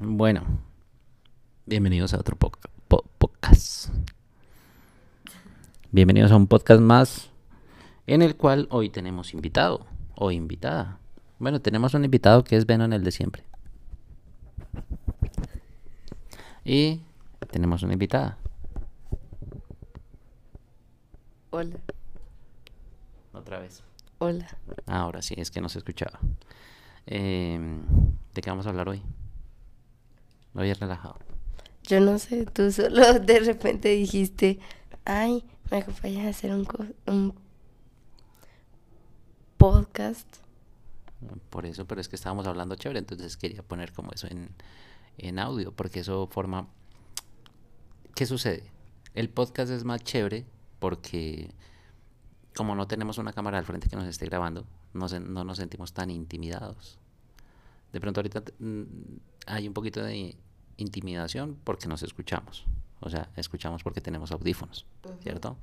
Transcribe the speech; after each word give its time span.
Bueno, 0.00 0.42
bienvenidos 1.66 2.14
a 2.14 2.18
otro 2.18 2.36
po- 2.36 2.52
podcast. 3.18 3.90
Bienvenidos 5.92 6.30
a 6.32 6.36
un 6.36 6.46
podcast 6.46 6.80
más 6.80 7.30
en 8.06 8.22
el 8.22 8.36
cual 8.36 8.66
hoy 8.70 8.88
tenemos 8.90 9.34
invitado 9.34 9.86
o 10.14 10.30
invitada. 10.30 10.98
Bueno, 11.38 11.60
tenemos 11.60 11.94
un 11.94 12.04
invitado 12.04 12.44
que 12.44 12.56
es 12.56 12.66
Venom 12.66 12.92
el 12.92 13.04
de 13.04 13.10
siempre. 13.10 13.44
Y 16.64 17.00
tenemos 17.50 17.82
una 17.82 17.94
invitada. 17.94 18.36
Hola, 21.50 21.76
Otra 23.32 23.58
vez. 23.58 23.82
hola. 24.18 24.46
Ahora 24.86 25.20
sí, 25.20 25.34
es 25.36 25.50
que 25.50 25.60
no 25.60 25.68
se 25.68 25.78
escuchaba. 25.78 26.20
Em, 27.06 27.82
¿De 28.34 28.40
qué 28.40 28.50
vamos 28.50 28.66
a 28.66 28.70
hablar 28.70 28.88
hoy? 28.88 29.02
Hoy 30.54 30.70
es 30.70 30.78
relajado. 30.80 31.18
Yo 31.84 32.00
no 32.00 32.18
sé, 32.18 32.46
tú 32.46 32.70
solo 32.72 33.18
de 33.20 33.40
repente 33.40 33.88
dijiste, 33.90 34.58
ay, 35.04 35.44
me 35.70 35.78
acompañas 35.78 36.26
a 36.26 36.28
hacer 36.30 36.52
un, 36.52 36.64
co- 36.64 36.86
un 37.06 37.34
podcast. 39.56 40.26
Por 41.50 41.66
eso, 41.66 41.86
pero 41.86 42.00
es 42.00 42.08
que 42.08 42.16
estábamos 42.16 42.46
hablando 42.46 42.74
chévere, 42.76 42.98
entonces 42.98 43.36
quería 43.36 43.62
poner 43.62 43.92
como 43.92 44.10
eso 44.12 44.26
en, 44.28 44.50
en 45.18 45.38
audio, 45.38 45.72
porque 45.72 46.00
eso 46.00 46.26
forma... 46.28 46.68
¿Qué 48.14 48.26
sucede? 48.26 48.64
El 49.14 49.28
podcast 49.30 49.70
es 49.70 49.84
más 49.84 50.02
chévere 50.02 50.46
porque 50.78 51.52
como 52.54 52.74
no 52.74 52.86
tenemos 52.88 53.18
una 53.18 53.32
cámara 53.32 53.58
al 53.58 53.64
frente 53.64 53.88
que 53.88 53.96
nos 53.96 54.06
esté 54.06 54.26
grabando, 54.26 54.66
no, 54.92 55.08
se- 55.08 55.20
no 55.20 55.44
nos 55.44 55.58
sentimos 55.58 55.92
tan 55.92 56.10
intimidados. 56.10 56.98
De 57.92 58.00
pronto 58.00 58.20
ahorita 58.20 58.42
mm, 58.58 58.82
hay 59.46 59.68
un 59.68 59.74
poquito 59.74 60.02
de 60.02 60.36
intimidación 60.76 61.56
porque 61.64 61.88
nos 61.88 62.02
escuchamos. 62.02 62.64
O 63.00 63.08
sea, 63.10 63.30
escuchamos 63.36 63.82
porque 63.82 64.00
tenemos 64.00 64.30
audífonos, 64.32 64.86
¿cierto? 65.22 65.56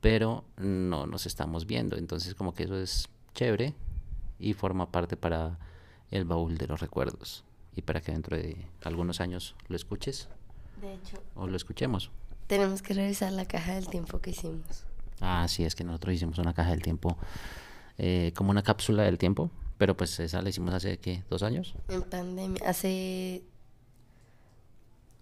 Pero 0.00 0.44
no 0.56 1.06
nos 1.06 1.26
estamos 1.26 1.66
viendo. 1.66 1.96
Entonces 1.96 2.34
como 2.34 2.54
que 2.54 2.64
eso 2.64 2.76
es 2.78 3.08
chévere 3.34 3.74
y 4.38 4.52
forma 4.54 4.90
parte 4.90 5.16
para 5.16 5.58
el 6.10 6.24
baúl 6.24 6.58
de 6.58 6.66
los 6.66 6.80
recuerdos. 6.80 7.44
Y 7.74 7.82
para 7.82 8.00
que 8.00 8.12
dentro 8.12 8.36
de 8.36 8.66
algunos 8.84 9.20
años 9.20 9.54
lo 9.68 9.76
escuches 9.76 10.28
De 10.80 10.92
hecho, 10.94 11.22
o 11.34 11.46
lo 11.46 11.56
escuchemos. 11.56 12.10
tenemos 12.46 12.82
que 12.82 12.92
revisar 12.94 13.32
la 13.32 13.46
caja 13.46 13.74
del 13.74 13.88
tiempo 13.88 14.20
que 14.20 14.30
hicimos. 14.30 14.84
Ah, 15.20 15.46
sí, 15.48 15.64
es 15.64 15.74
que 15.74 15.84
nosotros 15.84 16.14
hicimos 16.14 16.38
una 16.38 16.52
caja 16.52 16.70
del 16.70 16.82
tiempo, 16.82 17.16
eh, 17.96 18.32
como 18.36 18.50
una 18.50 18.62
cápsula 18.62 19.04
del 19.04 19.16
tiempo, 19.18 19.50
pero 19.82 19.96
pues 19.96 20.20
esa 20.20 20.40
la 20.42 20.48
hicimos 20.48 20.72
hace, 20.72 20.98
¿qué? 20.98 21.24
¿Dos 21.28 21.42
años? 21.42 21.74
En 21.88 22.04
pandemia, 22.04 22.62
hace 22.64 23.42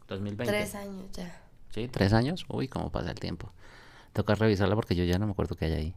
2020. 0.07 0.53
tres 0.53 0.75
años 0.75 1.07
ya. 1.15 1.41
Sí, 1.71 1.89
tres 1.89 2.13
años. 2.13 2.45
Uy, 2.47 2.69
cómo 2.69 2.93
pasa 2.93 3.11
el 3.11 3.19
tiempo. 3.19 3.51
Toca 4.13 4.35
revisarla 4.35 4.75
porque 4.75 4.95
yo 4.95 5.05
ya 5.05 5.19
no 5.19 5.25
me 5.25 5.33
acuerdo 5.33 5.57
qué 5.57 5.65
hay 5.65 5.73
ahí. 5.73 5.95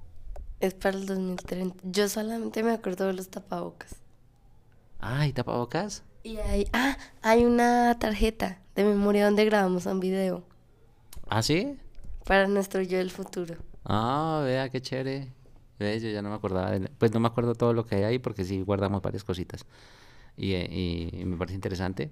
Es 0.61 0.75
para 0.75 0.97
el 0.97 1.05
2030. 1.05 1.75
Yo 1.83 2.07
solamente 2.07 2.63
me 2.63 2.71
acuerdo 2.71 3.05
de 3.07 3.11
los 3.11 3.27
tapabocas. 3.27 3.97
Ah, 5.01 5.27
¿y 5.27 5.33
tapabocas? 5.33 6.03
Y 6.23 6.37
hay, 6.37 6.65
ah, 6.71 6.97
hay 7.21 7.43
una 7.43 7.99
tarjeta 7.99 8.61
de 8.75 8.85
memoria 8.85 9.25
donde 9.25 9.43
grabamos 9.43 9.87
un 9.87 9.99
video 9.99 10.45
¿Ah, 11.27 11.41
sí? 11.41 11.77
para 12.23 12.47
nuestro 12.47 12.81
yo 12.81 12.97
del 12.97 13.11
futuro. 13.11 13.55
Ah, 13.83 14.41
vea, 14.45 14.69
qué 14.69 14.81
chévere. 14.81 15.33
¿Ves? 15.79 16.01
Yo 16.03 16.09
ya 16.09 16.21
no 16.21 16.29
me 16.29 16.35
acordaba. 16.35 16.71
de- 16.71 16.89
Pues 16.89 17.13
no 17.13 17.19
me 17.19 17.27
acuerdo 17.27 17.55
todo 17.55 17.73
lo 17.73 17.85
que 17.85 17.95
hay 17.95 18.03
ahí 18.03 18.19
porque 18.19 18.43
sí 18.45 18.61
guardamos 18.61 19.01
varias 19.01 19.23
cositas. 19.23 19.65
Y, 20.37 20.53
eh, 20.53 20.67
y- 20.71 21.21
y 21.21 21.25
me 21.25 21.37
parece 21.37 21.55
interesante. 21.55 22.11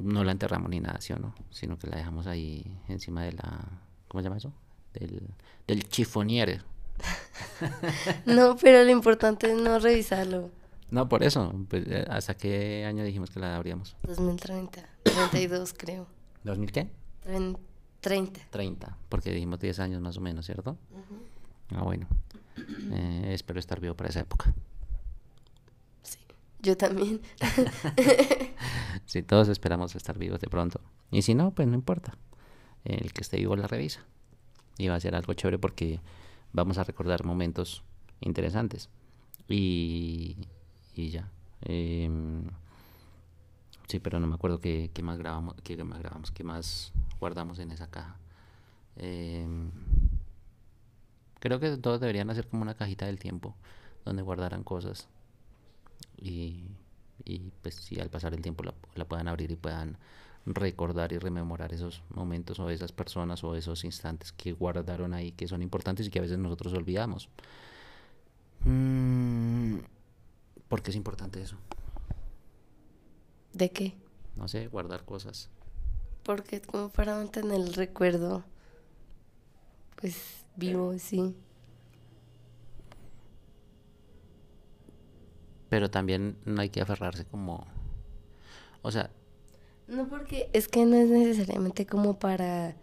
No 0.00 0.24
la 0.24 0.32
enterramos 0.32 0.70
ni 0.70 0.80
nada, 0.80 1.00
¿sí 1.00 1.12
o 1.12 1.18
no? 1.18 1.34
Sino 1.50 1.78
que 1.78 1.86
la 1.86 1.96
dejamos 1.96 2.26
ahí 2.26 2.64
encima 2.88 3.22
de 3.24 3.32
la... 3.32 3.60
¿Cómo 4.08 4.20
se 4.20 4.24
llama 4.24 4.36
eso? 4.38 4.52
Del, 4.94 5.22
del 5.66 5.88
chifonier. 5.88 6.62
No, 8.26 8.56
pero 8.56 8.82
lo 8.84 8.90
importante 8.90 9.50
es 9.52 9.56
no 9.60 9.78
revisarlo. 9.78 10.50
No, 10.90 11.08
por 11.08 11.22
eso. 11.22 11.52
Pues, 11.68 11.84
eh, 11.86 12.04
¿Hasta 12.08 12.34
qué 12.36 12.84
año 12.86 13.04
dijimos 13.04 13.30
que 13.30 13.40
la 13.40 13.56
abríamos? 13.56 13.96
2030, 14.06 14.82
32 15.04 15.74
creo. 15.78 16.06
¿2000 16.44 16.70
qué? 16.70 16.88
Tren- 17.24 17.58
30. 18.00 18.40
30. 18.50 18.96
Porque 19.08 19.30
dijimos 19.32 19.58
10 19.60 19.78
años 19.80 20.00
más 20.02 20.16
o 20.16 20.20
menos, 20.20 20.44
¿cierto? 20.46 20.76
Ah, 21.74 21.82
bueno. 21.82 22.06
Eh, 22.56 23.30
espero 23.32 23.58
estar 23.58 23.80
vivo 23.80 23.94
para 23.94 24.10
esa 24.10 24.20
época. 24.20 24.54
Sí, 26.02 26.18
yo 26.60 26.76
también. 26.76 27.20
Si 29.06 29.22
todos 29.22 29.48
esperamos 29.48 29.94
estar 29.96 30.18
vivos 30.18 30.40
de 30.40 30.48
pronto. 30.48 30.80
Y 31.10 31.22
si 31.22 31.34
no, 31.34 31.50
pues 31.50 31.68
no 31.68 31.74
importa. 31.74 32.16
El 32.84 33.12
que 33.12 33.22
esté 33.22 33.36
vivo 33.36 33.56
la 33.56 33.66
revisa. 33.66 34.04
Y 34.78 34.88
va 34.88 34.94
a 34.94 35.00
ser 35.00 35.14
algo 35.14 35.34
chévere 35.34 35.58
porque 35.58 36.00
vamos 36.52 36.78
a 36.78 36.84
recordar 36.84 37.24
momentos 37.24 37.82
interesantes. 38.20 38.88
Y, 39.48 40.36
y 40.94 41.10
ya. 41.10 41.30
Em, 41.62 42.44
sí, 43.88 43.98
pero 43.98 44.18
no 44.18 44.26
me 44.26 44.34
acuerdo 44.34 44.60
qué, 44.60 44.90
qué 44.92 45.02
más 45.02 45.18
grabamos, 45.18 45.56
qué 45.62 45.82
más 45.84 45.98
grabamos, 45.98 46.30
qué 46.30 46.44
más 46.44 46.92
guardamos 47.20 47.58
en 47.58 47.70
esa 47.70 47.88
caja. 47.90 48.16
Em, 48.96 49.70
creo 51.42 51.58
que 51.58 51.76
todos 51.76 51.98
deberían 51.98 52.30
hacer 52.30 52.46
como 52.46 52.62
una 52.62 52.74
cajita 52.74 53.06
del 53.06 53.18
tiempo 53.18 53.56
donde 54.04 54.22
guardaran 54.22 54.62
cosas 54.62 55.08
y, 56.16 56.68
y, 57.24 57.50
pues 57.62 57.74
si 57.74 57.98
al 57.98 58.10
pasar 58.10 58.32
el 58.32 58.42
tiempo 58.42 58.62
la, 58.62 58.74
la 58.94 59.04
puedan 59.06 59.26
abrir 59.26 59.50
y 59.50 59.56
puedan 59.56 59.98
recordar 60.46 61.12
y 61.12 61.18
rememorar 61.18 61.74
esos 61.74 62.04
momentos 62.10 62.60
o 62.60 62.70
esas 62.70 62.92
personas 62.92 63.42
o 63.42 63.56
esos 63.56 63.82
instantes 63.82 64.30
que 64.30 64.52
guardaron 64.52 65.14
ahí 65.14 65.32
que 65.32 65.48
son 65.48 65.62
importantes 65.62 66.06
y 66.06 66.10
que 66.10 66.20
a 66.20 66.22
veces 66.22 66.38
nosotros 66.38 66.74
olvidamos. 66.74 67.28
Mm, 68.64 69.78
¿Por 70.68 70.80
qué 70.80 70.90
es 70.90 70.96
importante 70.96 71.42
eso? 71.42 71.56
¿De 73.52 73.72
qué? 73.72 73.96
No 74.36 74.46
sé, 74.46 74.68
guardar 74.68 75.04
cosas. 75.04 75.48
Porque 76.22 76.60
como 76.60 76.88
para 76.88 77.16
mantener 77.16 77.60
el 77.60 77.74
recuerdo, 77.74 78.44
pues 80.00 80.41
vivo, 80.56 80.98
sí. 80.98 81.34
Pero 85.68 85.90
también 85.90 86.36
no 86.44 86.60
hay 86.60 86.68
que 86.68 86.80
aferrarse 86.80 87.24
como... 87.24 87.66
O 88.82 88.90
sea, 88.90 89.10
No 89.86 90.08
porque 90.08 90.50
es 90.52 90.68
que 90.68 90.84
no 90.84 90.96
es 90.96 91.08
necesariamente 91.08 91.86
como 91.86 92.18
para, 92.18 92.76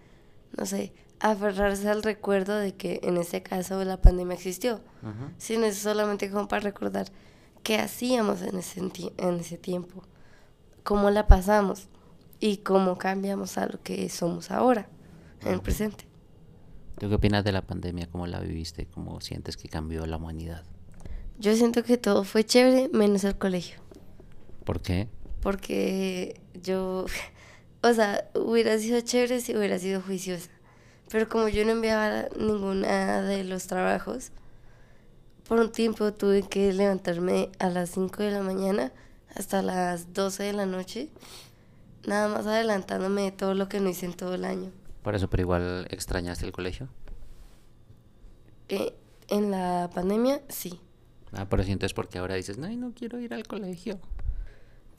no 0.57 0.65
sé, 0.65 0.93
aferrarse 1.19 1.89
al 1.89 2.03
recuerdo 2.03 2.55
de 2.55 2.75
que 2.75 2.99
en 3.03 3.17
este 3.17 3.43
caso 3.43 3.83
la 3.83 4.01
pandemia 4.01 4.35
existió, 4.35 4.81
sino 5.37 5.65
es 5.65 5.77
solamente 5.77 6.31
como 6.31 6.47
para 6.47 6.61
recordar 6.61 7.07
qué 7.63 7.77
hacíamos 7.77 8.41
en 8.41 8.57
ese, 8.57 8.79
en 8.79 9.35
ese 9.35 9.57
tiempo, 9.57 10.03
cómo 10.83 11.09
la 11.09 11.27
pasamos 11.27 11.89
y 12.39 12.57
cómo 12.57 12.97
cambiamos 12.97 13.57
a 13.57 13.67
lo 13.67 13.81
que 13.83 14.07
somos 14.09 14.49
ahora, 14.49 14.89
en 15.41 15.53
el 15.53 15.61
presente. 15.61 16.08
¿Tú 16.99 17.09
qué 17.09 17.15
opinas 17.15 17.43
de 17.43 17.51
la 17.51 17.61
pandemia? 17.61 18.07
¿Cómo 18.11 18.27
la 18.27 18.39
viviste? 18.39 18.85
¿Cómo 18.85 19.21
sientes 19.21 19.57
que 19.57 19.69
cambió 19.69 20.05
la 20.05 20.17
humanidad? 20.17 20.63
Yo 21.39 21.55
siento 21.55 21.83
que 21.83 21.97
todo 21.97 22.23
fue 22.23 22.45
chévere 22.45 22.89
menos 22.89 23.23
el 23.23 23.37
colegio. 23.37 23.79
¿Por 24.65 24.81
qué? 24.81 25.07
Porque 25.41 26.39
yo, 26.61 27.05
o 27.81 27.93
sea, 27.93 28.29
hubiera 28.35 28.77
sido 28.77 28.99
chévere 29.01 29.39
si 29.39 29.55
hubiera 29.55 29.79
sido 29.79 30.01
juiciosa. 30.01 30.49
Pero 31.09 31.27
como 31.27 31.47
yo 31.47 31.65
no 31.65 31.71
enviaba 31.71 32.27
ninguna 32.37 33.21
de 33.23 33.43
los 33.43 33.65
trabajos, 33.65 34.31
por 35.47 35.59
un 35.59 35.71
tiempo 35.71 36.13
tuve 36.13 36.43
que 36.43 36.71
levantarme 36.73 37.49
a 37.57 37.69
las 37.69 37.89
5 37.91 38.21
de 38.21 38.31
la 38.31 38.41
mañana 38.41 38.91
hasta 39.35 39.61
las 39.61 40.13
12 40.13 40.43
de 40.43 40.53
la 40.53 40.65
noche, 40.65 41.09
nada 42.05 42.27
más 42.27 42.45
adelantándome 42.45 43.23
de 43.23 43.31
todo 43.31 43.55
lo 43.55 43.69
que 43.69 43.79
no 43.79 43.89
hice 43.89 44.05
en 44.05 44.13
todo 44.13 44.35
el 44.35 44.45
año. 44.45 44.71
Por 45.03 45.15
eso, 45.15 45.29
pero 45.29 45.41
igual 45.41 45.87
extrañaste 45.89 46.45
el 46.45 46.51
colegio. 46.51 46.89
Eh, 48.67 48.93
en 49.29 49.51
la 49.51 49.89
pandemia, 49.93 50.41
sí. 50.49 50.79
Ah, 51.31 51.47
pero 51.49 51.63
si 51.63 51.71
entonces 51.71 51.93
porque 51.93 52.17
ahora 52.17 52.35
dices, 52.35 52.57
no, 52.57 52.69
no 52.69 52.93
quiero 52.93 53.19
ir 53.19 53.33
al 53.33 53.47
colegio. 53.47 53.99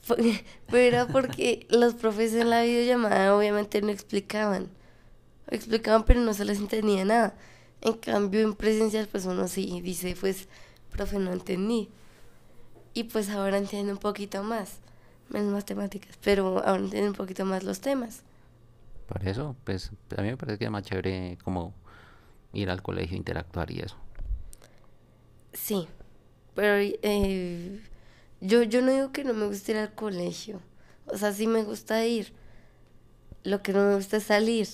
Pero 0.07 0.77
era 0.77 1.07
porque 1.07 1.67
los 1.69 1.93
profes 1.93 2.33
en 2.33 2.49
la 2.49 2.63
videollamada 2.63 3.35
obviamente 3.35 3.81
no 3.81 3.89
explicaban. 3.89 4.69
Explicaban, 5.49 6.05
pero 6.05 6.21
no 6.21 6.33
se 6.33 6.45
les 6.45 6.59
entendía 6.59 7.05
nada. 7.05 7.35
En 7.81 7.93
cambio, 7.93 8.41
en 8.41 8.53
presencial, 8.55 9.07
pues 9.07 9.25
uno 9.25 9.47
sí 9.47 9.81
dice, 9.81 10.15
pues, 10.19 10.47
profe, 10.91 11.19
no 11.19 11.31
entendí. 11.31 11.89
Y 12.93 13.05
pues 13.05 13.29
ahora 13.29 13.57
entiendo 13.57 13.93
un 13.93 13.97
poquito 13.97 14.43
más, 14.43 14.79
menos 15.29 15.51
matemáticas, 15.51 16.17
pero 16.21 16.59
ahora 16.65 16.83
entiendo 16.83 17.09
un 17.09 17.15
poquito 17.15 17.45
más 17.45 17.63
los 17.63 17.79
temas. 17.79 18.23
Por 19.11 19.27
eso, 19.27 19.57
pues 19.65 19.91
a 20.15 20.21
mí 20.21 20.29
me 20.29 20.37
parece 20.37 20.57
que 20.57 20.65
es 20.65 20.71
más 20.71 20.83
chévere 20.83 21.37
como 21.43 21.73
ir 22.53 22.69
al 22.69 22.81
colegio, 22.81 23.17
interactuar 23.17 23.69
y 23.69 23.81
eso. 23.81 23.97
Sí, 25.51 25.85
pero 26.55 26.75
eh, 26.79 27.81
yo, 28.39 28.63
yo 28.63 28.81
no 28.81 28.93
digo 28.93 29.11
que 29.11 29.25
no 29.25 29.33
me 29.33 29.47
guste 29.47 29.73
ir 29.73 29.79
al 29.79 29.93
colegio. 29.93 30.61
o 31.07 31.17
sea, 31.17 31.33
sí 31.33 31.45
me 31.45 31.63
gusta 31.63 32.05
ir. 32.05 32.33
Lo 33.43 33.61
que 33.61 33.73
no 33.73 33.83
me 33.85 33.95
gusta 33.95 34.15
es 34.15 34.23
salir, 34.23 34.69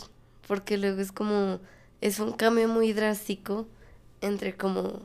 porque 0.47 0.77
luego 0.77 1.01
es 1.01 1.11
como, 1.11 1.59
es 1.99 2.19
un 2.19 2.33
cambio 2.33 2.67
muy 2.67 2.93
drástico 2.93 3.67
entre 4.21 4.55
como... 4.55 5.01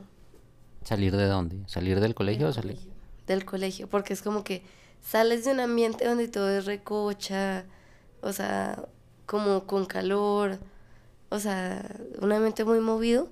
¿Salir 0.83 1.15
de 1.15 1.25
dónde? 1.25 1.57
¿Salir 1.65 1.99
del 1.99 2.13
colegio 2.13 2.49
o 2.49 2.53
salir? 2.53 2.77
Del 3.25 3.45
colegio, 3.45 3.89
porque 3.89 4.13
es 4.13 4.21
como 4.21 4.43
que 4.43 4.61
sales 5.01 5.43
de 5.43 5.53
un 5.53 5.59
ambiente 5.59 6.05
donde 6.05 6.27
todo 6.27 6.55
es 6.55 6.65
recocha, 6.65 7.65
o 8.21 8.31
sea, 8.31 8.83
como 9.25 9.65
con 9.65 9.85
calor, 9.85 10.59
o 11.29 11.39
sea, 11.39 11.83
un 12.19 12.31
ambiente 12.31 12.65
muy 12.65 12.79
movido, 12.79 13.29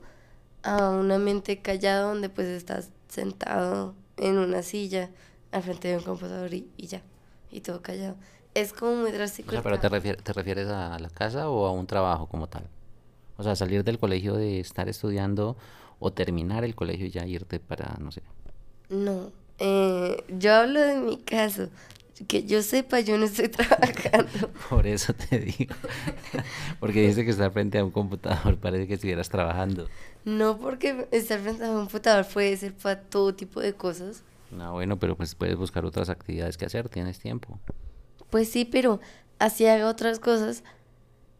a 0.63 0.89
un 0.89 1.11
ambiente 1.11 1.61
callado 1.61 2.09
donde 2.09 2.29
pues 2.29 2.47
estás 2.47 2.89
sentado 3.07 3.95
en 4.17 4.37
una 4.37 4.63
silla 4.63 5.09
al 5.51 5.63
frente 5.63 5.89
de 5.89 5.97
un 5.97 6.03
computador 6.03 6.53
y, 6.53 6.67
ya, 6.77 7.01
y 7.51 7.61
todo 7.61 7.81
callado. 7.81 8.15
Es 8.53 8.73
como 8.73 8.95
muy 8.95 9.11
drástico. 9.11 9.49
O 9.49 9.51
sea, 9.51 9.61
pero 9.61 9.79
te, 9.79 10.15
te 10.15 10.33
refieres 10.33 10.67
a 10.67 10.97
la 10.99 11.09
casa 11.09 11.49
o 11.49 11.65
a 11.65 11.71
un 11.71 11.87
trabajo 11.87 12.27
como 12.27 12.47
tal? 12.47 12.67
O 13.37 13.43
sea, 13.43 13.55
salir 13.55 13.83
del 13.83 13.97
colegio 13.97 14.35
de 14.35 14.59
estar 14.59 14.87
estudiando 14.89 15.57
o 15.99 16.11
terminar 16.11 16.63
el 16.63 16.75
colegio 16.75 17.05
y 17.05 17.11
ya 17.11 17.25
irte 17.25 17.59
para, 17.59 17.95
no 17.99 18.11
sé. 18.11 18.21
No, 18.89 19.31
eh, 19.57 20.23
yo 20.27 20.53
hablo 20.53 20.81
de 20.81 20.95
mi 20.95 21.17
caso. 21.17 21.69
Que 22.27 22.43
yo 22.43 22.61
sepa, 22.61 22.99
yo 22.99 23.17
no 23.17 23.25
estoy 23.25 23.47
trabajando. 23.49 24.49
Por 24.69 24.85
eso 24.85 25.13
te 25.13 25.39
digo. 25.39 25.73
porque 26.79 27.07
dice 27.07 27.25
que 27.25 27.31
estar 27.31 27.51
frente 27.51 27.79
a 27.79 27.83
un 27.83 27.91
computador 27.91 28.57
parece 28.57 28.87
que 28.87 28.95
estuvieras 28.95 29.29
trabajando. 29.29 29.87
No, 30.23 30.57
porque 30.57 31.07
estar 31.11 31.39
frente 31.39 31.65
a 31.65 31.71
un 31.71 31.77
computador 31.77 32.27
puede 32.31 32.55
ser 32.57 32.73
para 32.73 32.99
todo 32.99 33.33
tipo 33.33 33.59
de 33.59 33.73
cosas. 33.73 34.23
No, 34.51 34.73
bueno, 34.73 34.99
pero 34.99 35.15
pues 35.15 35.33
puedes 35.33 35.55
buscar 35.55 35.85
otras 35.85 36.09
actividades 36.09 36.57
que 36.57 36.65
hacer, 36.65 36.89
tienes 36.89 37.19
tiempo. 37.19 37.59
Pues 38.29 38.49
sí, 38.49 38.65
pero 38.65 38.99
así 39.39 39.65
haga 39.65 39.87
otras 39.87 40.19
cosas, 40.19 40.63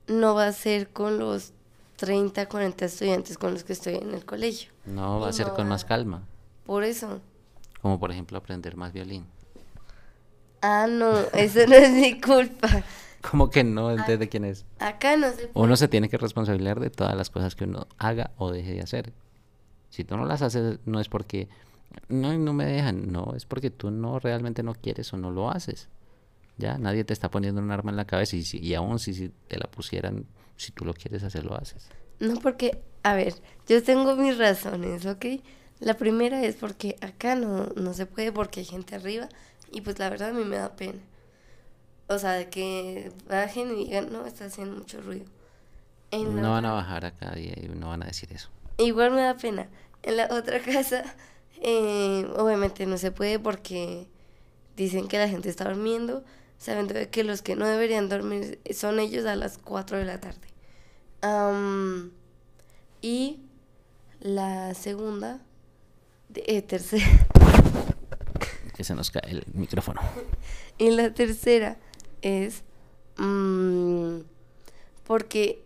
no 0.07 0.33
va 0.33 0.47
a 0.47 0.53
ser 0.53 0.89
con 0.89 1.19
los 1.19 1.53
30, 1.97 2.47
40 2.47 2.85
estudiantes 2.85 3.37
con 3.37 3.53
los 3.53 3.63
que 3.63 3.73
estoy 3.73 3.95
en 3.95 4.13
el 4.13 4.25
colegio. 4.25 4.71
No, 4.85 5.19
va 5.19 5.29
a 5.29 5.33
ser 5.33 5.49
con 5.49 5.67
más 5.67 5.85
calma. 5.85 6.23
Por 6.65 6.83
eso. 6.83 7.21
Como 7.81 7.99
por 7.99 8.11
ejemplo 8.11 8.37
aprender 8.37 8.75
más 8.75 8.93
violín. 8.93 9.25
Ah, 10.61 10.87
no, 10.89 11.11
eso 11.33 11.65
no 11.67 11.75
es 11.75 11.91
mi 11.91 12.19
culpa. 12.19 12.83
¿Cómo 13.29 13.49
que 13.49 13.63
no? 13.63 13.91
¿Entonces 13.91 14.19
de 14.19 14.29
quién 14.29 14.45
es? 14.45 14.65
Acá 14.79 15.15
no 15.15 15.31
se 15.31 15.49
Uno 15.53 15.75
se 15.75 15.87
tiene 15.87 16.09
que 16.09 16.17
responsabilizar 16.17 16.79
de 16.79 16.89
todas 16.89 17.15
las 17.15 17.29
cosas 17.29 17.55
que 17.55 17.65
uno 17.65 17.87
haga 17.97 18.31
o 18.37 18.51
deje 18.51 18.73
de 18.73 18.81
hacer. 18.81 19.13
Si 19.89 20.03
tú 20.03 20.17
no 20.17 20.25
las 20.25 20.41
haces, 20.41 20.79
no 20.85 20.99
es 20.99 21.09
porque 21.09 21.47
no, 22.07 22.37
no 22.37 22.53
me 22.53 22.65
dejan, 22.65 23.11
no, 23.11 23.33
es 23.35 23.45
porque 23.45 23.69
tú 23.69 23.91
no 23.91 24.19
realmente 24.19 24.63
no 24.63 24.73
quieres 24.73 25.11
o 25.13 25.17
no 25.17 25.31
lo 25.31 25.51
haces. 25.51 25.89
Ya, 26.57 26.77
nadie 26.77 27.03
te 27.03 27.13
está 27.13 27.29
poniendo 27.29 27.61
un 27.61 27.71
arma 27.71 27.91
en 27.91 27.97
la 27.97 28.05
cabeza 28.05 28.35
y, 28.35 28.43
si, 28.43 28.59
y 28.59 28.73
aún 28.73 28.99
si, 28.99 29.13
si 29.13 29.29
te 29.47 29.57
la 29.57 29.69
pusieran, 29.69 30.25
si 30.57 30.71
tú 30.71 30.85
lo 30.85 30.93
quieres 30.93 31.23
hacer, 31.23 31.43
lo 31.43 31.55
haces. 31.55 31.89
No, 32.19 32.39
porque, 32.39 32.81
a 33.03 33.15
ver, 33.15 33.33
yo 33.67 33.81
tengo 33.83 34.15
mis 34.15 34.37
razones, 34.37 35.05
¿ok? 35.05 35.25
La 35.79 35.95
primera 35.95 36.43
es 36.43 36.55
porque 36.55 36.95
acá 37.01 37.35
no, 37.35 37.67
no 37.75 37.93
se 37.93 38.05
puede 38.05 38.31
porque 38.31 38.59
hay 38.59 38.65
gente 38.65 38.95
arriba 38.95 39.27
y 39.71 39.81
pues 39.81 39.99
la 39.99 40.09
verdad 40.09 40.29
a 40.29 40.33
mí 40.33 40.43
me 40.43 40.57
da 40.57 40.75
pena. 40.75 40.99
O 42.07 42.19
sea, 42.19 42.33
de 42.33 42.49
que 42.49 43.11
bajen 43.29 43.71
y 43.71 43.85
digan, 43.85 44.11
no, 44.11 44.25
está 44.25 44.45
haciendo 44.45 44.75
mucho 44.75 45.01
ruido. 45.01 45.25
no 46.11 46.51
van 46.51 46.65
a 46.65 46.73
bajar 46.73 47.05
acá 47.05 47.39
y 47.39 47.51
no 47.73 47.89
van 47.89 48.03
a 48.03 48.07
decir 48.07 48.31
eso. 48.33 48.49
Igual 48.77 49.11
me 49.11 49.21
da 49.21 49.37
pena. 49.37 49.69
En 50.03 50.17
la 50.17 50.27
otra 50.31 50.59
casa, 50.63 51.03
eh, 51.61 52.27
obviamente 52.35 52.85
no 52.85 52.97
se 52.97 53.11
puede 53.11 53.39
porque 53.39 54.07
dicen 54.75 55.07
que 55.07 55.17
la 55.17 55.29
gente 55.29 55.49
está 55.49 55.69
durmiendo, 55.69 56.23
sabiendo 56.57 56.95
que 57.09 57.23
los 57.23 57.41
que 57.41 57.55
no 57.55 57.65
deberían 57.65 58.09
dormir 58.09 58.59
son 58.73 58.99
ellos 58.99 59.25
a 59.25 59.35
las 59.35 59.57
4 59.57 59.97
de 59.97 60.05
la 60.05 60.19
tarde. 60.19 60.47
y 63.01 63.39
la 64.19 64.73
segunda, 64.73 65.39
eh, 66.35 66.61
tercera. 66.61 67.05
Que 68.81 68.85
se 68.85 68.95
nos 68.95 69.11
cae 69.11 69.29
el 69.29 69.43
micrófono. 69.53 70.01
Y 70.79 70.89
la 70.89 71.13
tercera 71.13 71.77
es 72.23 72.63
mm, 73.17 74.21
porque 75.05 75.63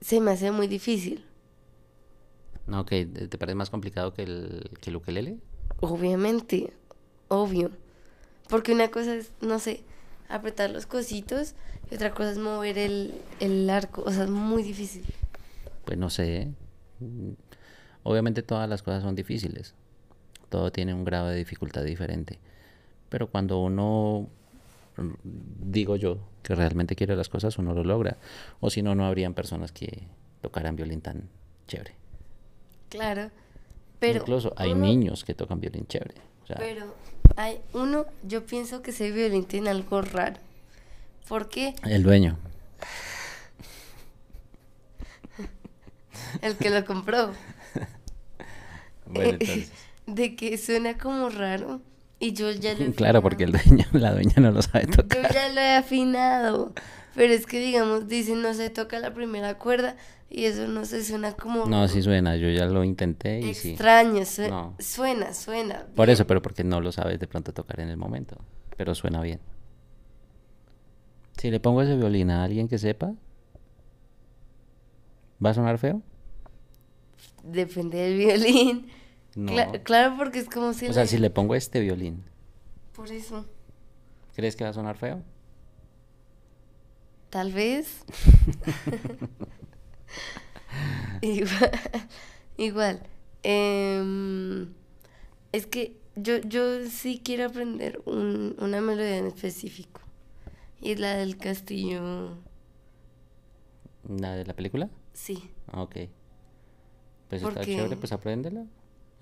se 0.00 0.20
me 0.20 0.30
hace 0.30 0.52
muy 0.52 0.68
difícil. 0.68 1.24
No, 2.68 2.86
que 2.86 3.04
te 3.04 3.36
parece 3.36 3.56
más 3.56 3.68
complicado 3.68 4.14
que 4.14 4.22
el, 4.22 4.70
que 4.80 4.90
el 4.90 4.96
ukelele. 4.96 5.38
Obviamente, 5.80 6.72
obvio. 7.26 7.72
Porque 8.48 8.70
una 8.70 8.92
cosa 8.92 9.16
es, 9.16 9.32
no 9.40 9.58
sé, 9.58 9.82
apretar 10.28 10.70
los 10.70 10.86
cositos 10.86 11.56
y 11.90 11.96
otra 11.96 12.14
cosa 12.14 12.30
es 12.30 12.38
mover 12.38 12.78
el, 12.78 13.12
el 13.40 13.68
arco. 13.70 14.04
O 14.06 14.12
sea, 14.12 14.22
es 14.22 14.30
muy 14.30 14.62
difícil. 14.62 15.04
Pues 15.84 15.98
no 15.98 16.10
sé. 16.10 16.36
¿eh? 16.36 16.48
Obviamente 18.04 18.44
todas 18.44 18.68
las 18.68 18.84
cosas 18.84 19.02
son 19.02 19.16
difíciles. 19.16 19.74
Todo 20.48 20.70
tiene 20.70 20.94
un 20.94 21.04
grado 21.04 21.26
de 21.26 21.38
dificultad 21.38 21.82
diferente. 21.82 22.38
Pero 23.12 23.26
cuando 23.26 23.58
uno 23.58 24.26
digo 25.22 25.96
yo, 25.96 26.16
que 26.42 26.54
realmente 26.54 26.96
quiere 26.96 27.14
las 27.14 27.28
cosas, 27.28 27.58
uno 27.58 27.74
lo 27.74 27.84
logra. 27.84 28.16
O 28.60 28.70
si 28.70 28.80
no, 28.80 28.94
no 28.94 29.04
habrían 29.04 29.34
personas 29.34 29.70
que 29.70 30.04
tocaran 30.40 30.76
violín 30.76 31.02
tan 31.02 31.28
chévere. 31.68 31.94
Claro, 32.88 33.30
pero... 34.00 34.20
Incluso 34.20 34.54
hay 34.56 34.72
niños 34.72 35.24
que 35.24 35.34
tocan 35.34 35.60
violín 35.60 35.86
chévere. 35.86 36.14
pero 36.56 36.94
hay 37.36 37.60
uno, 37.74 38.06
yo 38.22 38.46
pienso 38.46 38.80
que 38.80 38.92
ese 38.92 39.10
violín 39.10 39.44
tiene 39.44 39.68
algo 39.68 40.00
raro. 40.00 40.40
¿Por 41.28 41.50
qué? 41.50 41.74
El 41.84 42.04
dueño. 42.04 42.38
El 46.40 46.56
que 46.56 46.70
lo 46.70 46.82
compró. 46.86 47.32
bueno, 49.04 49.32
entonces. 49.32 49.70
De 50.06 50.34
que 50.34 50.56
suena 50.56 50.96
como 50.96 51.28
raro 51.28 51.82
y 52.22 52.32
yo 52.34 52.52
ya 52.52 52.74
lo 52.74 52.92
Claro, 52.94 53.20
porque 53.20 53.44
el 53.44 53.52
dueño, 53.52 53.84
la 53.92 54.12
dueña 54.12 54.34
no 54.36 54.52
lo 54.52 54.62
sabe 54.62 54.86
tocar. 54.86 55.22
Yo 55.22 55.34
ya 55.34 55.48
lo 55.52 55.60
he 55.60 55.74
afinado. 55.74 56.72
Pero 57.16 57.34
es 57.34 57.46
que, 57.46 57.58
digamos, 57.58 58.06
dicen 58.06 58.40
no 58.40 58.54
se 58.54 58.70
toca 58.70 59.00
la 59.00 59.12
primera 59.12 59.58
cuerda 59.58 59.96
y 60.30 60.44
eso 60.44 60.68
no 60.68 60.84
se 60.84 61.04
suena 61.04 61.32
como... 61.32 61.66
No, 61.66 61.86
sí 61.88 62.00
suena, 62.00 62.36
yo 62.36 62.48
ya 62.48 62.66
lo 62.66 62.84
intenté 62.84 63.40
y 63.40 63.50
Extraño, 63.50 64.24
suena, 64.24 65.34
suena. 65.34 65.86
Por 65.96 66.08
eso, 66.10 66.26
pero 66.26 66.40
porque 66.40 66.62
no 66.62 66.80
lo 66.80 66.92
sabes 66.92 67.18
de 67.18 67.26
pronto 67.26 67.52
tocar 67.52 67.80
en 67.80 67.88
el 67.88 67.96
momento, 67.96 68.38
pero 68.76 68.94
suena 68.94 69.20
bien. 69.20 69.40
Si 71.36 71.50
le 71.50 71.58
pongo 71.58 71.82
ese 71.82 71.96
violín 71.96 72.30
a 72.30 72.44
alguien 72.44 72.68
que 72.68 72.78
sepa, 72.78 73.12
¿va 75.44 75.50
a 75.50 75.54
sonar 75.54 75.76
feo? 75.76 76.00
Depende 77.42 77.98
del 77.98 78.16
violín 78.16 79.01
claro, 79.84 80.16
porque 80.16 80.38
es 80.40 80.48
como 80.48 80.72
si... 80.72 80.86
O 80.86 80.92
sea, 80.92 81.06
si 81.06 81.18
le 81.18 81.30
pongo 81.30 81.54
este 81.54 81.80
violín. 81.80 82.24
Por 82.94 83.10
eso. 83.10 83.46
¿Crees 84.34 84.56
que 84.56 84.64
va 84.64 84.70
a 84.70 84.74
sonar 84.74 84.96
feo? 84.96 85.22
Tal 87.30 87.52
vez. 87.52 88.04
igual. 91.22 91.70
igual. 92.56 93.02
Em, 93.42 94.72
es 95.52 95.66
que 95.66 95.96
yo, 96.16 96.38
yo 96.38 96.86
sí 96.86 97.20
quiero 97.24 97.46
aprender 97.46 98.02
un, 98.04 98.54
una 98.58 98.80
melodía 98.80 99.18
en 99.18 99.26
específico. 99.26 100.00
Y 100.80 100.96
la 100.96 101.14
del 101.14 101.36
castillo. 101.36 102.36
¿La 104.08 104.34
de 104.34 104.44
la 104.44 104.54
película? 104.54 104.90
Sí. 105.12 105.50
Ok. 105.72 105.96
Pues 107.28 107.42
está 107.42 107.64
chévere, 107.64 107.96
pues 107.96 108.12
apréndela. 108.12 108.66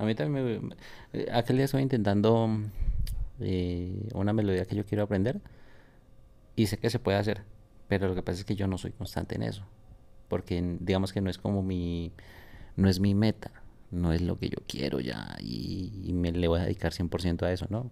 A 0.00 0.04
mí 0.07 0.14
también 0.14 0.66
me... 0.66 0.75
Eh, 1.12 1.28
aquel 1.30 1.57
día 1.57 1.66
estoy 1.66 1.83
intentando 1.83 2.49
eh, 3.38 4.09
una 4.14 4.33
melodía 4.33 4.64
que 4.64 4.75
yo 4.75 4.87
quiero 4.87 5.04
aprender 5.04 5.42
y 6.57 6.69
sé 6.69 6.78
que 6.78 6.88
se 6.88 6.99
puede 6.99 7.19
hacer, 7.19 7.42
pero 7.87 8.09
lo 8.09 8.14
que 8.14 8.23
pasa 8.23 8.38
es 8.38 8.47
que 8.47 8.57
yo 8.57 8.66
no 8.66 8.78
soy 8.78 8.92
constante 8.92 9.35
en 9.35 9.42
eso, 9.42 9.62
porque 10.28 10.78
digamos 10.80 11.12
que 11.12 11.21
no 11.21 11.28
es 11.28 11.37
como 11.37 11.62
mi... 11.62 12.12
no 12.76 12.88
es 12.88 12.99
mi 12.99 13.14
meta, 13.14 13.50
no 13.90 14.14
es 14.14 14.23
lo 14.23 14.38
que 14.38 14.49
yo 14.49 14.57
quiero 14.66 15.00
ya 15.00 15.37
y, 15.38 16.11
me 16.14 16.33
le 16.33 16.49
voy 16.49 16.61
a 16.61 16.64
dedicar 16.64 16.92
100% 16.92 17.42
a 17.42 17.52
eso, 17.52 17.66
¿no? 17.69 17.90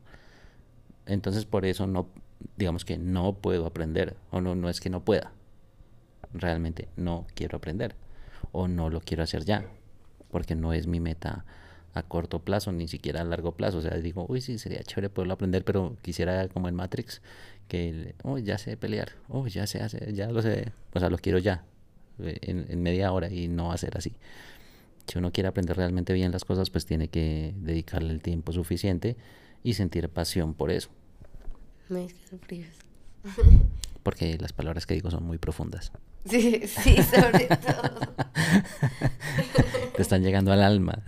Entonces 1.05 1.45
por 1.45 1.67
eso 1.67 1.87
no, 1.87 2.09
digamos 2.57 2.87
que 2.87 2.97
no 2.97 3.35
puedo 3.35 3.67
aprender, 3.67 4.17
o 4.31 4.41
no, 4.41 4.55
no 4.55 4.71
es 4.71 4.81
que 4.81 4.89
no 4.89 5.05
pueda, 5.05 5.33
realmente 6.33 6.89
no 6.97 7.27
quiero 7.35 7.59
aprender, 7.59 7.97
o 8.53 8.67
no 8.67 8.89
lo 8.89 9.03
quiero 9.03 9.25
hacer 9.25 9.45
ya, 9.45 9.67
porque 10.31 10.55
no 10.55 10.73
es 10.73 10.87
mi 10.87 11.01
meta 11.01 11.45
a 11.95 12.03
corto 12.03 12.41
plazo, 12.41 12.73
ni 12.73 12.89
siquiera 12.89 13.21
a 13.21 13.25
largo 13.25 13.53
plazo. 13.53 13.79
O 13.79 13.83
sea, 13.83 13.97
digo, 13.97 14.27
uy, 14.29 14.41
sí, 14.41 14.59
sería 14.59 14.83
chévere 14.83 15.11
poderlo 15.11 15.35
aprender, 15.35 15.65
pero 15.65 15.97
quisiera 16.03 16.49
como 16.49 16.69
en 16.69 16.75
Matrix, 16.75 17.21
que, 17.69 18.15
oh, 18.23 18.39
ya 18.39 18.59
sé 18.59 18.77
pelear, 18.77 19.13
oh, 19.29 19.47
ya 19.47 19.67
sé 19.67 19.81
hacer, 19.81 20.13
ya 20.13 20.31
lo 20.31 20.43
sé, 20.43 20.73
o 20.95 21.01
sea, 21.01 21.11
lo 21.11 21.19
quiero 21.19 21.39
ya, 21.39 21.65
eh, 22.21 22.39
en, 22.43 22.83
media 22.83 23.13
hora 23.13 23.31
y 23.31 23.49
no 23.49 23.73
hacer 23.73 23.97
así. 23.97 24.15
Si 25.07 25.19
uno 25.19 25.33
quiere 25.33 25.49
aprender 25.49 25.77
realmente 25.77 26.13
bien 26.13 26.33
las 26.33 26.45
cosas, 26.45 26.71
pues 26.71 26.87
tiene 26.87 27.09
que 27.09 27.55
dedicarle 27.57 28.13
el 28.13 28.21
tiempo 28.21 28.53
suficiente 28.53 29.17
y 29.63 29.75
sentir 29.75 30.09
pasión 30.09 30.55
por 30.55 30.71
eso. 30.71 30.91
Me 31.89 32.09
Porque 34.03 34.37
las 34.39 34.53
palabras 34.53 34.87
que 34.87 34.95
digo 34.95 35.11
son 35.11 35.25
muy 35.25 35.39
profundas. 35.39 35.93
Sí, 36.29 36.63
sí, 36.67 36.97
sobre 37.03 37.47
todo. 37.47 38.01
Te 39.97 40.03
están 40.03 40.23
llegando 40.23 40.53
al 40.53 40.63
alma. 40.63 41.03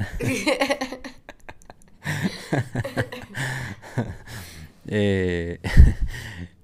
Eh, 4.93 5.61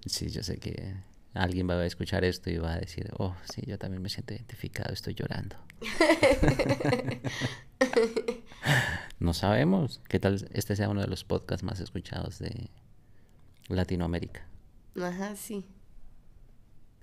sí, 0.04 0.30
yo 0.30 0.42
sé 0.42 0.56
que 0.58 0.94
alguien 1.32 1.68
va 1.68 1.74
a 1.74 1.86
escuchar 1.86 2.24
esto 2.24 2.50
y 2.50 2.56
va 2.56 2.72
a 2.72 2.78
decir, 2.78 3.08
oh, 3.18 3.36
sí, 3.44 3.62
yo 3.66 3.78
también 3.78 4.02
me 4.02 4.08
siento 4.08 4.34
identificado, 4.34 4.92
estoy 4.92 5.14
llorando. 5.14 5.56
no 9.20 9.32
sabemos 9.32 10.00
qué 10.08 10.18
tal 10.18 10.48
este 10.52 10.74
sea 10.74 10.88
uno 10.88 11.02
de 11.02 11.06
los 11.06 11.22
podcasts 11.22 11.62
más 11.62 11.78
escuchados 11.78 12.40
de 12.40 12.68
Latinoamérica. 13.68 14.44
Ajá, 15.00 15.36
sí. 15.36 15.64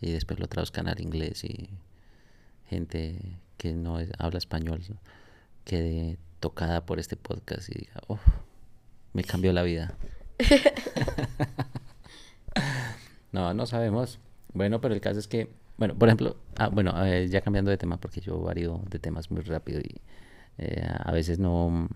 Y 0.04 0.12
después 0.12 0.40
lo 0.40 0.48
traduzcan 0.48 0.88
al 0.88 1.00
inglés 1.00 1.44
y 1.44 1.70
gente 2.70 3.38
que 3.58 3.74
no 3.74 4.00
es- 4.00 4.12
habla 4.20 4.38
español 4.38 4.82
quede 5.64 6.18
tocada 6.40 6.86
por 6.86 7.00
este 7.00 7.16
podcast 7.16 7.70
y 7.70 7.74
diga, 7.80 8.02
oh, 8.08 8.20
me 9.14 9.24
cambió 9.24 9.54
la 9.54 9.64
vida. 9.64 9.96
No, 13.32 13.54
no 13.54 13.66
sabemos. 13.66 14.20
Bueno, 14.54 14.80
pero 14.80 14.94
el 14.94 15.02
caso 15.02 15.20
es 15.20 15.28
que, 15.28 15.50
bueno, 15.78 15.96
por 15.96 16.08
ejemplo, 16.08 16.38
ah, 16.58 16.68
bueno, 16.68 16.94
eh, 17.04 17.28
ya 17.30 17.42
cambiando 17.42 17.72
de 17.72 17.78
tema, 17.78 17.98
porque 17.98 18.22
yo 18.22 18.40
varío 18.40 18.82
de 18.90 19.00
temas 19.00 19.32
muy 19.32 19.42
rápido 19.42 19.80
y 19.80 19.96
eh, 20.60 20.86
a 21.00 21.12
veces 21.12 21.40
no, 21.40 21.90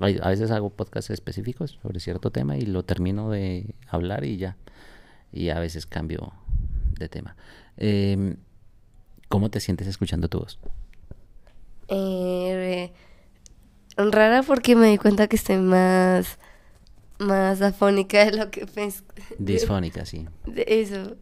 a 0.00 0.28
veces 0.30 0.50
hago 0.50 0.70
podcasts 0.70 1.10
específicos 1.10 1.78
sobre 1.82 2.00
cierto 2.00 2.30
tema 2.30 2.56
y 2.56 2.62
lo 2.62 2.84
termino 2.84 3.28
de 3.30 3.74
hablar 3.86 4.24
y 4.24 4.38
ya, 4.38 4.56
y 5.30 5.50
a 5.50 5.58
veces 5.58 5.84
cambio 5.84 6.32
de 6.98 7.08
tema. 7.08 7.36
Em, 7.76 8.36
¿Cómo 9.28 9.50
te 9.50 9.60
sientes 9.60 9.86
escuchando 9.86 10.28
tu 10.28 10.38
voz? 10.38 10.58
Eh, 11.88 12.92
rara 13.96 14.42
porque 14.42 14.76
me 14.76 14.88
di 14.88 14.98
cuenta 14.98 15.26
que 15.26 15.36
estoy 15.36 15.58
más, 15.58 16.38
más 17.18 17.60
afónica 17.62 18.24
de 18.24 18.36
lo 18.36 18.50
que 18.50 18.66
pensé. 18.66 19.02
Disfónica, 19.38 20.06
sí. 20.06 20.26
De 20.46 20.64
eso. 20.66 21.16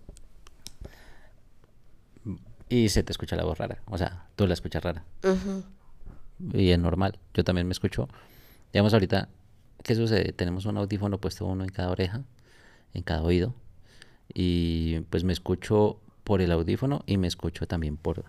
Y 2.68 2.88
se 2.88 3.02
te 3.02 3.12
escucha 3.12 3.36
la 3.36 3.44
voz 3.44 3.58
rara, 3.58 3.78
o 3.86 3.96
sea, 3.96 4.26
tú 4.34 4.46
la 4.46 4.54
escuchas 4.54 4.82
rara. 4.82 5.04
Y 6.52 6.70
es 6.70 6.78
normal. 6.78 7.18
Yo 7.32 7.44
también 7.44 7.66
me 7.66 7.72
escucho. 7.72 8.08
Digamos, 8.72 8.92
ahorita, 8.92 9.28
¿qué 9.82 9.94
sucede? 9.94 10.32
Tenemos 10.32 10.66
un 10.66 10.76
audífono 10.76 11.18
puesto 11.18 11.46
uno 11.46 11.64
en 11.64 11.70
cada 11.70 11.90
oreja, 11.90 12.22
en 12.92 13.02
cada 13.02 13.22
oído. 13.22 13.54
Y 14.38 15.00
pues 15.08 15.24
me 15.24 15.32
escucho 15.32 15.98
por 16.22 16.42
el 16.42 16.52
audífono 16.52 17.02
y 17.06 17.16
me 17.16 17.26
escucho 17.26 17.66
también 17.66 17.96
por 17.96 18.26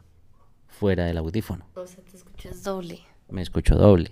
fuera 0.70 1.04
del 1.04 1.18
audífono. 1.18 1.66
O 1.76 1.86
sea, 1.86 2.02
te 2.02 2.16
escuchas 2.16 2.64
doble. 2.64 3.02
Me 3.28 3.42
escucho 3.42 3.76
doble. 3.76 4.12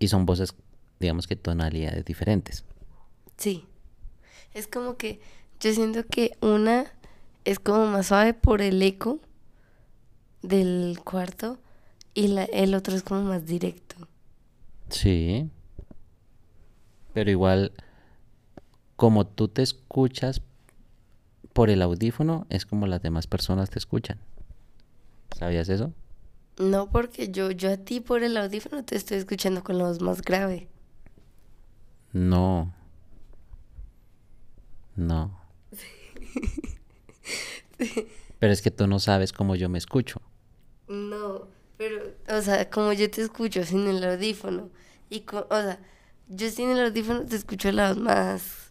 Y 0.00 0.08
son 0.08 0.26
voces, 0.26 0.56
digamos 0.98 1.28
que 1.28 1.36
tonalidades 1.36 2.04
diferentes. 2.04 2.64
Sí. 3.36 3.64
Es 4.54 4.66
como 4.66 4.96
que 4.96 5.20
yo 5.60 5.72
siento 5.72 6.04
que 6.04 6.36
una 6.40 6.92
es 7.44 7.60
como 7.60 7.86
más 7.86 8.08
suave 8.08 8.34
por 8.34 8.60
el 8.60 8.82
eco 8.82 9.20
del 10.42 10.98
cuarto 11.04 11.58
y 12.12 12.26
la, 12.26 12.42
el 12.42 12.74
otro 12.74 12.96
es 12.96 13.04
como 13.04 13.22
más 13.22 13.46
directo. 13.46 13.94
Sí. 14.88 15.48
Pero 17.14 17.30
igual, 17.30 17.72
como 18.96 19.28
tú 19.28 19.46
te 19.46 19.62
escuchas 19.62 20.42
por 21.52 21.70
el 21.70 21.82
audífono, 21.82 22.46
es 22.50 22.66
como 22.66 22.86
las 22.86 23.02
demás 23.02 23.26
personas 23.26 23.70
te 23.70 23.78
escuchan. 23.78 24.18
¿Sabías 25.38 25.68
eso? 25.68 25.92
No 26.58 26.90
porque 26.90 27.30
yo, 27.30 27.50
yo 27.50 27.72
a 27.72 27.76
ti 27.76 28.00
por 28.00 28.22
el 28.22 28.36
audífono 28.36 28.84
te 28.84 28.96
estoy 28.96 29.18
escuchando 29.18 29.62
con 29.64 29.78
la 29.78 29.84
voz 29.84 30.00
más 30.00 30.22
grave. 30.22 30.68
No. 32.12 32.72
No. 34.96 35.38
Pero 38.38 38.52
es 38.52 38.60
que 38.62 38.70
tú 38.70 38.86
no 38.86 38.98
sabes 38.98 39.32
cómo 39.32 39.54
yo 39.56 39.68
me 39.68 39.78
escucho. 39.78 40.20
No, 40.88 41.46
pero, 41.78 42.02
o 42.28 42.42
sea, 42.42 42.68
como 42.70 42.92
yo 42.92 43.10
te 43.10 43.22
escucho 43.22 43.64
sin 43.64 43.86
el 43.88 44.04
audífono, 44.04 44.68
y 45.08 45.20
co- 45.20 45.46
o 45.50 45.54
sea, 45.60 45.78
yo 46.28 46.50
sin 46.50 46.70
el 46.70 46.84
audífono 46.86 47.24
te 47.24 47.36
escucho 47.36 47.72
la 47.72 47.88
voz 47.88 47.98
más 47.98 48.61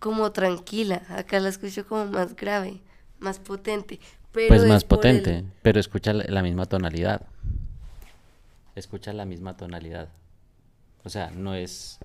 como 0.00 0.32
tranquila, 0.32 1.02
acá 1.10 1.38
la 1.38 1.48
escucho 1.50 1.86
como 1.86 2.06
más 2.06 2.34
grave, 2.34 2.80
más 3.20 3.38
potente, 3.38 4.00
pero 4.32 4.48
Pues 4.48 4.62
es 4.62 4.68
más 4.68 4.82
el- 4.82 4.88
potente, 4.88 5.44
pero 5.62 5.78
escucha 5.78 6.12
la, 6.12 6.42
misma 6.42 6.66
tonalidad. 6.66 7.26
Escucha 8.74 9.12
la 9.12 9.24
misma 9.24 9.56
tonalidad. 9.56 10.08
O 11.04 11.08
sea, 11.10 11.30
no 11.30 11.54
es... 11.54 11.98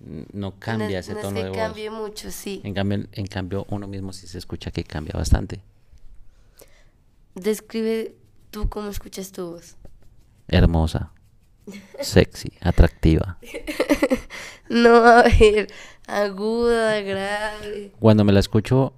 No 0.00 0.26
no 0.32 0.58
cambia 0.58 0.98
es- 0.98 1.06
ese 1.06 1.12
no 1.14 1.18
es 1.20 1.22
tono 1.24 1.36
que 1.36 1.44
de 1.44 1.48
voz. 1.50 1.58
cambie 1.58 1.90
mucho, 1.90 2.30
sí. 2.30 2.60
En 2.64 2.74
cambio, 2.74 3.06
en 3.12 3.26
cambio, 3.26 3.66
uno 3.70 3.86
mismo 3.88 4.12
sí 4.12 4.26
se 4.26 4.38
escucha 4.38 4.70
que 4.70 4.84
cambia 4.84 5.12
bastante. 5.16 5.60
Describe 7.34 8.14
tú 8.50 8.68
cómo 8.68 8.88
escuchas 8.88 9.32
tu 9.32 9.52
voz. 9.52 9.76
Hermosa, 10.48 11.12
sexy, 12.00 12.52
atractiva. 12.60 13.38
No, 14.68 15.04
a 15.04 15.24
ver, 15.24 15.70
aguda, 16.06 17.00
grave. 17.00 17.92
Cuando 17.98 18.24
me 18.24 18.32
la 18.32 18.40
escucho, 18.40 18.92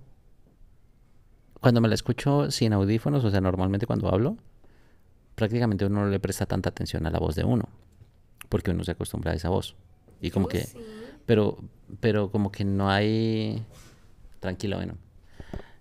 cuando 1.61 1.81
me 1.81 1.89
la 1.89 1.95
escucho 1.95 2.51
sin 2.51 2.73
audífonos, 2.73 3.25
o 3.25 3.31
sea, 3.31 3.41
normalmente 3.41 3.87
cuando 3.87 4.09
hablo, 4.09 4.37
prácticamente 5.35 5.85
uno 5.87 6.03
no 6.05 6.09
le 6.11 6.21
presta 6.21 6.47
tanta 6.47 6.69
atención 6.71 7.07
a 7.07 7.11
la 7.11 7.19
voz 7.19 7.35
de 7.35 7.45
uno, 7.45 7.69
porque 8.49 8.71
uno 8.71 8.85
se 8.85 8.93
acostumbra 8.93 9.33
a 9.33 9.35
esa 9.35 9.49
voz. 9.49 9.77
Y 10.21 10.31
como 10.31 10.47
Oh, 10.47 10.49
que, 10.49 10.61
sí. 10.61 10.79
pero, 11.27 11.59
pero 12.01 12.31
como 12.31 12.51
que 12.53 12.65
no 12.65 12.91
hay, 12.91 13.63
tranquilo, 14.41 14.77
bueno. 14.77 14.95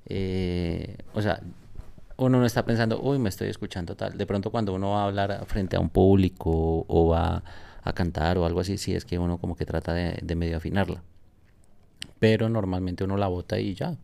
Eh, 0.05 0.97
o 1.13 1.21
sea, 1.21 1.41
uno 2.17 2.39
no 2.39 2.45
está 2.45 2.65
pensando, 2.65 3.01
uy, 3.01 3.19
me 3.19 3.29
estoy 3.29 3.47
escuchando 3.49 3.95
tal. 3.95 4.17
De 4.17 4.25
pronto 4.25 4.51
cuando 4.51 4.73
uno 4.73 4.91
va 4.91 5.03
a 5.03 5.05
hablar 5.05 5.45
frente 5.47 5.75
a 5.75 5.79
un 5.79 5.89
público 5.89 6.85
o 6.87 7.07
va 7.09 7.43
a 7.83 7.93
cantar 7.93 8.37
o 8.37 8.45
algo 8.45 8.59
así, 8.59 8.77
sí 8.77 8.93
es 8.93 9.05
que 9.05 9.17
uno 9.19 9.37
como 9.37 9.55
que 9.55 9.65
trata 9.65 9.93
de, 9.93 10.19
de 10.21 10.35
medio 10.35 10.57
afinarla. 10.57 11.03
Pero 12.19 12.49
normalmente 12.49 13.03
uno 13.03 13.17
la 13.17 13.27
bota 13.27 13.59
y 13.59 13.73
ya, 13.73 13.97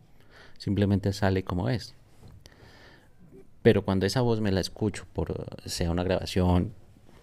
simplemente 0.58 1.12
sale 1.12 1.44
como 1.44 1.68
es. 1.68 1.94
Pero 3.62 3.84
cuando 3.84 4.06
esa 4.06 4.22
voz 4.22 4.40
me 4.40 4.52
la 4.52 4.60
escucho, 4.60 5.06
por 5.12 5.46
sea 5.66 5.90
una 5.90 6.02
grabación 6.02 6.72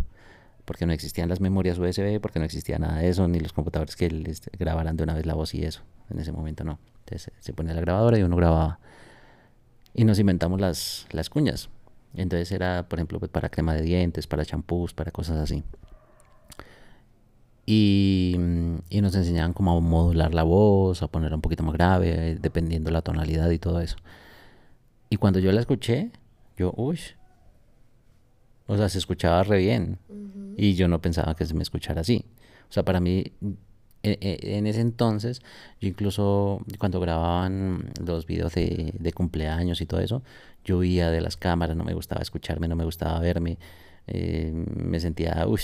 porque 0.66 0.86
no 0.86 0.94
existían 0.94 1.28
las 1.28 1.42
memorias 1.42 1.78
USB, 1.80 2.20
porque 2.22 2.40
no 2.40 2.46
existía 2.46 2.78
nada 2.78 3.00
de 3.00 3.10
eso, 3.10 3.28
ni 3.28 3.40
los 3.40 3.52
computadores 3.52 3.96
que 3.96 4.10
les 4.10 4.42
grabaran 4.58 4.96
de 4.96 5.04
una 5.04 5.16
vez 5.16 5.26
la 5.26 5.34
voz 5.34 5.54
y 5.54 5.64
eso. 5.64 5.82
En 6.10 6.20
ese 6.20 6.32
momento 6.32 6.64
no. 6.64 6.80
Entonces 7.00 7.32
se 7.40 7.54
ponía 7.54 7.74
la 7.74 7.82
grabadora 7.82 8.18
y 8.18 8.24
uno 8.24 8.36
grababa. 8.36 8.80
Y 9.94 10.06
nos 10.06 10.20
inventamos 10.20 10.62
las, 10.62 11.08
las 11.12 11.30
cuñas. 11.30 11.70
Entonces 12.14 12.52
era, 12.52 12.88
por 12.88 13.00
ejemplo, 13.00 13.20
pues, 13.20 13.32
para 13.32 13.50
crema 13.50 13.74
de 13.74 13.82
dientes, 13.82 14.28
para 14.28 14.46
champús, 14.46 14.94
para 14.94 15.12
cosas 15.12 15.38
así. 15.38 15.64
Y, 17.66 18.36
y 18.90 19.02
nos 19.02 19.16
enseñaban 19.16 19.54
cómo 19.54 19.78
a 19.78 19.80
modular 19.80 20.34
la 20.34 20.44
voz, 20.44 21.04
a 21.04 21.08
ponerla 21.08 21.36
un 21.36 21.42
poquito 21.42 21.64
más 21.64 21.74
grave, 21.74 22.38
dependiendo 22.42 22.92
la 22.92 23.02
tonalidad 23.02 23.50
y 23.52 23.60
todo 23.60 23.80
eso. 23.80 23.98
Y 25.10 25.18
cuando 25.18 25.40
yo 25.40 25.52
la 25.52 25.60
escuché, 25.62 26.12
yo, 26.58 26.74
uy, 26.76 27.00
o 28.68 28.78
sea, 28.78 28.90
se 28.90 28.98
escuchaba 28.98 29.44
re 29.44 29.58
bien. 29.60 30.00
Y 30.58 30.76
yo 30.76 30.88
no 30.88 31.02
pensaba 31.02 31.36
que 31.36 31.46
se 31.46 31.54
me 31.54 31.64
escuchara 31.64 32.02
así. 32.02 32.26
O 32.70 32.74
sea, 32.74 32.84
para 32.84 33.00
mí, 33.00 33.26
e- 34.04 34.18
e- 34.22 34.58
en 34.58 34.68
ese 34.68 34.82
entonces, 34.82 35.42
yo 35.80 35.88
incluso 35.88 36.62
cuando 36.78 37.00
grababan 37.00 37.92
los 38.04 38.26
videos 38.26 38.54
de, 38.54 38.94
de 38.98 39.14
cumpleaños 39.14 39.82
y 39.82 39.86
todo 39.86 40.00
eso, 40.00 40.24
yo 40.64 40.78
huía 40.78 41.10
de 41.12 41.22
las 41.22 41.38
cámaras, 41.38 41.76
no 41.76 41.84
me 41.84 41.94
gustaba 41.94 42.22
escucharme, 42.22 42.68
no 42.68 42.76
me 42.76 42.86
gustaba 42.86 43.20
verme, 43.20 43.58
eh, 44.08 44.52
me 44.54 45.00
sentía, 45.00 45.46
uy, 45.48 45.62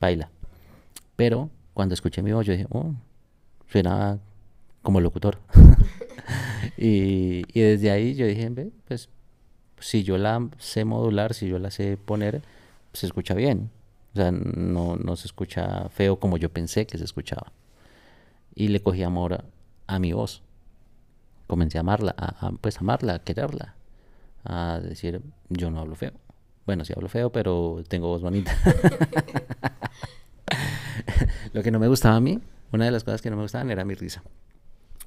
baila. 0.00 0.30
Pero 1.20 1.50
cuando 1.74 1.92
escuché 1.92 2.22
mi 2.22 2.32
voz, 2.32 2.46
yo 2.46 2.54
dije, 2.54 2.66
oh, 2.70 2.94
suena 3.66 4.18
como 4.80 5.02
locutor. 5.02 5.38
y, 6.78 7.42
y 7.52 7.60
desde 7.60 7.90
ahí 7.90 8.14
yo 8.14 8.26
dije, 8.26 8.48
"Ve, 8.48 8.70
pues 8.88 9.10
si 9.80 10.02
yo 10.02 10.16
la 10.16 10.48
sé 10.56 10.86
modular, 10.86 11.34
si 11.34 11.46
yo 11.46 11.58
la 11.58 11.70
sé 11.70 11.98
poner, 11.98 12.40
se 12.94 13.04
escucha 13.04 13.34
bien. 13.34 13.70
O 14.14 14.16
sea, 14.16 14.30
no, 14.32 14.96
no 14.96 15.14
se 15.16 15.26
escucha 15.26 15.90
feo 15.90 16.18
como 16.18 16.38
yo 16.38 16.48
pensé 16.48 16.86
que 16.86 16.96
se 16.96 17.04
escuchaba. 17.04 17.52
Y 18.54 18.68
le 18.68 18.80
cogí 18.80 19.02
amor 19.02 19.44
a, 19.88 19.98
mi 19.98 20.14
voz. 20.14 20.40
Comencé 21.48 21.76
a 21.76 21.82
amarla, 21.82 22.14
a, 22.16 22.46
a, 22.46 22.52
pues 22.52 22.78
amarla, 22.78 23.16
a 23.16 23.18
quererla. 23.18 23.74
A 24.44 24.80
decir, 24.82 25.20
yo 25.50 25.70
no 25.70 25.80
hablo 25.80 25.96
feo. 25.96 26.12
Bueno, 26.64 26.86
sí 26.86 26.94
hablo 26.96 27.10
feo, 27.10 27.30
pero 27.30 27.82
tengo 27.88 28.08
voz 28.08 28.22
bonita. 28.22 28.56
Lo 31.52 31.62
que 31.62 31.70
no 31.70 31.78
me 31.78 31.88
gustaba 31.88 32.16
a 32.16 32.20
mí, 32.20 32.40
una 32.72 32.84
de 32.84 32.90
las 32.90 33.04
cosas 33.04 33.22
que 33.22 33.30
no 33.30 33.36
me 33.36 33.42
gustaban 33.42 33.70
era 33.70 33.84
mi 33.84 33.94
risa. 33.94 34.22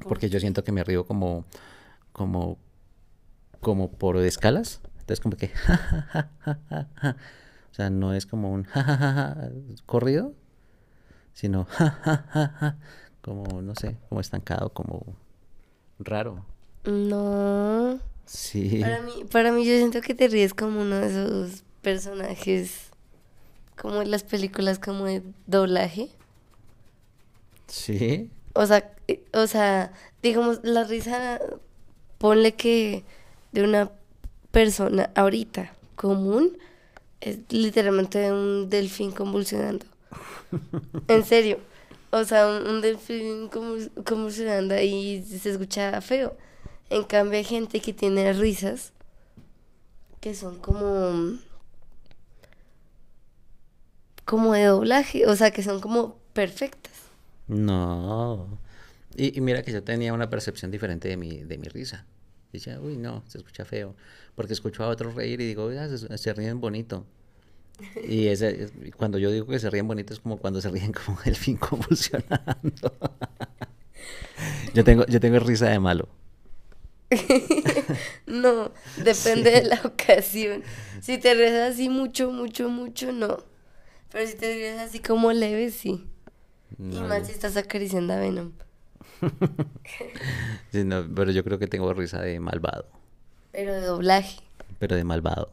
Porque 0.07 0.29
yo 0.29 0.39
siento 0.39 0.63
que 0.63 0.71
me 0.71 0.83
río 0.83 1.05
como, 1.05 1.45
como, 2.11 2.57
como 3.59 3.91
por 3.91 4.17
escalas. 4.17 4.81
Entonces 4.99 5.19
como 5.19 5.35
que, 5.35 5.51
o 7.71 7.73
sea, 7.73 7.89
no 7.89 8.13
es 8.13 8.25
como 8.25 8.53
un 8.53 8.65
corrido, 9.85 10.33
sino 11.33 11.67
como, 13.21 13.61
no 13.61 13.75
sé, 13.75 13.97
como 14.07 14.21
estancado, 14.21 14.69
como 14.69 15.17
raro. 15.99 16.45
No. 16.85 17.99
Sí. 18.25 18.79
Para 18.81 19.01
mí, 19.01 19.25
para 19.29 19.51
mí 19.51 19.65
yo 19.65 19.75
siento 19.75 19.99
que 19.99 20.15
te 20.15 20.29
ríes 20.29 20.53
como 20.53 20.81
uno 20.81 20.95
de 20.95 21.07
esos 21.07 21.63
personajes, 21.81 22.92
como 23.79 24.01
en 24.01 24.11
las 24.11 24.23
películas 24.23 24.79
como 24.79 25.05
de 25.05 25.21
doblaje. 25.47 26.09
Sí. 27.67 28.29
O 28.53 28.65
sea, 28.65 28.93
eh, 29.07 29.23
o 29.33 29.47
sea, 29.47 29.91
digamos, 30.21 30.59
la 30.63 30.83
risa, 30.83 31.39
ponle 32.17 32.53
que 32.53 33.03
de 33.51 33.63
una 33.63 33.91
persona 34.51 35.09
ahorita 35.15 35.73
común 35.95 36.57
es 37.21 37.39
literalmente 37.49 38.31
un 38.31 38.69
delfín 38.69 39.11
convulsionando. 39.11 39.85
En 41.07 41.23
serio. 41.23 41.57
O 42.11 42.23
sea, 42.25 42.47
un, 42.47 42.67
un 42.67 42.81
delfín 42.81 43.49
convul- 43.49 43.89
convulsionando 44.03 44.75
ahí 44.75 45.23
se 45.23 45.49
escucha 45.49 45.99
feo. 46.01 46.37
En 46.91 47.03
cambio 47.03 47.39
hay 47.39 47.43
gente 47.43 47.79
que 47.79 47.91
tiene 47.91 48.33
risas 48.33 48.91
que 50.19 50.35
son 50.35 50.59
como 50.59 51.39
como 54.25 54.53
de 54.53 54.65
doblaje, 54.65 55.25
o 55.27 55.35
sea, 55.35 55.51
que 55.51 55.63
son 55.63 55.79
como 55.81 56.17
perfectas. 56.33 56.93
No. 57.47 58.57
Y, 59.15 59.37
y 59.37 59.41
mira 59.41 59.61
que 59.63 59.71
yo 59.71 59.83
tenía 59.83 60.13
una 60.13 60.29
percepción 60.29 60.71
diferente 60.71 61.07
de 61.09 61.17
mi, 61.17 61.43
de 61.43 61.57
mi 61.57 61.67
risa. 61.67 62.05
Decía, 62.51 62.79
uy, 62.79 62.97
no, 62.97 63.23
se 63.27 63.37
escucha 63.39 63.65
feo. 63.65 63.95
Porque 64.35 64.53
escucho 64.53 64.83
a 64.83 64.87
otros 64.87 65.15
reír 65.15 65.41
y 65.41 65.47
digo, 65.47 65.69
"Ah, 65.79 65.87
se, 65.89 66.17
se 66.17 66.33
ríen 66.33 66.61
bonito. 66.61 67.05
Y 68.07 68.27
ese, 68.27 68.63
es- 68.65 68.73
cuando 68.97 69.17
yo 69.19 69.31
digo 69.31 69.47
que 69.47 69.59
se 69.59 69.69
ríen 69.69 69.87
bonito 69.87 70.13
es 70.13 70.19
como 70.19 70.37
cuando 70.37 70.61
se 70.61 70.69
ríen 70.69 70.93
como 70.93 71.19
el 71.25 71.35
fin 71.35 71.57
convulsionando. 71.57 72.93
Yo 74.73 74.83
tengo, 74.83 75.05
yo 75.05 75.19
tengo 75.19 75.39
risa 75.39 75.69
de 75.69 75.79
malo. 75.79 76.07
No, 78.25 78.71
depende 78.95 79.51
de 79.51 79.63
la 79.63 79.81
ocasión. 79.83 80.63
Si 81.01 81.17
te 81.17 81.33
ríes 81.33 81.53
así 81.53 81.89
mucho, 81.89 82.31
mucho, 82.31 82.69
mucho, 82.69 83.11
no. 83.11 83.43
Pero 84.13 84.25
si 84.27 84.35
te 84.35 84.53
ríes 84.53 84.79
así 84.79 84.99
como 84.99 85.33
leve, 85.33 85.69
sí. 85.71 86.07
Y 86.79 87.01
más 87.01 87.25
si 87.27 87.33
estás 87.33 87.57
acariciando 87.57 88.13
a 88.13 88.17
Venom. 88.19 88.51
sí, 90.71 90.83
no, 90.83 91.05
pero 91.13 91.31
yo 91.31 91.43
creo 91.43 91.59
que 91.59 91.67
tengo 91.67 91.93
risa 91.93 92.21
de 92.21 92.39
malvado. 92.39 92.85
Pero 93.51 93.73
de 93.73 93.81
doblaje. 93.81 94.39
Pero 94.79 94.95
de 94.95 95.03
malvado. 95.03 95.51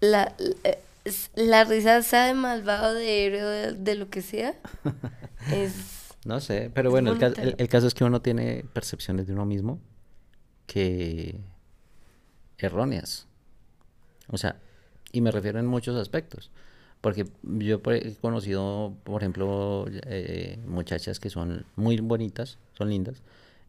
La, 0.00 0.34
la, 0.38 0.78
es- 1.04 1.30
la 1.34 1.64
risa 1.64 2.02
sea 2.02 2.26
de 2.26 2.34
malvado, 2.34 2.94
de 2.94 3.26
héroe, 3.26 3.42
de, 3.42 3.72
de 3.74 3.94
lo 3.96 4.08
que 4.08 4.22
sea, 4.22 4.54
es... 5.52 5.74
No 6.24 6.40
sé, 6.40 6.70
pero 6.74 6.90
bueno, 6.90 7.12
el, 7.12 7.18
ca- 7.18 7.26
bonita. 7.28 7.42
el- 7.42 7.54
el 7.58 7.68
caso 7.68 7.86
es 7.86 7.94
que 7.94 8.04
uno 8.04 8.20
tiene 8.22 8.64
percepciones 8.72 9.26
de 9.26 9.32
uno 9.32 9.46
mismo 9.46 9.80
que 10.66 11.38
erróneas. 12.58 13.26
O 14.28 14.38
sea, 14.38 14.56
y 15.12 15.20
me 15.22 15.30
refiero 15.30 15.58
en 15.58 15.66
muchos 15.66 15.96
aspectos. 15.96 16.50
Porque 17.00 17.26
yo 17.42 17.80
he 17.86 18.14
conocido, 18.16 18.94
por 19.04 19.22
ejemplo, 19.22 19.86
eh, 20.06 20.58
muchachas 20.66 21.18
que 21.18 21.30
son 21.30 21.64
muy 21.76 21.96
bonitas, 21.98 22.58
son 22.76 22.90
lindas, 22.90 23.22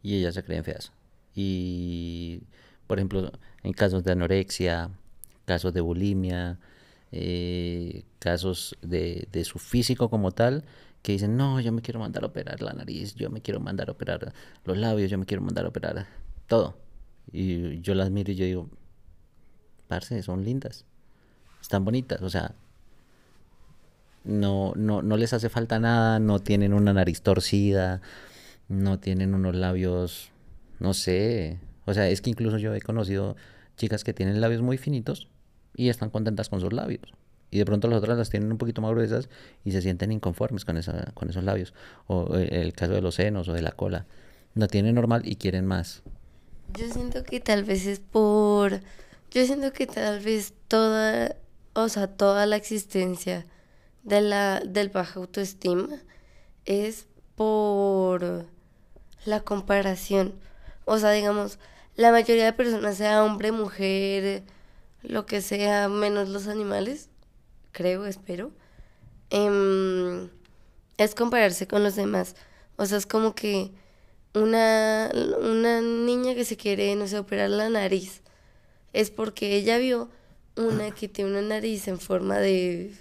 y 0.03 0.17
ellas 0.17 0.35
se 0.35 0.43
creen 0.43 0.63
feas. 0.63 0.91
Y, 1.33 2.41
por 2.87 2.99
ejemplo, 2.99 3.31
en 3.63 3.73
casos 3.73 4.03
de 4.03 4.11
anorexia, 4.11 4.89
casos 5.45 5.73
de 5.73 5.79
bulimia, 5.79 6.59
eh, 7.13 8.03
casos 8.19 8.75
de, 8.81 9.27
de 9.31 9.45
su 9.45 9.59
físico 9.59 10.09
como 10.09 10.31
tal, 10.31 10.65
que 11.01 11.13
dicen, 11.13 11.37
no, 11.37 11.59
yo 11.59 11.71
me 11.71 11.81
quiero 11.81 11.99
mandar 11.99 12.23
a 12.23 12.27
operar 12.27 12.61
la 12.61 12.73
nariz, 12.73 13.15
yo 13.15 13.29
me 13.29 13.41
quiero 13.41 13.59
mandar 13.59 13.89
a 13.89 13.93
operar 13.93 14.33
los 14.65 14.77
labios, 14.77 15.09
yo 15.09 15.17
me 15.17 15.25
quiero 15.25 15.41
mandar 15.41 15.65
a 15.65 15.69
operar 15.69 16.05
todo. 16.47 16.77
Y 17.31 17.79
yo 17.81 17.95
las 17.95 18.11
miro 18.11 18.31
y 18.31 18.35
yo 18.35 18.45
digo, 18.45 18.69
parce, 19.87 20.21
son 20.21 20.43
lindas, 20.43 20.85
están 21.61 21.85
bonitas, 21.85 22.21
o 22.21 22.29
sea, 22.29 22.55
no, 24.23 24.73
no, 24.75 25.01
no 25.01 25.17
les 25.17 25.33
hace 25.33 25.49
falta 25.49 25.79
nada, 25.79 26.19
no 26.19 26.39
tienen 26.39 26.73
una 26.73 26.93
nariz 26.93 27.21
torcida, 27.21 28.01
no 28.67 28.99
tienen 28.99 29.33
unos 29.33 29.55
labios, 29.55 30.31
no 30.79 30.93
sé, 30.93 31.59
o 31.85 31.93
sea, 31.93 32.07
es 32.09 32.21
que 32.21 32.29
incluso 32.29 32.57
yo 32.57 32.73
he 32.73 32.81
conocido 32.81 33.35
chicas 33.77 34.03
que 34.03 34.13
tienen 34.13 34.39
labios 34.41 34.61
muy 34.61 34.77
finitos 34.77 35.27
y 35.75 35.89
están 35.89 36.09
contentas 36.09 36.49
con 36.49 36.61
sus 36.61 36.73
labios. 36.73 37.13
Y 37.49 37.57
de 37.57 37.65
pronto 37.65 37.89
las 37.89 37.99
otras 37.99 38.17
las 38.17 38.29
tienen 38.29 38.51
un 38.51 38.57
poquito 38.57 38.81
más 38.81 38.91
gruesas 38.91 39.27
y 39.65 39.71
se 39.71 39.81
sienten 39.81 40.11
inconformes 40.11 40.63
con, 40.63 40.77
esa, 40.77 41.11
con 41.13 41.29
esos 41.29 41.43
labios. 41.43 41.73
O 42.07 42.37
eh, 42.37 42.61
el 42.61 42.73
caso 42.73 42.93
de 42.93 43.01
los 43.01 43.15
senos 43.15 43.49
o 43.49 43.53
de 43.53 43.61
la 43.61 43.71
cola. 43.71 44.05
No 44.55 44.67
tienen 44.67 44.95
normal 44.95 45.23
y 45.25 45.35
quieren 45.35 45.65
más. 45.65 46.01
Yo 46.77 46.87
siento 46.89 47.23
que 47.23 47.41
tal 47.41 47.65
vez 47.65 47.85
es 47.87 47.99
por... 47.99 48.79
Yo 49.31 49.45
siento 49.45 49.73
que 49.73 49.85
tal 49.85 50.21
vez 50.21 50.53
toda, 50.69 51.35
o 51.73 51.89
sea, 51.89 52.07
toda 52.07 52.45
la 52.45 52.55
existencia 52.55 53.45
de 54.03 54.21
la, 54.21 54.59
del 54.61 54.89
baja 54.89 55.19
autoestima 55.19 55.87
es 56.65 57.07
por 57.35 58.45
la 59.25 59.41
comparación. 59.41 60.33
O 60.85 60.97
sea, 60.97 61.11
digamos, 61.11 61.59
la 61.95 62.11
mayoría 62.11 62.45
de 62.45 62.53
personas, 62.53 62.97
sea 62.97 63.23
hombre, 63.23 63.51
mujer, 63.51 64.43
lo 65.03 65.25
que 65.25 65.41
sea, 65.41 65.89
menos 65.89 66.29
los 66.29 66.47
animales, 66.47 67.09
creo, 67.71 68.05
espero, 68.05 68.51
em, 69.29 70.29
es 70.97 71.15
compararse 71.15 71.67
con 71.67 71.83
los 71.83 71.95
demás. 71.95 72.35
O 72.77 72.85
sea, 72.85 72.97
es 72.97 73.05
como 73.05 73.35
que 73.35 73.71
una, 74.33 75.11
una 75.41 75.81
niña 75.81 76.35
que 76.35 76.45
se 76.45 76.57
quiere, 76.57 76.95
no 76.95 77.07
sé, 77.07 77.19
operar 77.19 77.49
la 77.49 77.69
nariz, 77.69 78.21
es 78.93 79.11
porque 79.11 79.55
ella 79.55 79.77
vio 79.77 80.09
una 80.55 80.91
que 80.91 81.07
tiene 81.07 81.31
una 81.31 81.41
nariz 81.41 81.87
en 81.87 81.99
forma 81.99 82.37
de, 82.39 82.93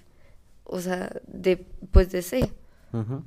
o 0.70 0.80
sea, 0.80 1.10
de, 1.26 1.56
pues 1.90 2.10
de 2.12 2.22
C. 2.22 2.52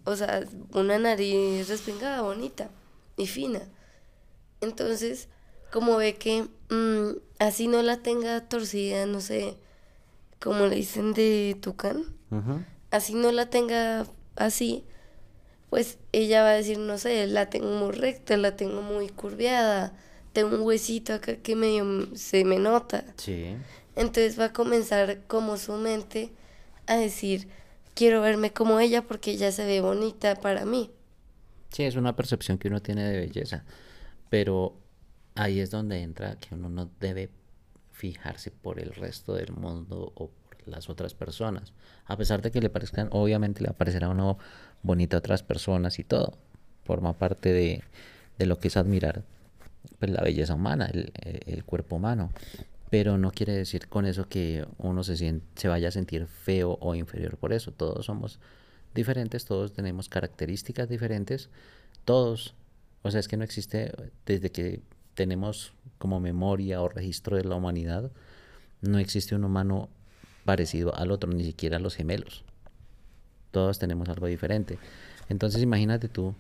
O 0.06 0.16
sea, 0.16 0.44
una 0.74 0.98
nariz 0.98 1.70
respingada, 1.70 2.22
bonita 2.22 2.70
y 3.16 3.28
fina. 3.28 3.62
Entonces, 4.62 5.30
como 5.72 5.98
ve 5.98 6.16
que 6.16 6.48
mm, 6.70 7.18
así 7.40 7.68
no 7.68 7.82
la 7.82 7.98
tenga 7.98 8.48
torcida, 8.48 9.06
no 9.06 9.22
sé, 9.22 9.58
como 10.42 10.68
le 10.68 10.78
dicen 10.78 11.14
de 11.14 11.58
tucán, 11.62 12.06
así 12.92 13.14
no 13.14 13.32
la 13.32 13.50
tenga 13.50 14.06
así, 14.36 14.84
pues 15.70 15.98
ella 16.12 16.44
va 16.44 16.50
a 16.50 16.56
decir, 16.56 16.80
no 16.80 16.98
sé, 16.98 17.28
la 17.28 17.50
tengo 17.50 17.72
muy 17.72 17.92
recta, 17.92 18.38
la 18.38 18.56
tengo 18.56 18.82
muy 18.82 19.10
curviada, 19.10 19.94
tengo 20.32 20.56
un 20.56 20.62
huesito 20.62 21.14
acá 21.14 21.38
que 21.38 21.56
medio 21.56 22.16
se 22.16 22.44
me 22.46 22.60
nota. 22.60 23.06
Sí. 23.18 23.56
Entonces 23.96 24.40
va 24.40 24.46
a 24.46 24.54
comenzar 24.54 25.20
como 25.28 25.58
su 25.58 25.74
mente 25.74 26.32
decir, 26.96 27.48
quiero 27.94 28.22
verme 28.22 28.52
como 28.52 28.80
ella 28.80 29.04
porque 29.04 29.32
ella 29.32 29.52
se 29.52 29.66
ve 29.66 29.82
bonita 29.82 30.36
para 30.36 30.66
mí. 30.66 30.92
Sí, 31.70 31.84
es 31.84 31.96
una 31.96 32.16
percepción 32.16 32.58
que 32.58 32.68
uno 32.68 32.82
tiene 32.82 33.04
de 33.04 33.20
belleza, 33.20 33.64
pero 34.30 34.76
ahí 35.36 35.60
es 35.60 35.72
donde 35.72 36.02
entra 36.02 36.40
que 36.40 36.54
uno 36.54 36.70
no 36.70 36.90
debe 37.00 37.30
fijarse 37.92 38.52
por 38.52 38.80
el 38.80 38.94
resto 38.94 39.34
del 39.34 39.54
mundo 39.54 40.12
o 40.16 40.28
por 40.28 40.68
las 40.68 40.90
otras 40.90 41.14
personas, 41.14 41.74
a 42.06 42.18
pesar 42.18 42.42
de 42.42 42.52
que 42.52 42.62
le 42.62 42.70
parezcan, 42.70 43.08
obviamente 43.12 43.62
le 43.62 43.70
aparecerá 43.70 44.10
uno 44.10 44.38
bonita 44.82 45.18
a 45.18 45.20
otras 45.20 45.44
personas 45.44 46.00
y 46.00 46.04
todo, 46.04 46.38
forma 46.84 47.14
parte 47.14 47.52
de, 47.52 47.84
de 48.38 48.46
lo 48.46 48.60
que 48.60 48.68
es 48.68 48.78
admirar 48.78 49.24
pues, 50.00 50.12
la 50.12 50.22
belleza 50.22 50.54
humana, 50.54 50.90
el, 50.92 51.12
el, 51.46 51.64
cuerpo 51.64 51.96
humano. 51.96 52.32
Pero 52.94 53.18
no 53.18 53.32
quiere 53.32 53.54
decir 53.54 53.88
con 53.88 54.06
eso 54.06 54.30
que 54.30 54.68
uno 54.78 55.04
se, 55.04 55.18
siente, 55.18 55.44
se 55.56 55.68
vaya 55.68 55.88
a 55.88 55.92
sentir 55.92 56.28
feo 56.28 56.78
o 56.80 56.94
inferior 56.94 57.38
por 57.38 57.52
eso. 57.52 57.72
Todos 57.72 58.06
somos 58.06 58.40
diferentes, 58.94 59.46
todos 59.46 59.74
tenemos 59.74 60.10
características 60.10 60.90
diferentes, 60.90 61.50
todos. 62.06 62.54
O 63.02 63.10
sea, 63.10 63.20
es 63.20 63.28
que 63.28 63.36
no 63.36 63.44
existe, 63.44 63.92
desde 64.28 64.52
que 64.52 64.84
tenemos 65.16 65.74
como 65.98 66.20
memoria 66.20 66.84
o 66.84 66.88
registro 66.88 67.36
de 67.36 67.46
la 67.46 67.56
humanidad, 67.56 68.12
no 68.82 69.00
existe 69.00 69.34
un 69.34 69.44
humano 69.44 69.90
parecido 70.46 70.96
al 70.96 71.10
otro, 71.10 71.32
ni 71.32 71.44
siquiera 71.44 71.80
los 71.80 71.96
gemelos. 71.96 72.44
Todos 73.50 73.80
tenemos 73.80 74.08
algo 74.08 74.28
diferente. 74.28 74.78
Entonces 75.30 75.64
imagínate 75.64 76.10
tú 76.10 76.36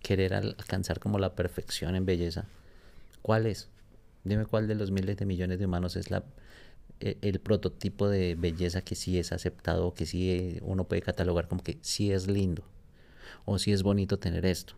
querer 0.00 0.32
alcanzar 0.32 1.00
como 1.00 1.18
la 1.18 1.34
perfección 1.34 1.96
en 1.96 2.06
belleza, 2.06 2.44
¿cuál 3.20 3.46
es? 3.46 3.68
Dime 4.26 4.44
cuál 4.44 4.66
de 4.66 4.74
los 4.74 4.90
miles 4.90 5.16
de 5.16 5.24
millones 5.24 5.60
de 5.60 5.66
humanos 5.66 5.94
es 5.94 6.10
la, 6.10 6.24
e, 6.98 7.16
el, 7.22 7.38
prototipo 7.38 8.08
de 8.08 8.34
belleza 8.34 8.82
que 8.82 8.96
sí 8.96 9.18
es 9.20 9.30
aceptado, 9.30 9.94
que 9.94 10.04
sí 10.04 10.32
eh, 10.32 10.60
uno 10.62 10.82
puede 10.84 11.00
catalogar 11.00 11.46
como 11.46 11.62
que 11.62 11.78
sí 11.82 12.10
es 12.10 12.26
lindo 12.26 12.64
o 13.44 13.60
sí 13.60 13.72
es 13.72 13.84
bonito 13.84 14.18
tener 14.18 14.44
esto. 14.44 14.74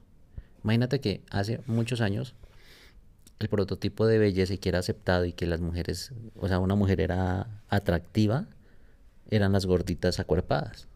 Imagínate 0.65 1.01
que 1.01 1.23
hace 1.31 1.63
muchos 1.67 2.03
años 2.03 2.35
el 3.39 3.49
prototipo 3.49 4.07
de 4.07 4.19
belleza 4.19 4.53
y 4.53 4.59
que 4.59 4.69
era 4.69 4.81
aceptado 4.81 5.25
y 5.25 5.33
que 5.33 5.47
las 5.47 5.63
mujeres, 5.63 6.13
o 6.37 6.47
sea, 6.47 6.59
una 6.59 6.75
mujer 6.75 7.01
era 7.01 7.63
atractiva, 7.71 8.49
eran 9.31 9.53
las 9.53 9.65
gorditas 9.65 10.21
acuerpadas. 10.21 10.89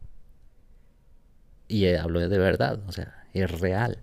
Y 1.68 1.86
eh, 1.86 1.96
hablo 1.98 2.20
de 2.20 2.38
verdad, 2.38 2.80
o 2.86 2.92
sea, 2.92 3.24
es 3.32 3.50
real. 3.60 4.02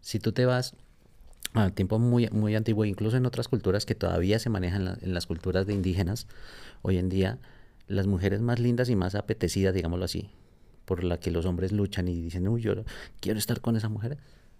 Si 0.00 0.20
tú 0.20 0.30
te 0.30 0.46
vas 0.46 0.76
a 1.54 1.70
tiempo 1.70 1.98
muy, 1.98 2.28
muy 2.30 2.54
antiguo, 2.54 2.84
incluso 2.84 3.16
en 3.16 3.26
otras 3.26 3.48
culturas 3.48 3.86
que 3.86 3.94
todavía 3.94 4.38
se 4.38 4.50
manejan 4.50 4.98
en, 5.00 5.14
las 5.14 5.26
culturas 5.26 5.66
de 5.66 5.74
indígenas, 5.74 6.26
hoy 6.82 6.98
en 6.98 7.08
día 7.08 7.38
las 7.86 8.06
mujeres 8.06 8.40
más 8.40 8.58
lindas 8.58 8.90
y 8.90 8.96
más 8.96 9.14
apetecidas, 9.14 9.74
digámoslo 9.74 10.04
así, 10.04 10.30
por 10.84 11.04
la 11.04 11.18
que 11.18 11.30
los 11.30 11.46
hombres 11.46 11.72
luchan 11.72 12.08
y 12.08 12.20
dicen, 12.20 12.46
uy, 12.48 12.62
yo 12.62 12.74
quiero 13.20 13.38
estar 13.38 13.60
con 13.60 13.76
esa 13.76 13.88
mujer, 13.88 14.18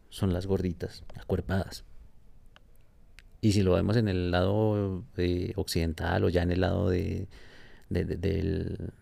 son 0.09 0.33
las 0.33 0.47
gorditas, 0.47 1.05
acuerpadas. 1.21 1.85
Y 3.41 3.53
si 3.53 3.63
lo 3.63 3.75
vemos 3.75 3.97
en 3.97 4.09
el 4.09 4.31
lado 4.31 5.05
eh, 5.17 5.53
occidental 5.57 6.25
o 6.25 6.29
ya 6.29 6.43
en 6.43 6.51
el 6.51 6.63
lado 6.63 6.89
de, 6.89 7.29
de, 7.89 8.05
del, 8.05 8.93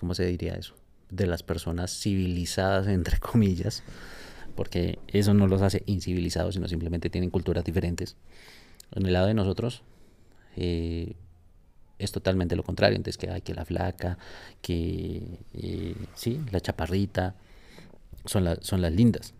¿cómo 0.00 0.14
se 0.14 0.24
diría 0.24 0.54
eso? 0.54 0.74
De 1.10 1.26
las 1.26 1.42
personas 1.42 1.90
civilizadas, 1.92 2.86
entre 2.86 3.18
comillas, 3.18 3.82
porque 4.52 4.98
eso 5.08 5.34
no 5.34 5.46
los 5.46 5.62
hace 5.62 5.82
incivilizados, 5.86 6.54
sino 6.54 6.68
simplemente 6.68 7.10
tienen 7.10 7.30
culturas 7.30 7.64
diferentes. 7.64 8.16
En 8.92 9.06
el 9.06 9.12
lado 9.12 9.26
de 9.26 9.34
nosotros 9.34 9.82
eh, 10.56 11.14
es 11.98 12.12
totalmente 12.12 12.56
lo 12.56 12.62
contrario, 12.62 12.96
entonces 12.96 13.18
que 13.18 13.30
hay 13.30 13.42
que 13.42 13.54
la 13.54 13.64
flaca, 13.64 14.18
que 14.60 15.38
eh, 15.54 15.94
sí, 16.14 16.40
la 16.50 16.60
chaparrita, 16.60 17.34
son, 18.24 18.58
son 18.60 18.82
las 18.82 18.92
lindas. 18.92 19.34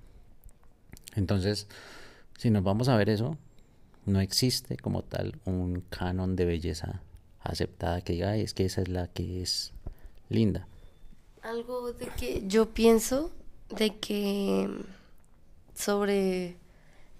Entonces, 1.14 1.66
si 2.38 2.50
nos 2.50 2.62
vamos 2.62 2.88
a 2.88 2.96
ver 2.96 3.10
eso, 3.10 3.36
no 4.06 4.20
existe 4.20 4.76
como 4.76 5.02
tal 5.02 5.38
un 5.44 5.82
canon 5.90 6.36
de 6.36 6.44
belleza 6.44 7.02
aceptada 7.40 8.00
que 8.00 8.14
diga, 8.14 8.36
es 8.36 8.54
que 8.54 8.64
esa 8.64 8.82
es 8.82 8.88
la 8.88 9.08
que 9.08 9.42
es 9.42 9.72
linda. 10.28 10.66
Algo 11.42 11.92
de 11.92 12.06
que 12.06 12.44
yo 12.46 12.72
pienso 12.72 13.32
de 13.76 13.96
que 13.96 14.68
sobre 15.82 16.56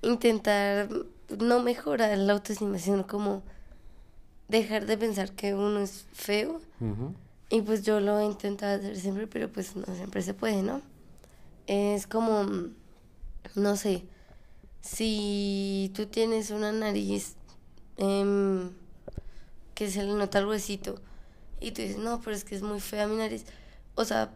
intentar 0.03 0.89
no 1.39 1.63
mejorar 1.63 2.17
la 2.19 2.33
autoestima, 2.35 2.79
sino 2.79 3.07
como 3.07 3.43
dejar 4.49 4.87
de 4.87 4.99
pensar 4.99 5.33
que 5.33 5.55
uno 5.55 5.81
es 5.81 6.07
feo. 6.13 6.61
Y 7.49 7.63
pues 7.63 7.83
yo 7.83 8.01
lo 8.01 8.19
he 8.19 8.25
intentado 8.25 8.79
hacer 8.79 8.97
siempre, 8.99 9.27
pero 9.27 9.51
pues 9.51 9.77
no 9.77 9.95
siempre 9.95 10.23
se 10.23 10.35
puede, 10.35 10.63
¿no? 10.63 10.81
Es 11.67 12.07
como, 12.07 12.47
no 13.55 13.77
sé, 13.77 14.05
si 14.81 15.93
tú 15.95 16.07
tienes 16.07 16.51
una 16.51 16.73
nariz 16.73 17.37
em, 17.99 18.71
que 19.75 19.91
se 19.91 20.03
le 20.03 20.15
nota 20.15 20.39
el 20.39 20.47
huesito 20.47 20.97
y 21.61 21.71
tú 21.71 21.83
dices, 21.83 21.99
no, 21.99 22.21
pero 22.21 22.35
es 22.35 22.45
que 22.45 22.57
es 22.57 22.63
muy 22.63 22.81
fea 22.81 23.07
mi 23.07 23.17
nariz. 23.17 23.45
O 23.95 24.05
sea, 24.05 24.35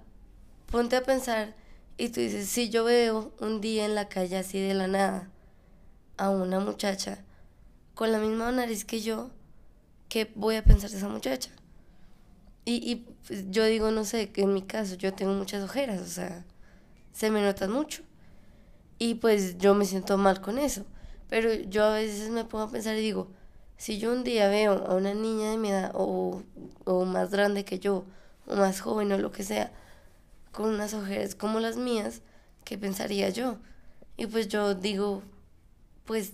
ponte 0.70 0.96
a 0.96 1.02
pensar 1.02 1.54
y 1.98 2.08
tú 2.10 2.20
dices, 2.20 2.48
si 2.48 2.68
yo 2.68 2.84
veo 2.84 3.32
un 3.40 3.60
día 3.60 3.84
en 3.84 3.94
la 3.94 4.08
calle 4.08 4.36
así 4.36 4.60
de 4.60 4.74
la 4.74 4.86
nada 4.86 5.30
a 6.16 6.30
una 6.30 6.60
muchacha 6.60 7.24
con 7.94 8.12
la 8.12 8.18
misma 8.18 8.52
nariz 8.52 8.84
que 8.84 9.00
yo, 9.00 9.30
¿qué 10.08 10.30
voy 10.34 10.56
a 10.56 10.64
pensar 10.64 10.90
de 10.90 10.98
esa 10.98 11.08
muchacha? 11.08 11.50
Y, 12.66 12.90
y 12.90 12.96
pues, 13.26 13.50
yo 13.50 13.64
digo, 13.64 13.90
no 13.90 14.04
sé, 14.04 14.30
que 14.30 14.42
en 14.42 14.52
mi 14.52 14.62
caso 14.62 14.96
yo 14.96 15.14
tengo 15.14 15.32
muchas 15.32 15.62
ojeras, 15.62 16.00
o 16.00 16.06
sea, 16.06 16.44
se 17.12 17.30
me 17.30 17.40
notan 17.40 17.70
mucho. 17.70 18.02
Y 18.98 19.14
pues 19.14 19.58
yo 19.58 19.74
me 19.74 19.84
siento 19.84 20.18
mal 20.18 20.40
con 20.40 20.58
eso. 20.58 20.84
Pero 21.28 21.52
yo 21.54 21.84
a 21.84 21.94
veces 21.94 22.30
me 22.30 22.44
pongo 22.44 22.64
a 22.64 22.70
pensar 22.70 22.96
y 22.96 23.00
digo, 23.00 23.28
si 23.76 23.98
yo 23.98 24.12
un 24.12 24.24
día 24.24 24.48
veo 24.48 24.86
a 24.86 24.94
una 24.94 25.14
niña 25.14 25.50
de 25.50 25.56
mi 25.58 25.70
edad 25.70 25.92
o, 25.94 26.42
o 26.84 27.04
más 27.04 27.30
grande 27.30 27.64
que 27.64 27.78
yo, 27.78 28.04
o 28.46 28.56
más 28.56 28.80
joven 28.80 29.12
o 29.12 29.18
lo 29.18 29.32
que 29.32 29.42
sea, 29.44 29.72
con 30.56 30.70
unas 30.70 30.94
ojeras 30.94 31.34
como 31.34 31.60
las 31.60 31.76
mías, 31.76 32.22
¿qué 32.64 32.78
pensaría 32.78 33.28
yo? 33.28 33.58
Y 34.16 34.24
pues 34.24 34.48
yo 34.48 34.74
digo, 34.74 35.22
pues 36.06 36.32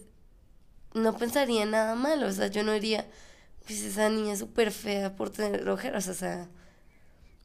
no 0.94 1.16
pensaría 1.16 1.66
nada 1.66 1.96
malo, 1.96 2.28
o 2.28 2.30
sea, 2.30 2.46
yo 2.46 2.62
no 2.62 2.70
diría, 2.70 3.04
pues 3.66 3.82
esa 3.82 4.08
niña 4.08 4.34
es 4.34 4.38
súper 4.38 4.70
fea 4.70 5.16
por 5.16 5.30
tener 5.30 5.68
ojeras, 5.68 6.06
o 6.06 6.14
sea, 6.14 6.48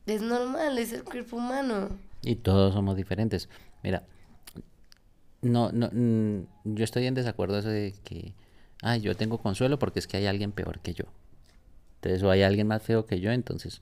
es 0.06 0.22
normal, 0.22 0.78
es 0.78 0.94
el 0.94 1.04
cuerpo 1.04 1.38
humano. 1.38 1.98
Y 2.22 2.36
todos 2.36 2.76
somos 2.76 2.96
diferentes. 2.96 3.50
Mira, 3.82 4.04
no, 5.42 5.72
no, 5.72 5.90
mm, 5.92 6.76
yo 6.76 6.84
estoy 6.84 7.08
en 7.08 7.16
desacuerdo 7.16 7.58
eso 7.58 7.70
de 7.70 7.96
que, 8.04 8.36
ay, 8.84 9.02
yo 9.02 9.18
tengo 9.18 9.40
consuelo 9.40 9.80
porque 9.80 9.98
es 9.98 10.06
que 10.06 10.18
hay 10.18 10.28
alguien 10.28 10.52
peor 10.52 10.80
que 10.82 10.94
yo. 10.94 11.06
Entonces, 11.96 12.22
o 12.22 12.30
hay 12.30 12.44
alguien 12.44 12.68
más 12.68 12.84
feo 12.84 13.08
que 13.08 13.20
yo, 13.20 13.32
entonces 13.32 13.82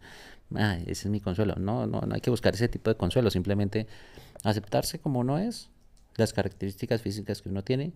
ah, 0.56 0.78
ese 0.82 0.92
es 0.92 1.06
mi 1.08 1.20
consuelo. 1.20 1.56
No, 1.56 1.88
no, 1.88 2.02
no 2.02 2.16
hay 2.16 2.22
que 2.22 2.30
buscar 2.30 2.54
ese 2.54 2.68
tipo 2.68 2.90
de 2.90 2.98
consuelo, 2.98 3.30
simplemente 3.30 3.88
aceptarse 4.44 5.00
como 5.00 5.20
uno 5.20 5.38
es, 5.40 5.70
las 6.16 6.34
características 6.34 7.02
físicas 7.02 7.42
que 7.42 7.50
uno 7.50 7.64
tiene 7.64 7.94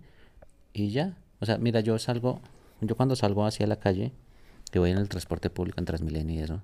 y 0.73 0.89
ya. 0.89 1.17
O 1.39 1.45
sea, 1.45 1.57
mira, 1.57 1.79
yo 1.79 1.97
salgo, 1.99 2.41
yo 2.81 2.95
cuando 2.95 3.15
salgo 3.15 3.45
hacia 3.45 3.67
la 3.67 3.77
calle, 3.77 4.11
que 4.71 4.79
voy 4.79 4.91
en 4.91 4.97
el 4.97 5.09
transporte 5.09 5.49
público, 5.49 5.79
en 5.79 5.85
Transmilenio 5.85 6.39
y 6.39 6.43
eso, 6.43 6.61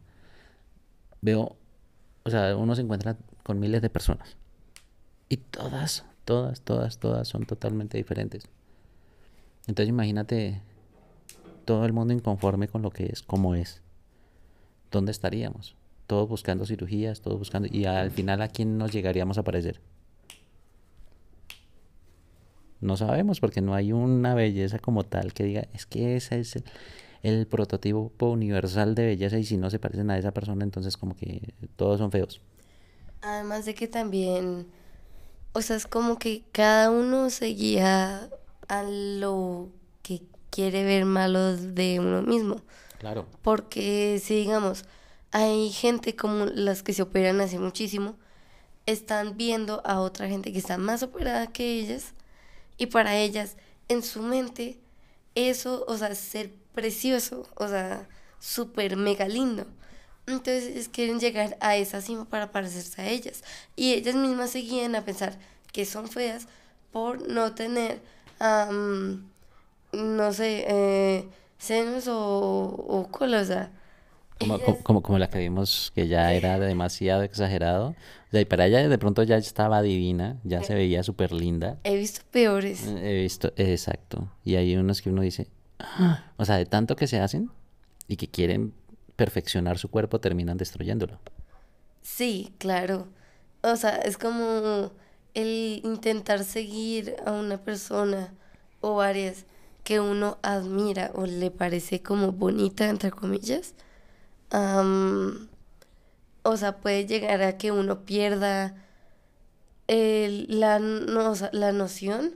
veo, 1.22 1.56
o 2.24 2.30
sea, 2.30 2.56
uno 2.56 2.76
se 2.76 2.82
encuentra 2.82 3.18
con 3.44 3.60
miles 3.60 3.82
de 3.82 3.90
personas 3.90 4.38
y 5.30 5.38
todas, 5.38 6.06
todas, 6.26 6.62
todas, 6.62 7.00
todas 7.00 7.28
son 7.28 7.46
totalmente 7.46 7.98
diferentes. 7.98 8.48
Entonces 9.68 9.90
imagínate 9.90 10.62
todo 11.66 11.86
el 11.86 11.94
mundo 11.94 12.14
inconforme 12.14 12.68
con 12.68 12.82
lo 12.82 12.92
que 12.92 13.08
es, 13.08 13.24
como 13.24 13.56
es. 13.56 13.82
¿Dónde 14.92 15.12
estaríamos? 15.12 15.76
Todos 16.08 16.30
buscando 16.30 16.66
cirugías, 16.66 17.22
todos 17.22 17.40
buscando... 17.40 17.68
Y 17.72 17.86
al 17.86 18.12
final, 18.12 18.42
¿a 18.42 18.48
quién 18.48 18.78
nos 18.78 18.92
llegaríamos 18.92 19.38
a 19.38 19.44
parecer? 19.44 19.82
No 22.82 22.98
sabemos 22.98 23.40
porque 23.40 23.62
no 23.62 23.74
hay 23.74 23.92
una 23.92 24.36
belleza 24.36 24.80
como 24.80 25.04
tal 25.04 25.34
que 25.34 25.44
diga, 25.44 25.68
es 25.74 25.86
que 25.86 26.16
ese 26.16 26.40
es 26.40 26.64
el, 27.24 27.48
prototipo 27.48 28.30
universal 28.30 28.94
de 28.94 29.06
belleza 29.08 29.40
y 29.40 29.44
si 29.44 29.58
no 29.58 29.72
se 29.72 29.80
parecen 29.80 30.12
a 30.12 30.18
esa 30.18 30.32
persona, 30.32 30.64
entonces 30.64 30.96
como 30.96 31.16
que 31.16 31.54
todos 31.76 31.98
son 31.98 32.12
feos. 32.12 32.42
Además 33.22 33.66
de 33.66 33.74
que 33.74 33.88
también, 33.88 34.68
o 35.54 35.62
sea, 35.62 35.78
es 35.78 35.88
como 35.88 36.20
que 36.20 36.44
cada 36.52 36.92
uno 36.92 37.32
se 37.32 37.48
guía 37.48 38.30
a 38.68 38.84
lo 38.84 39.70
que 40.04 40.22
quiere 40.52 40.84
ver 40.84 41.06
malo 41.06 41.58
de 41.58 42.00
uno 42.00 42.22
mismo. 42.22 42.58
Claro. 43.00 43.26
Porque 43.42 44.22
si 44.24 44.36
digamos, 44.36 44.86
hay 45.32 45.70
gente 45.72 46.16
como 46.16 46.46
las 46.46 46.84
que 46.84 46.94
se 46.94 47.02
operan 47.02 47.42
hace 47.42 47.60
muchísimo, 47.60 48.16
están 48.86 49.38
viendo 49.38 49.82
a 49.86 50.00
otra 50.00 50.28
gente 50.28 50.52
que 50.52 50.60
está 50.60 50.78
más 50.78 51.04
operada 51.04 51.48
que 51.48 51.80
ellas 51.80 52.14
y 52.78 52.88
para 52.88 53.18
ellas 53.18 53.58
en 53.88 54.04
su 54.04 54.22
mente 54.22 54.80
eso, 55.36 55.84
o 55.88 55.98
sea, 55.98 56.16
ser 56.16 56.52
precioso, 56.74 57.48
o 57.56 57.68
sea, 57.68 58.08
súper 58.40 58.96
mega 58.96 59.28
lindo. 59.28 59.66
Entonces 60.28 60.90
quieren 60.90 61.20
llegar 61.20 61.58
a 61.62 61.76
esa 61.76 62.02
cima 62.02 62.26
para 62.26 62.52
parecerse 62.52 63.02
a 63.02 63.10
ellas. 63.10 63.44
Y 63.76 63.94
ellas 63.94 64.16
mismas 64.16 64.52
seguían 64.52 64.96
a 64.96 65.06
pensar 65.06 65.38
que 65.72 65.86
son 65.86 66.08
feas 66.08 66.48
por 66.92 67.28
no 67.28 67.54
tener, 67.54 68.02
no 69.92 70.34
sé, 70.34 70.66
eh, 70.68 71.28
senos 71.66 72.08
o, 72.08 72.18
o 72.88 73.08
cola, 73.12 73.42
o 73.42 73.46
sea, 73.46 73.72
como, 74.40 74.60
como, 74.84 75.02
como, 75.02 75.18
la 75.18 75.30
que 75.30 75.40
vimos 75.40 75.92
que 75.96 76.08
ya 76.08 76.34
era 76.34 76.60
demasiado 76.60 77.24
exagerado. 77.24 77.90
O 77.90 78.32
sea, 78.32 78.42
y 78.42 78.46
para 78.46 78.66
ella 78.66 78.88
de 78.88 78.98
pronto 78.98 79.24
ya 79.24 79.38
estaba 79.38 79.82
divina, 79.82 80.38
ya 80.44 80.62
se 80.62 80.76
veía 80.76 81.04
súper 81.04 81.32
linda. 81.32 81.78
He 81.84 81.96
visto 81.96 82.22
peores. 82.32 82.86
He 82.86 83.14
visto, 83.22 83.54
exacto. 83.56 84.30
Y 84.44 84.56
hay 84.56 84.76
unos 84.76 85.02
que 85.02 85.10
uno 85.10 85.22
dice, 85.22 85.48
ah", 85.80 86.32
o 86.38 86.44
sea, 86.44 86.58
de 86.58 86.66
tanto 86.66 86.96
que 86.96 87.08
se 87.08 87.20
hacen 87.20 87.50
y 88.08 88.18
que 88.18 88.28
quieren 88.28 88.74
perfeccionar 89.16 89.78
su 89.78 89.90
cuerpo, 89.90 90.20
terminan 90.20 90.58
destruyéndolo. 90.58 91.20
Sí, 92.02 92.54
claro. 92.58 93.08
O 93.62 93.76
sea, 93.78 93.96
es 93.96 94.18
como 94.18 94.92
el 95.34 95.82
intentar 95.84 96.44
seguir 96.44 97.16
a 97.26 97.32
una 97.32 97.58
persona 97.58 98.34
o 98.82 98.96
varias 98.96 99.46
que 99.86 100.02
uno 100.02 100.38
admira 100.42 101.12
o 101.14 101.26
le 101.26 101.50
parece 101.52 102.02
como 102.02 102.34
bonita, 102.34 102.90
entre 102.90 103.12
comillas 103.12 103.74
o 106.46 106.58
sea, 106.58 106.78
puede 106.78 107.06
llegar 107.06 107.42
a 107.42 107.58
que 107.58 107.72
uno 107.72 108.02
pierda 108.02 108.76
la, 109.88 110.80
la 110.80 111.72
noción 111.72 112.36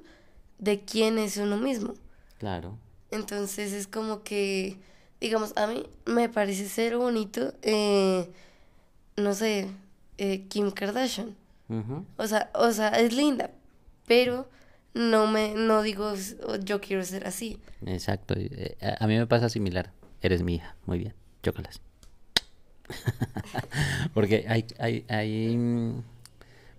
de 0.58 0.82
quién 0.82 1.20
es 1.20 1.38
uno 1.38 1.58
mismo. 1.58 1.94
Claro. 2.40 2.78
Entonces 3.12 3.72
es 3.72 3.88
como 3.88 4.24
que, 4.24 4.78
digamos, 5.22 5.56
a 5.56 5.68
mí 5.68 5.86
me 6.06 6.28
parece 6.28 6.68
ser 6.68 6.98
bonito, 6.98 7.54
eh, 7.62 8.30
no 9.16 9.34
sé, 9.34 9.70
eh, 10.18 10.46
Kim 10.48 10.72
Kardashian. 10.72 11.36
O 12.18 12.26
sea, 12.26 12.50
o 12.56 12.72
sea, 12.72 12.90
es 12.90 13.14
linda, 13.14 13.52
pero 14.08 14.48
no 14.94 15.28
me, 15.28 15.54
no 15.56 15.82
digo 15.82 16.14
yo 16.64 16.82
quiero 16.82 17.04
ser 17.04 17.28
así. 17.28 17.60
Exacto. 17.86 18.34
Eh, 18.38 18.78
a 19.00 19.08
mí 19.08 19.18
me 19.18 19.28
pasa 19.28 19.50
similar. 19.50 19.92
Eres 20.22 20.44
mi 20.44 20.56
hija. 20.56 20.76
Muy 20.86 21.00
bien. 21.00 21.14
Chócalas. 21.44 21.82
Porque 24.14 24.46
hay, 24.48 24.66
hay, 24.80 25.06
hay, 25.08 25.58
mm, 25.58 26.02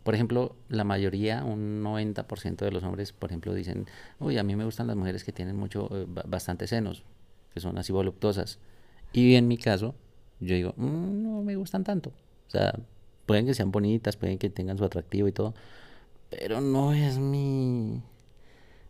por 0.02 0.14
ejemplo, 0.14 0.56
la 0.68 0.84
mayoría, 0.84 1.44
un 1.44 1.82
90% 1.82 2.56
de 2.56 2.70
los 2.70 2.82
hombres, 2.82 3.12
por 3.12 3.30
ejemplo, 3.30 3.54
dicen, 3.54 3.86
uy, 4.18 4.38
a 4.38 4.42
mí 4.42 4.56
me 4.56 4.64
gustan 4.64 4.86
las 4.86 4.96
mujeres 4.96 5.24
que 5.24 5.32
tienen 5.32 5.56
mucho, 5.56 5.88
eh, 5.92 6.06
bastante 6.26 6.66
senos, 6.66 7.04
que 7.54 7.60
son 7.60 7.78
así 7.78 7.92
voluptuosas. 7.92 8.58
Y 9.12 9.34
en 9.34 9.48
mi 9.48 9.56
caso, 9.56 9.94
yo 10.40 10.54
digo, 10.54 10.74
mm, 10.76 11.22
no 11.22 11.42
me 11.42 11.56
gustan 11.56 11.84
tanto. 11.84 12.10
O 12.48 12.50
sea, 12.50 12.74
pueden 13.26 13.46
que 13.46 13.54
sean 13.54 13.70
bonitas, 13.70 14.16
pueden 14.16 14.38
que 14.38 14.50
tengan 14.50 14.76
su 14.76 14.84
atractivo 14.84 15.28
y 15.28 15.32
todo, 15.32 15.54
pero 16.30 16.60
no 16.60 16.92
es 16.92 17.18
mi... 17.18 18.02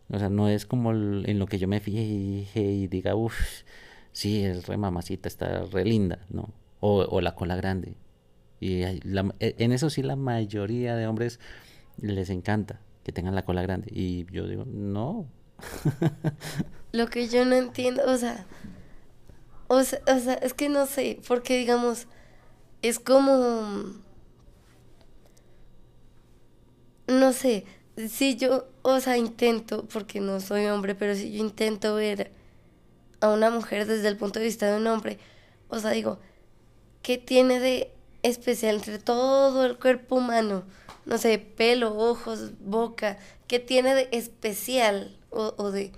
O 0.09 0.19
sea, 0.19 0.29
no 0.29 0.49
es 0.49 0.65
como 0.65 0.91
en 0.91 1.39
lo 1.39 1.45
que 1.47 1.57
yo 1.57 1.67
me 1.67 1.79
fije 1.79 2.61
y 2.61 2.87
diga, 2.87 3.15
uff, 3.15 3.63
sí, 4.11 4.43
es 4.43 4.67
re 4.67 4.77
mamacita, 4.77 5.27
está 5.27 5.63
re 5.63 5.85
linda, 5.85 6.25
no 6.29 6.53
o, 6.81 7.21
la 7.21 7.35
cola 7.35 7.55
grande. 7.55 7.95
Y 8.59 8.83
e, 8.83 8.99
en 9.39 9.71
eso 9.71 9.89
sí 9.89 10.03
la 10.03 10.15
mayoría 10.15 10.95
de 10.95 11.07
hombres 11.07 11.39
les 11.97 12.29
encanta 12.29 12.81
que 13.03 13.11
tengan 13.11 13.35
la 13.35 13.45
cola 13.45 13.61
grande. 13.61 13.87
Y 13.91 14.25
yo 14.31 14.47
digo, 14.47 14.65
no. 14.65 15.27
Lo 16.91 17.07
que 17.07 17.27
yo 17.27 17.45
no 17.45 17.55
entiendo, 17.55 18.03
o 18.05 18.17
sea, 18.17 18.45
o 19.67 19.83
sea, 19.83 20.01
o 20.07 20.19
sea, 20.19 20.33
es 20.33 20.53
que 20.53 20.67
no 20.67 20.85
sé, 20.85 21.19
porque 21.27 21.57
digamos, 21.57 22.07
es 22.81 22.99
como, 22.99 23.93
no 27.11 27.33
sé, 27.33 27.65
si 28.09 28.35
yo, 28.35 28.67
o 28.81 28.99
sea, 28.99 29.17
intento, 29.17 29.85
porque 29.91 30.19
no 30.19 30.39
soy 30.39 30.65
hombre, 30.67 30.95
pero 30.95 31.15
si 31.15 31.31
yo 31.31 31.39
intento 31.39 31.95
ver 31.95 32.31
a 33.19 33.29
una 33.29 33.49
mujer 33.49 33.85
desde 33.85 34.07
el 34.07 34.17
punto 34.17 34.39
de 34.39 34.45
vista 34.45 34.71
de 34.71 34.77
un 34.77 34.87
hombre, 34.87 35.19
o 35.69 35.79
sea, 35.79 35.91
digo, 35.91 36.19
¿qué 37.01 37.17
tiene 37.17 37.59
de 37.59 37.91
especial 38.23 38.75
entre 38.75 38.99
todo 38.99 39.65
el 39.65 39.77
cuerpo 39.77 40.15
humano? 40.15 40.63
No 41.05 41.17
sé, 41.17 41.37
pelo, 41.39 41.97
ojos, 41.97 42.51
boca, 42.59 43.17
¿qué 43.47 43.59
tiene 43.59 43.95
de 43.95 44.09
especial 44.11 45.17
o, 45.29 45.71
de 45.71 45.91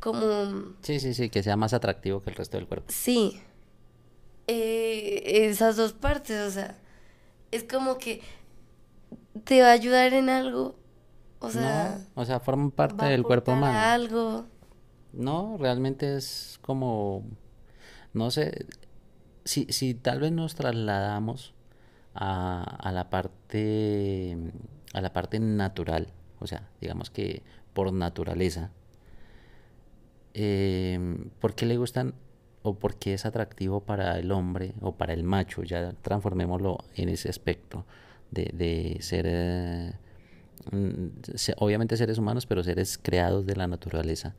como... 0.00 0.74
Sí, 0.82 0.98
sí, 1.00 1.14
sí, 1.14 1.30
que 1.30 1.42
sea 1.42 1.56
más 1.56 1.72
atractivo 1.72 2.22
que 2.22 2.30
el 2.30 2.36
resto 2.36 2.56
del 2.56 2.66
cuerpo. 2.66 2.86
Sí. 2.88 3.40
Eh, 4.48 5.46
esas 5.48 5.76
dos 5.76 5.92
partes, 5.92 6.40
o 6.40 6.50
sea, 6.50 6.76
es 7.52 7.62
como 7.64 7.98
que 7.98 8.20
te 9.44 9.62
va 9.62 9.68
a 9.68 9.72
ayudar 9.72 10.12
en 10.14 10.28
algo. 10.28 10.76
O 11.40 11.50
sea, 11.50 11.98
no, 12.14 12.22
o 12.22 12.24
sea, 12.24 12.40
forma 12.40 12.70
parte 12.70 13.04
del 13.06 13.24
cuerpo 13.24 13.52
humano. 13.52 13.78
algo. 13.78 14.46
No, 15.12 15.56
realmente 15.58 16.16
es 16.16 16.58
como, 16.62 17.24
no 18.14 18.30
sé, 18.30 18.66
si, 19.44 19.66
si 19.70 19.94
tal 19.94 20.20
vez 20.20 20.32
nos 20.32 20.54
trasladamos 20.54 21.54
a, 22.14 22.62
a, 22.62 22.92
la 22.92 23.10
parte 23.10 24.36
a 24.94 25.00
la 25.00 25.12
parte 25.12 25.40
natural, 25.40 26.08
o 26.38 26.46
sea, 26.46 26.68
digamos 26.80 27.10
que 27.10 27.42
por 27.72 27.92
naturaleza, 27.92 28.70
eh, 30.34 31.18
¿por 31.40 31.54
qué 31.54 31.66
le 31.66 31.76
gustan 31.76 32.14
o 32.62 32.74
por 32.78 32.96
qué 32.96 33.14
es 33.14 33.26
atractivo 33.26 33.80
para 33.80 34.18
el 34.18 34.30
hombre 34.30 34.74
o 34.80 34.92
para 34.92 35.12
el 35.12 35.24
macho? 35.24 35.62
Ya 35.62 35.92
transformémoslo 36.02 36.78
en 36.94 37.08
ese 37.08 37.28
aspecto 37.28 37.84
de, 38.32 38.50
de 38.52 38.98
ser, 39.00 39.26
eh, 39.28 39.92
obviamente 41.58 41.96
seres 41.96 42.18
humanos, 42.18 42.46
pero 42.46 42.64
seres 42.64 42.98
creados 42.98 43.46
de 43.46 43.54
la 43.54 43.68
naturaleza. 43.68 44.34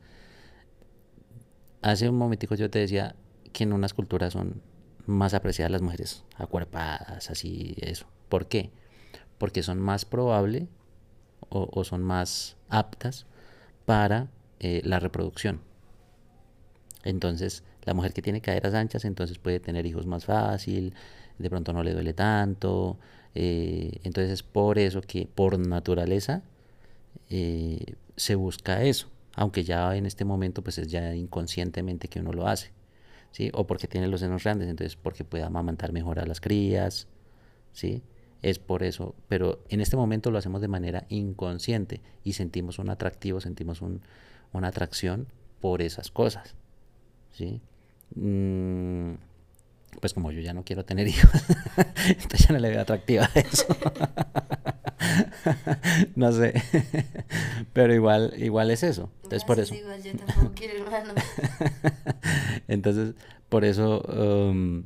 Hace 1.80 2.08
un 2.08 2.16
momentico 2.16 2.54
yo 2.54 2.70
te 2.70 2.80
decía 2.80 3.14
que 3.52 3.64
en 3.64 3.72
unas 3.72 3.94
culturas 3.94 4.32
son 4.32 4.60
más 5.06 5.34
apreciadas 5.34 5.70
las 5.70 5.82
mujeres 5.82 6.24
acuerpadas, 6.36 7.30
así, 7.30 7.74
eso. 7.78 8.06
¿Por 8.28 8.46
qué? 8.46 8.70
Porque 9.38 9.62
son 9.62 9.80
más 9.80 10.04
probables 10.04 10.64
o, 11.50 11.84
son 11.84 12.02
más 12.02 12.56
aptas 12.68 13.26
para 13.84 14.28
eh, 14.60 14.80
la 14.84 14.98
reproducción. 14.98 15.60
Entonces, 17.04 17.62
la 17.82 17.94
mujer 17.94 18.12
que 18.12 18.22
tiene 18.22 18.40
caderas 18.40 18.74
anchas, 18.74 19.04
entonces 19.04 19.38
puede 19.38 19.60
tener 19.60 19.86
hijos 19.86 20.06
más 20.06 20.24
fácil, 20.24 20.94
de 21.38 21.50
pronto 21.50 21.72
no 21.72 21.82
le 21.82 21.92
duele 21.92 22.14
tanto. 22.14 22.98
Eh, 23.34 24.00
entonces, 24.04 24.32
es 24.32 24.42
por 24.42 24.78
eso 24.78 25.00
que 25.02 25.26
por 25.26 25.58
naturaleza 25.58 26.42
eh, 27.30 27.94
se 28.16 28.34
busca 28.34 28.82
eso, 28.84 29.08
aunque 29.34 29.64
ya 29.64 29.96
en 29.96 30.06
este 30.06 30.24
momento 30.24 30.62
pues 30.62 30.78
es 30.78 30.88
ya 30.88 31.14
inconscientemente 31.14 32.08
que 32.08 32.20
uno 32.20 32.32
lo 32.32 32.46
hace. 32.46 32.72
¿sí? 33.34 33.50
O 33.52 33.66
porque 33.66 33.88
tiene 33.88 34.06
los 34.06 34.20
senos 34.20 34.44
grandes, 34.44 34.68
entonces 34.68 34.96
porque 34.96 35.24
puede 35.24 35.42
amamantar 35.42 35.92
mejor 35.92 36.20
a 36.20 36.26
las 36.26 36.40
crías, 36.40 37.08
¿sí? 37.72 38.02
Es 38.42 38.60
por 38.60 38.84
eso, 38.84 39.16
pero 39.26 39.64
en 39.70 39.80
este 39.80 39.96
momento 39.96 40.30
lo 40.30 40.38
hacemos 40.38 40.60
de 40.60 40.68
manera 40.68 41.04
inconsciente 41.08 42.00
y 42.22 42.34
sentimos 42.34 42.78
un 42.78 42.90
atractivo, 42.90 43.40
sentimos 43.40 43.82
una 43.82 44.68
atracción 44.68 45.26
por 45.60 45.82
esas 45.82 46.12
cosas, 46.12 46.54
¿sí? 47.32 47.60
Mm, 48.14 49.14
pues 50.00 50.14
como 50.14 50.32
yo 50.32 50.40
ya 50.40 50.52
no 50.52 50.64
quiero 50.64 50.84
tener 50.84 51.06
hijos, 51.14 51.30
entonces 52.08 52.48
ya 52.48 52.52
no 52.52 52.58
le 52.58 52.70
veo 52.70 52.80
atractiva 52.80 53.30
a 53.34 53.40
eso. 53.40 53.66
no 56.16 56.32
sé. 56.32 56.54
Pero 57.72 57.94
igual, 57.94 58.34
igual 58.38 58.70
es 58.70 58.82
eso. 58.82 59.10
Entonces 59.24 59.44
por 59.44 59.60
eso. 59.60 59.74
Entonces, 62.68 63.14
por 63.48 63.64
eso, 63.64 64.02
um, 64.02 64.84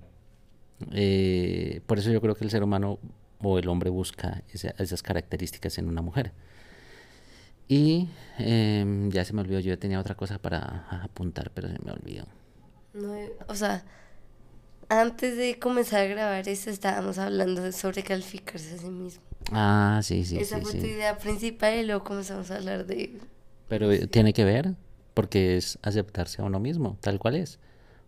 eh, 0.93 1.81
por 1.87 1.99
eso 1.99 2.11
yo 2.11 2.21
creo 2.21 2.35
que 2.35 2.45
el 2.45 2.51
ser 2.51 2.63
humano 2.63 2.99
o 3.41 3.59
el 3.59 3.69
hombre 3.69 3.91
busca 3.91 4.43
esas 4.53 5.03
características 5.03 5.79
en 5.79 5.89
una 5.89 6.03
mujer. 6.03 6.33
Y 7.69 8.09
em, 8.39 9.11
ya 9.11 9.25
se 9.25 9.35
me 9.35 9.43
olvidó, 9.43 9.61
yo 9.61 9.79
tenía 9.79 10.01
otra 10.01 10.15
cosa 10.15 10.39
para 10.39 10.87
apuntar, 11.03 11.51
pero 11.55 11.69
se 11.69 11.79
me 11.85 11.93
olvidó. 11.93 12.25
o 13.47 13.55
sea, 13.55 13.85
antes 14.89 15.37
de 15.37 15.59
comenzar 15.59 16.01
a 16.01 16.07
grabar 16.07 16.49
eso 16.49 16.71
estábamos 16.71 17.19
hablando 17.19 17.71
sobre 17.73 18.03
calificarse 18.03 18.75
a 18.75 18.79
sí 18.79 18.91
mismo. 18.91 19.23
Ah, 19.53 20.01
sí, 20.03 20.25
sí. 20.25 20.39
Esa 20.39 20.61
fue 20.61 20.73
tu 20.73 20.87
idea 20.87 21.17
principal 21.19 21.75
y 21.77 21.85
luego 21.85 22.05
comenzamos 22.05 22.51
a 22.51 22.57
hablar 22.57 22.87
de... 22.87 23.19
Pero 23.69 24.09
tiene 24.09 24.33
que 24.33 24.45
ver, 24.45 24.75
porque 25.15 25.57
es 25.57 25.79
aceptarse 25.83 26.43
a 26.43 26.45
uno 26.45 26.61
mismo, 26.61 26.97
tal 27.01 27.19
cual 27.19 27.37
es. 27.37 27.59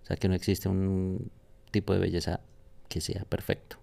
O 0.02 0.06
sea, 0.06 0.16
que 0.16 0.28
no 0.28 0.34
existe 0.34 0.68
un 0.68 1.30
tipo 1.70 1.92
de 1.92 1.98
belleza 1.98 2.40
que 2.88 3.00
sea 3.00 3.24
perfecto. 3.24 3.76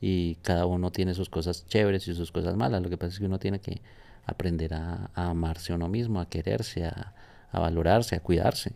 Y 0.00 0.36
cada 0.36 0.66
uno 0.66 0.92
tiene 0.92 1.14
sus 1.14 1.28
cosas 1.28 1.66
chéveres 1.66 2.06
y 2.08 2.14
sus 2.14 2.30
cosas 2.30 2.56
malas. 2.56 2.82
Lo 2.82 2.90
que 2.90 2.96
pasa 2.96 3.14
es 3.14 3.18
que 3.18 3.26
uno 3.26 3.38
tiene 3.38 3.60
que 3.60 3.80
aprender 4.26 4.74
a, 4.74 5.10
amarse 5.14 5.72
a 5.72 5.76
uno 5.76 5.88
mismo, 5.88 6.20
a 6.20 6.28
quererse, 6.28 6.84
a, 6.84 7.14
a 7.50 7.58
valorarse, 7.58 8.16
a 8.16 8.20
cuidarse. 8.20 8.74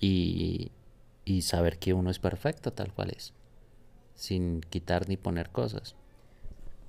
Y, 0.00 0.72
y 1.24 1.42
saber 1.42 1.78
que 1.78 1.94
uno 1.94 2.10
es 2.10 2.18
perfecto 2.18 2.72
tal 2.72 2.92
cual 2.92 3.10
es. 3.10 3.34
sin 4.14 4.60
quitar 4.62 5.08
ni 5.08 5.16
poner 5.16 5.50
cosas. 5.50 5.96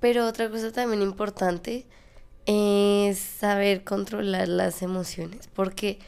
Pero 0.00 0.26
otra 0.26 0.50
cosa 0.50 0.72
también 0.72 1.02
importante 1.02 1.86
es 2.46 3.18
saber 3.18 3.84
controlar 3.84 4.48
las 4.48 4.82
emociones. 4.82 5.48
Porque, 5.48 5.98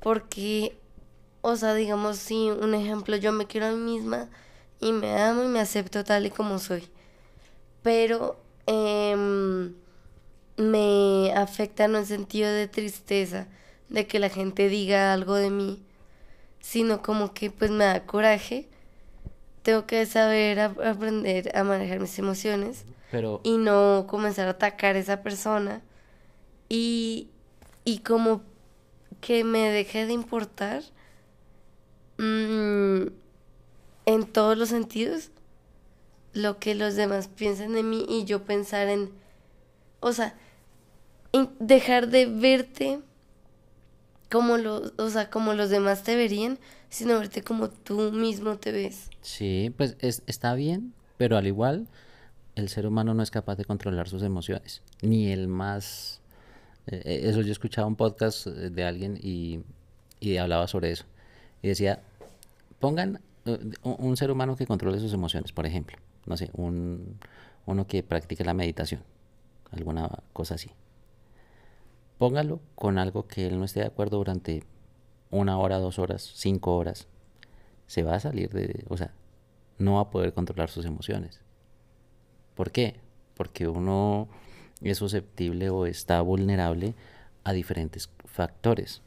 porque, 0.00 0.78
o 1.42 1.56
sea, 1.56 1.74
digamos, 1.74 2.18
si 2.18 2.50
un 2.50 2.74
ejemplo, 2.74 3.16
yo 3.16 3.32
me 3.32 3.46
quiero 3.46 3.66
a 3.68 3.72
mí 3.72 3.78
misma 3.78 4.28
y 4.80 4.92
me 4.92 5.20
amo 5.20 5.44
y 5.44 5.48
me 5.48 5.60
acepto 5.60 6.04
tal 6.04 6.26
y 6.26 6.30
como 6.30 6.58
soy. 6.58 6.88
Pero 7.82 8.36
em, 8.66 9.74
me 10.56 11.32
afecta 11.34 11.84
en 11.84 12.06
sentido 12.06 12.50
de 12.50 12.68
tristeza, 12.68 13.48
de 13.88 14.06
que 14.06 14.18
la 14.18 14.28
gente 14.30 14.68
diga 14.68 15.12
algo 15.12 15.34
de 15.34 15.50
mí, 15.50 15.82
sino 16.62 17.02
como 17.02 17.34
que 17.34 17.50
pues 17.50 17.70
me 17.70 17.84
da 17.84 18.06
coraje. 18.06 18.68
Tengo 19.62 19.86
que 19.86 20.06
saber 20.06 20.58
aprender 20.58 21.56
a 21.56 21.62
manejar 21.62 22.00
mis 22.00 22.18
emociones 22.18 22.84
Pero, 23.10 23.40
y 23.44 23.58
no 23.58 24.06
comenzar 24.08 24.48
a 24.48 24.52
atacar 24.52 24.96
a 24.96 24.98
esa 24.98 25.22
persona 25.22 25.82
y, 26.68 27.28
y 27.84 27.98
como 27.98 28.42
que 29.20 29.44
me 29.44 29.70
deje 29.70 30.06
de 30.06 30.14
importar 30.14 30.82
mm, 32.18 33.08
en 34.06 34.26
todos 34.32 34.56
los 34.56 34.70
sentidos 34.70 35.30
lo 36.32 36.58
que 36.58 36.74
los 36.74 36.96
demás 36.96 37.28
piensen 37.28 37.74
de 37.74 37.82
mí 37.82 38.06
y 38.08 38.24
yo 38.24 38.44
pensar 38.44 38.88
en, 38.88 39.12
o 40.00 40.12
sea, 40.12 40.34
dejar 41.60 42.08
de 42.08 42.26
verte 42.26 43.00
como 44.32 44.56
los, 44.56 44.94
o 44.98 45.10
sea, 45.10 45.30
como 45.30 45.52
los 45.54 45.68
demás 45.70 46.02
te 46.02 46.16
verían, 46.16 46.58
sino 46.88 47.18
verte 47.18 47.42
como 47.42 47.68
tú 47.68 48.10
mismo 48.12 48.56
te 48.56 48.72
ves. 48.72 49.10
sí, 49.20 49.72
pues 49.76 49.96
es, 50.00 50.22
está 50.26 50.54
bien, 50.54 50.94
pero 51.18 51.36
al 51.36 51.46
igual, 51.46 51.86
el 52.56 52.68
ser 52.68 52.86
humano 52.86 53.14
no 53.14 53.22
es 53.22 53.30
capaz 53.30 53.56
de 53.56 53.64
controlar 53.64 54.08
sus 54.08 54.22
emociones, 54.22 54.82
ni 55.02 55.30
el 55.30 55.48
más... 55.48 56.20
eh, 56.86 57.02
eh, 57.04 57.20
eso 57.24 57.42
yo 57.42 57.52
escuchaba 57.52 57.86
un 57.86 57.96
podcast 57.96 58.46
eh, 58.46 58.70
de 58.70 58.84
alguien 58.84 59.18
y, 59.22 59.60
y 60.20 60.38
hablaba 60.38 60.66
sobre 60.66 60.90
eso. 60.90 61.04
Y 61.62 61.68
decía, 61.68 62.00
pongan 62.80 63.20
un 63.82 64.16
ser 64.16 64.30
humano 64.30 64.56
que 64.56 64.66
controle 64.66 64.98
sus 65.00 65.12
emociones, 65.12 65.52
por 65.52 65.66
ejemplo, 65.66 65.96
no 66.26 66.36
sé, 66.36 66.50
un, 66.54 67.18
uno 67.66 67.86
que 67.86 68.02
practique 68.02 68.44
la 68.44 68.54
meditación, 68.54 69.02
alguna 69.70 70.08
cosa 70.32 70.54
así. 70.54 70.70
Póngalo 72.22 72.60
con 72.76 72.98
algo 72.98 73.26
que 73.26 73.48
él 73.48 73.58
no 73.58 73.64
esté 73.64 73.80
de 73.80 73.86
acuerdo 73.86 74.18
durante 74.18 74.62
una 75.32 75.58
hora, 75.58 75.80
dos 75.80 75.98
horas, 75.98 76.30
cinco 76.36 76.76
horas. 76.76 77.08
Se 77.88 78.04
va 78.04 78.14
a 78.14 78.20
salir 78.20 78.50
de, 78.50 78.84
o 78.88 78.96
sea, 78.96 79.12
no 79.78 79.94
va 79.94 80.02
a 80.02 80.10
poder 80.10 80.32
controlar 80.32 80.70
sus 80.70 80.84
emociones. 80.84 81.40
¿Por 82.54 82.70
qué? 82.70 83.00
Porque 83.34 83.66
uno 83.66 84.28
es 84.82 84.98
susceptible 84.98 85.68
o 85.70 85.84
está 85.84 86.20
vulnerable 86.20 86.94
a 87.42 87.52
diferentes 87.52 88.08
factores. 88.24 89.02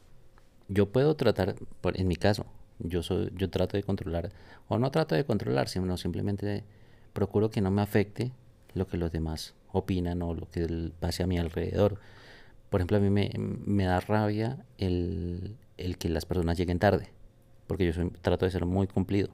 Yo 0.68 0.92
puedo 0.92 1.16
tratar, 1.16 1.54
en 1.84 2.08
mi 2.08 2.16
caso, 2.16 2.44
yo 2.80 3.02
soy, 3.02 3.32
yo 3.34 3.48
trato 3.48 3.78
de 3.78 3.82
controlar, 3.82 4.30
o 4.68 4.76
no 4.78 4.90
trato 4.90 5.14
de 5.14 5.24
controlar, 5.24 5.70
sino 5.70 5.96
simplemente 5.96 6.64
procuro 7.14 7.48
que 7.48 7.62
no 7.62 7.70
me 7.70 7.80
afecte 7.80 8.32
lo 8.74 8.86
que 8.86 8.98
los 8.98 9.10
demás 9.10 9.54
opinan 9.72 10.20
o 10.20 10.34
lo 10.34 10.50
que 10.50 10.90
pase 11.00 11.22
a 11.22 11.26
mi 11.26 11.38
alrededor. 11.38 11.98
Por 12.70 12.80
ejemplo, 12.80 12.96
a 12.98 13.00
mí 13.00 13.10
me, 13.10 13.30
me 13.38 13.84
da 13.84 14.00
rabia 14.00 14.64
el, 14.78 15.56
el 15.78 15.98
que 15.98 16.08
las 16.08 16.26
personas 16.26 16.58
lleguen 16.58 16.78
tarde, 16.78 17.08
porque 17.66 17.86
yo 17.86 17.92
soy- 17.92 18.10
trato 18.22 18.44
de 18.44 18.50
ser 18.50 18.66
muy 18.66 18.86
cumplido. 18.86 19.30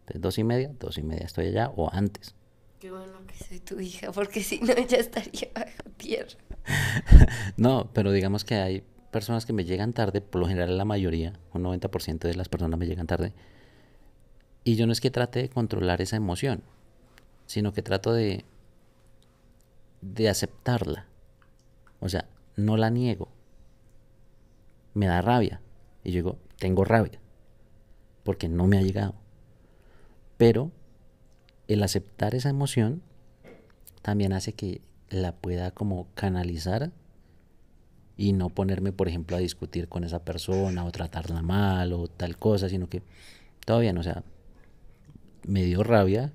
Entonces, 0.00 0.20
dos 0.22 0.38
y 0.38 0.44
media, 0.44 0.70
dos 0.80 0.98
y 0.98 1.02
media 1.02 1.24
estoy 1.26 1.46
allá 1.48 1.70
o 1.74 1.90
antes. 1.92 2.34
Qué 2.80 2.90
bueno 2.90 3.26
que 3.26 3.42
soy 3.42 3.60
tu 3.60 3.80
hija, 3.80 4.12
porque 4.12 4.42
si 4.42 4.60
no 4.60 4.74
ya 4.86 4.98
estaría 4.98 5.48
bajo 5.54 5.90
tierra. 5.96 6.36
No, 7.56 7.90
pero 7.92 8.12
digamos 8.12 8.44
que 8.44 8.56
hay 8.56 8.84
personas 9.10 9.46
que 9.46 9.52
me 9.52 9.64
llegan 9.64 9.92
tarde, 9.92 10.20
por 10.20 10.40
lo 10.40 10.48
general 10.48 10.76
la 10.76 10.84
mayoría, 10.84 11.34
un 11.52 11.62
90% 11.62 12.28
de 12.28 12.34
las 12.34 12.48
personas 12.48 12.78
me 12.78 12.86
llegan 12.86 13.06
tarde, 13.06 13.32
y 14.64 14.76
yo 14.76 14.86
no 14.86 14.92
es 14.92 15.00
que 15.00 15.10
trate 15.10 15.40
de 15.40 15.48
controlar 15.50 16.00
esa 16.00 16.16
emoción, 16.16 16.62
sino 17.46 17.72
que 17.72 17.82
trato 17.82 18.12
de, 18.12 18.44
de 20.00 20.28
aceptarla. 20.28 21.06
O 22.00 22.08
sea, 22.08 22.26
no 22.56 22.76
la 22.76 22.90
niego. 22.90 23.28
Me 24.94 25.06
da 25.06 25.20
rabia. 25.22 25.60
Y 26.02 26.10
yo 26.10 26.16
digo, 26.16 26.38
tengo 26.58 26.84
rabia, 26.84 27.18
porque 28.22 28.48
no 28.48 28.66
me 28.66 28.78
ha 28.78 28.82
llegado. 28.82 29.14
Pero 30.36 30.70
el 31.68 31.82
aceptar 31.82 32.34
esa 32.34 32.50
emoción 32.50 33.02
también 34.02 34.32
hace 34.32 34.52
que 34.52 34.82
la 35.08 35.32
pueda 35.32 35.70
como 35.70 36.08
canalizar 36.14 36.92
y 38.16 38.32
no 38.32 38.50
ponerme, 38.50 38.92
por 38.92 39.08
ejemplo, 39.08 39.36
a 39.36 39.40
discutir 39.40 39.88
con 39.88 40.04
esa 40.04 40.24
persona 40.24 40.84
o 40.84 40.92
tratarla 40.92 41.42
mal 41.42 41.92
o 41.92 42.08
tal 42.08 42.36
cosa, 42.36 42.68
sino 42.68 42.88
que 42.88 43.02
todo 43.64 43.80
bien, 43.80 43.98
o 43.98 44.02
sea, 44.02 44.22
me 45.46 45.64
dio 45.64 45.82
rabia 45.82 46.32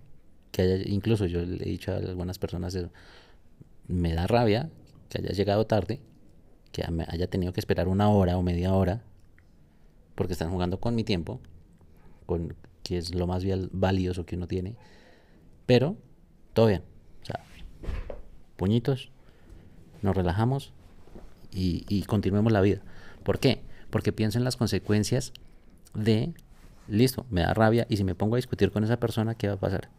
que 0.52 0.64
haya, 0.64 0.76
incluso 0.88 1.26
yo 1.26 1.42
le 1.42 1.64
he 1.64 1.70
dicho 1.70 1.94
a 1.94 1.98
algunas 1.98 2.40
personas 2.40 2.74
eso, 2.76 2.90
me 3.88 4.14
da 4.14 4.28
rabia 4.28 4.70
que 5.10 5.20
haya 5.20 5.32
llegado 5.32 5.66
tarde, 5.66 6.02
que 6.72 6.84
haya 7.08 7.28
tenido 7.28 7.54
que 7.54 7.60
esperar 7.60 7.88
una 7.88 8.10
hora 8.10 8.38
o 8.38 8.44
media 8.44 8.74
hora, 8.74 9.02
porque 10.16 10.34
están 10.34 10.52
jugando 10.52 10.80
con 10.80 10.96
mi 10.96 11.04
tiempo, 11.04 11.40
con 12.26 12.56
que 12.84 12.98
es 12.98 13.14
lo 13.14 13.28
más 13.28 13.44
valioso 13.72 14.26
que 14.26 14.36
uno 14.36 14.48
tiene, 14.48 14.76
pero 15.66 15.96
todo 16.54 16.68
bien, 16.68 16.84
o 17.22 17.26
sea, 17.26 17.44
puñitos, 18.56 19.12
nos 20.02 20.16
relajamos 20.16 20.74
y, 21.52 21.86
y 21.90 22.04
continuemos 22.04 22.52
la 22.52 22.62
vida. 22.62 22.82
¿Por 23.24 23.40
qué? 23.40 23.62
Porque 23.90 24.12
pienso 24.14 24.38
en 24.38 24.44
las 24.44 24.58
consecuencias 24.58 25.34
de, 25.94 26.34
listo, 26.88 27.26
me 27.30 27.42
da 27.42 27.54
rabia 27.54 27.86
y 27.90 27.98
si 27.98 28.04
me 28.04 28.16
pongo 28.16 28.36
a 28.36 28.38
discutir 28.38 28.72
con 28.72 28.84
esa 28.84 28.98
persona, 28.98 29.36
¿qué 29.36 29.48
va 29.48 29.56
a 29.56 29.60
pasar? 29.60 29.90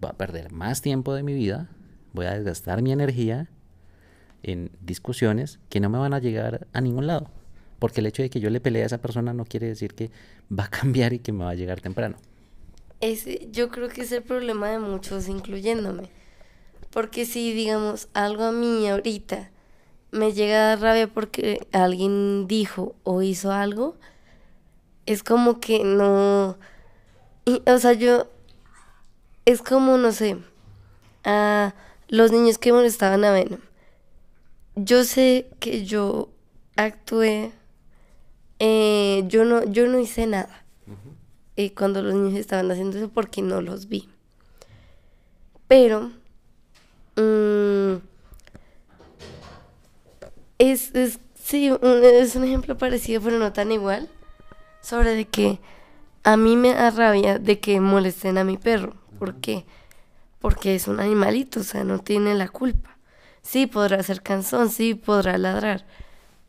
Voy 0.00 0.10
a 0.10 0.16
perder 0.16 0.52
más 0.52 0.82
tiempo 0.82 1.14
de 1.14 1.22
mi 1.22 1.34
vida, 1.34 1.68
voy 2.12 2.26
a 2.26 2.32
desgastar 2.32 2.82
mi 2.82 2.92
energía 2.92 3.48
en 4.42 4.70
discusiones 4.80 5.58
que 5.68 5.80
no 5.80 5.90
me 5.90 5.98
van 5.98 6.14
a 6.14 6.18
llegar 6.18 6.66
a 6.72 6.80
ningún 6.80 7.06
lado. 7.06 7.30
Porque 7.78 8.00
el 8.00 8.06
hecho 8.06 8.22
de 8.22 8.30
que 8.30 8.40
yo 8.40 8.50
le 8.50 8.60
pelee 8.60 8.82
a 8.82 8.86
esa 8.86 8.98
persona 8.98 9.32
no 9.32 9.44
quiere 9.44 9.66
decir 9.66 9.94
que 9.94 10.10
va 10.56 10.64
a 10.64 10.70
cambiar 10.70 11.12
y 11.12 11.18
que 11.18 11.32
me 11.32 11.44
va 11.44 11.50
a 11.50 11.54
llegar 11.54 11.80
temprano. 11.80 12.16
Ese, 13.00 13.48
yo 13.50 13.70
creo 13.70 13.88
que 13.88 14.02
es 14.02 14.12
el 14.12 14.22
problema 14.22 14.70
de 14.70 14.78
muchos, 14.78 15.28
incluyéndome. 15.28 16.10
Porque 16.90 17.26
si, 17.26 17.52
digamos, 17.52 18.08
algo 18.14 18.44
a 18.44 18.52
mí 18.52 18.88
ahorita 18.88 19.50
me 20.12 20.32
llega 20.32 20.56
a 20.56 20.68
dar 20.68 20.80
rabia 20.80 21.06
porque 21.08 21.66
alguien 21.72 22.46
dijo 22.46 22.94
o 23.02 23.22
hizo 23.22 23.50
algo, 23.50 23.96
es 25.06 25.22
como 25.22 25.58
que 25.58 25.82
no... 25.84 26.56
y, 27.44 27.62
o 27.68 27.78
sea, 27.78 27.94
yo... 27.94 28.28
Es 29.44 29.60
como, 29.60 29.98
no 29.98 30.12
sé, 30.12 30.36
a 31.24 31.74
los 32.06 32.30
niños 32.30 32.58
que 32.58 32.72
molestaban 32.72 33.24
a 33.24 33.32
Venom. 33.32 33.58
Yo 34.74 35.04
sé 35.04 35.48
que 35.60 35.84
yo 35.84 36.30
actué... 36.76 37.52
eh, 38.58 39.24
yo, 39.28 39.44
no, 39.44 39.64
yo 39.64 39.86
no 39.86 39.98
hice 39.98 40.26
nada 40.26 40.64
eh, 41.56 41.74
cuando 41.74 42.02
los 42.02 42.14
niños 42.14 42.38
estaban 42.38 42.70
haciendo 42.70 42.96
eso 42.98 43.08
porque 43.10 43.42
no 43.42 43.60
los 43.60 43.88
vi. 43.88 44.08
Pero 45.68 46.10
mm, 47.16 47.96
es, 50.58 50.94
es, 50.94 51.18
sí, 51.34 51.70
un- 51.70 51.78
es 52.04 52.36
un 52.36 52.44
ejemplo 52.44 52.76
parecido, 52.78 53.20
pero 53.22 53.38
no 53.38 53.52
tan 53.52 53.72
igual, 53.72 54.08
sobre 54.82 55.14
de 55.14 55.26
que 55.26 55.60
a 56.24 56.36
mí 56.36 56.56
me 56.56 56.72
da 56.74 56.90
rabia 56.90 57.38
de 57.38 57.60
que 57.60 57.80
molesten 57.80 58.38
a 58.38 58.44
mi 58.44 58.56
perro. 58.58 58.94
¿Por 59.18 59.36
qué? 59.36 59.64
Porque 60.40 60.74
es 60.74 60.88
un 60.88 61.00
animalito, 61.00 61.60
o 61.60 61.64
sea, 61.64 61.84
no 61.84 61.98
tiene 62.00 62.34
la 62.34 62.48
culpa. 62.48 62.91
Sí, 63.42 63.66
podrá 63.66 64.02
ser 64.02 64.22
cansón, 64.22 64.70
sí, 64.70 64.94
podrá 64.94 65.36
ladrar, 65.36 65.84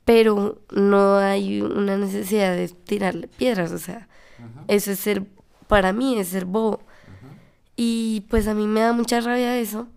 pero 0.05 0.61
no 0.71 1.17
hay 1.17 1.61
una 1.61 1.97
necesidad 1.97 2.55
de 2.55 2.69
tirarle 2.69 3.27
piedras, 3.27 3.71
o 3.71 3.79
sea, 3.79 4.07
eso 4.67 4.91
es 4.91 4.99
ser, 4.99 5.23
para 5.67 5.91
mí 5.91 6.17
es 6.17 6.29
ser 6.29 6.45
bobo. 6.45 6.81
Y 7.75 8.21
pues 8.29 8.47
a 8.47 8.53
mí 8.53 8.67
me 8.67 8.81
da 8.81 8.93
mucha 8.93 9.19
rabia 9.19 9.57
eso. 9.57 9.87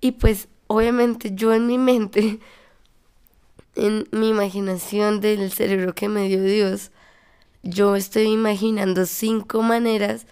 Y 0.00 0.12
pues 0.12 0.48
obviamente 0.68 1.32
yo 1.34 1.52
en 1.52 1.66
mi 1.66 1.78
mente, 1.78 2.38
en 3.74 4.06
mi 4.12 4.28
imaginación 4.28 5.20
del 5.20 5.50
cerebro 5.52 5.94
que 5.94 6.08
me 6.08 6.28
dio 6.28 6.42
Dios, 6.42 6.90
yo 7.62 7.96
estoy 7.96 8.24
imaginando 8.24 9.04
cinco 9.04 9.62
maneras 9.62 10.26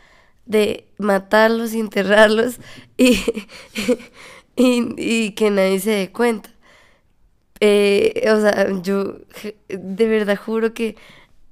de 0.47 0.87
matarlos, 0.99 1.75
enterrarlos 1.75 2.59
y, 2.97 3.21
y, 4.59 5.33
que 5.33 5.51
nadie 5.51 5.81
se 5.81 5.91
dé 5.91 6.13
cuenta. 6.13 6.51
Eh, 7.61 8.25
o 8.33 8.41
sea, 8.41 8.71
yo 8.83 9.19
de 9.69 10.09
verdad 10.09 10.37
juro 10.37 10.75
que 10.75 10.97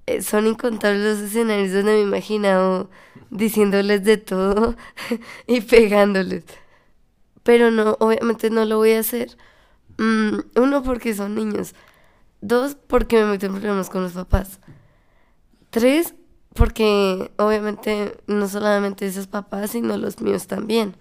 eh, 0.07 0.23
son 0.23 0.47
incontables 0.47 1.03
los 1.03 1.31
escenarios 1.31 1.73
donde 1.73 1.93
me 1.93 1.99
he 1.99 2.03
imaginado 2.03 2.91
diciéndoles 3.31 4.05
de 4.05 4.17
todo 4.19 4.77
y 5.47 5.61
pegándoles. 5.63 6.45
Pero 7.43 7.71
no, 7.71 7.97
obviamente 8.01 8.51
no 8.51 8.65
lo 8.65 8.79
voy 8.79 8.93
a 8.93 9.01
hacer. 9.01 9.37
Mm, 9.99 10.39
uno, 10.57 10.83
porque 10.83 11.15
son 11.15 11.35
niños. 11.35 11.75
Dos, 12.41 12.77
porque 12.87 13.19
me 13.19 13.27
meto 13.27 13.47
en 13.47 13.53
problemas 13.53 13.91
con 13.91 14.03
los 14.03 14.13
papás. 14.13 14.61
Tres, 15.71 16.15
porque 16.55 17.31
obviamente 17.37 18.17
no 18.27 18.49
solamente 18.49 19.07
esos 19.07 19.27
papás, 19.29 19.71
sino 19.73 19.97
los 19.97 20.21
míos 20.21 20.47
también. 20.47 20.97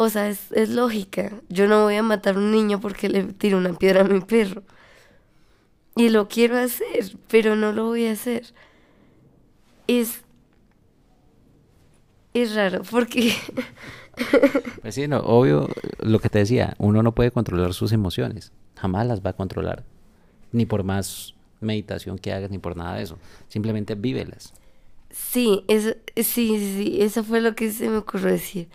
O 0.00 0.08
sea, 0.10 0.28
es, 0.28 0.52
es 0.52 0.70
lógica. 0.70 1.32
Yo 1.48 1.66
no 1.66 1.82
voy 1.82 1.96
a 1.96 2.04
matar 2.04 2.36
a 2.36 2.38
un 2.38 2.52
niño 2.52 2.80
porque 2.80 3.08
le 3.08 3.24
tiro 3.24 3.58
una 3.58 3.72
piedra 3.72 4.02
a 4.02 4.04
mi 4.04 4.20
perro. 4.20 4.62
Y 5.96 6.10
lo 6.10 6.28
quiero 6.28 6.56
hacer, 6.56 7.16
pero 7.26 7.56
no 7.56 7.72
lo 7.72 7.86
voy 7.86 8.06
a 8.06 8.12
hacer. 8.12 8.44
Es. 9.88 10.22
Es 12.32 12.54
raro, 12.54 12.82
porque. 12.88 13.32
pues 14.82 14.94
sí, 14.94 15.08
no, 15.08 15.18
obvio, 15.18 15.68
lo 15.98 16.20
que 16.20 16.28
te 16.28 16.38
decía, 16.38 16.76
uno 16.78 17.02
no 17.02 17.12
puede 17.12 17.32
controlar 17.32 17.74
sus 17.74 17.90
emociones. 17.90 18.52
Jamás 18.76 19.04
las 19.04 19.20
va 19.20 19.30
a 19.30 19.36
controlar. 19.36 19.82
Ni 20.52 20.64
por 20.64 20.84
más 20.84 21.34
meditación 21.60 22.18
que 22.18 22.32
hagas, 22.32 22.52
ni 22.52 22.58
por 22.58 22.76
nada 22.76 22.94
de 22.98 23.02
eso. 23.02 23.18
Simplemente 23.48 23.96
vívelas. 23.96 24.54
Sí, 25.10 25.64
eso, 25.66 25.90
sí, 26.14 26.22
sí, 26.76 26.98
eso 27.00 27.24
fue 27.24 27.40
lo 27.40 27.56
que 27.56 27.72
se 27.72 27.88
me 27.88 27.96
ocurrió 27.96 28.30
decir. 28.30 28.68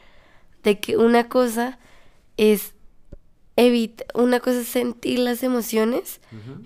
De 0.63 0.79
que 0.79 0.97
una 0.97 1.27
cosa 1.27 1.77
es 2.37 2.73
evita, 3.55 4.05
una 4.13 4.39
cosa 4.39 4.61
es 4.61 4.67
sentir 4.67 5.19
las 5.19 5.43
emociones, 5.43 6.19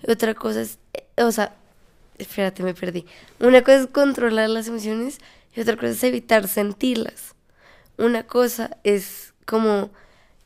otra 0.06 0.34
cosa 0.34 0.62
es, 0.62 0.78
eh, 0.94 1.22
o 1.22 1.32
sea, 1.32 1.54
espérate, 2.18 2.62
me 2.62 2.74
perdí. 2.74 3.06
Una 3.40 3.62
cosa 3.62 3.80
es 3.80 3.86
controlar 3.88 4.48
las 4.50 4.68
emociones 4.68 5.18
y 5.54 5.60
otra 5.60 5.76
cosa 5.76 5.88
es 5.88 6.04
evitar 6.04 6.48
sentirlas. 6.48 7.34
Una 7.96 8.26
cosa 8.26 8.76
es 8.84 9.34
como 9.44 9.90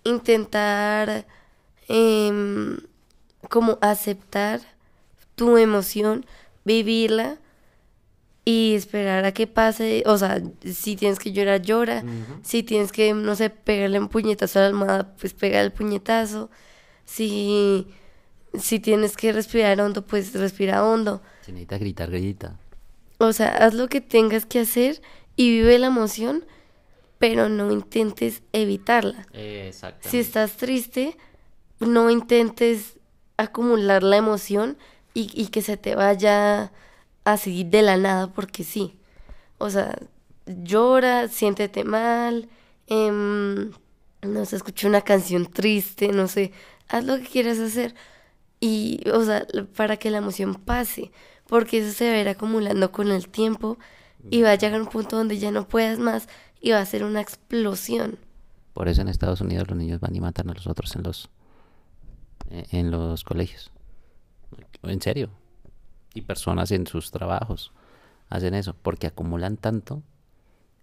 intentar 0.04 1.26
em, 1.88 2.78
como 3.48 3.78
aceptar 3.80 4.60
tu 5.34 5.58
emoción, 5.58 6.24
vivirla 6.64 7.38
y 8.44 8.74
esperar 8.74 9.24
a 9.24 9.32
que 9.32 9.46
pase, 9.46 10.02
o 10.06 10.18
sea, 10.18 10.42
si 10.64 10.96
tienes 10.96 11.18
que 11.18 11.32
llorar, 11.32 11.62
llora, 11.62 12.02
si 12.42 12.62
tienes 12.62 12.90
que, 12.90 13.14
no 13.14 13.36
sé, 13.36 13.50
pegarle 13.50 14.00
un 14.00 14.08
puñetazo 14.08 14.58
a 14.58 14.62
la 14.62 14.68
almohada, 14.68 15.14
pues 15.16 15.32
pega 15.32 15.60
el 15.60 15.72
puñetazo, 15.72 16.50
si, 17.04 17.86
si 18.58 18.80
tienes 18.80 19.16
que 19.16 19.32
respirar 19.32 19.80
hondo, 19.80 20.04
pues 20.04 20.34
respira 20.34 20.84
hondo. 20.84 21.22
Si 21.42 21.52
necesitas 21.52 21.80
gritar, 21.80 22.10
grita. 22.10 22.58
O 23.18 23.32
sea, 23.32 23.48
haz 23.48 23.74
lo 23.74 23.88
que 23.88 24.00
tengas 24.00 24.44
que 24.44 24.58
hacer 24.58 25.00
y 25.36 25.50
vive 25.50 25.78
la 25.78 25.86
emoción, 25.86 26.44
pero 27.18 27.48
no 27.48 27.70
intentes 27.70 28.42
evitarla. 28.52 29.28
Exactamente. 29.32 30.08
Si 30.08 30.18
estás 30.18 30.56
triste, 30.56 31.16
no 31.78 32.10
intentes 32.10 32.98
acumular 33.36 34.02
la 34.02 34.16
emoción 34.16 34.76
y, 35.14 35.30
y 35.40 35.46
que 35.48 35.62
se 35.62 35.76
te 35.76 35.94
vaya 35.94 36.72
así 37.24 37.64
de 37.64 37.82
la 37.82 37.96
nada 37.96 38.28
porque 38.28 38.64
sí. 38.64 38.96
O 39.58 39.70
sea, 39.70 39.96
llora, 40.46 41.28
siéntete 41.28 41.84
mal, 41.84 42.48
em, 42.86 43.70
no 44.22 44.44
sé, 44.44 44.56
escucha 44.56 44.88
una 44.88 45.02
canción 45.02 45.46
triste, 45.46 46.08
no 46.08 46.28
sé, 46.28 46.52
haz 46.88 47.04
lo 47.04 47.16
que 47.18 47.26
quieras 47.26 47.58
hacer. 47.58 47.94
Y, 48.60 49.00
o 49.10 49.24
sea, 49.24 49.46
para 49.76 49.96
que 49.96 50.10
la 50.10 50.18
emoción 50.18 50.54
pase, 50.54 51.10
porque 51.46 51.78
eso 51.78 51.92
se 51.92 52.08
va 52.10 52.16
a 52.16 52.20
ir 52.20 52.28
acumulando 52.28 52.92
con 52.92 53.10
el 53.10 53.28
tiempo 53.28 53.78
y 54.30 54.42
va 54.42 54.52
a 54.52 54.54
llegar 54.54 54.78
a 54.78 54.82
un 54.84 54.88
punto 54.88 55.16
donde 55.16 55.38
ya 55.38 55.50
no 55.50 55.66
puedas 55.66 55.98
más 55.98 56.28
y 56.60 56.70
va 56.70 56.80
a 56.80 56.86
ser 56.86 57.04
una 57.04 57.20
explosión. 57.20 58.18
Por 58.72 58.88
eso 58.88 59.02
en 59.02 59.08
Estados 59.08 59.40
Unidos 59.40 59.68
los 59.68 59.76
niños 59.76 60.00
van 60.00 60.14
y 60.14 60.20
matan 60.20 60.48
a 60.50 60.54
los 60.54 60.66
otros 60.66 60.94
en 60.94 61.02
los 61.02 61.28
e, 62.50 62.66
en 62.70 62.90
los 62.90 63.24
colegios. 63.24 63.72
En 64.84 65.00
serio 65.02 65.30
y 66.14 66.22
personas 66.22 66.70
en 66.70 66.86
sus 66.86 67.10
trabajos 67.10 67.72
hacen 68.28 68.54
eso, 68.54 68.74
porque 68.80 69.06
acumulan 69.06 69.56
tanto 69.56 70.02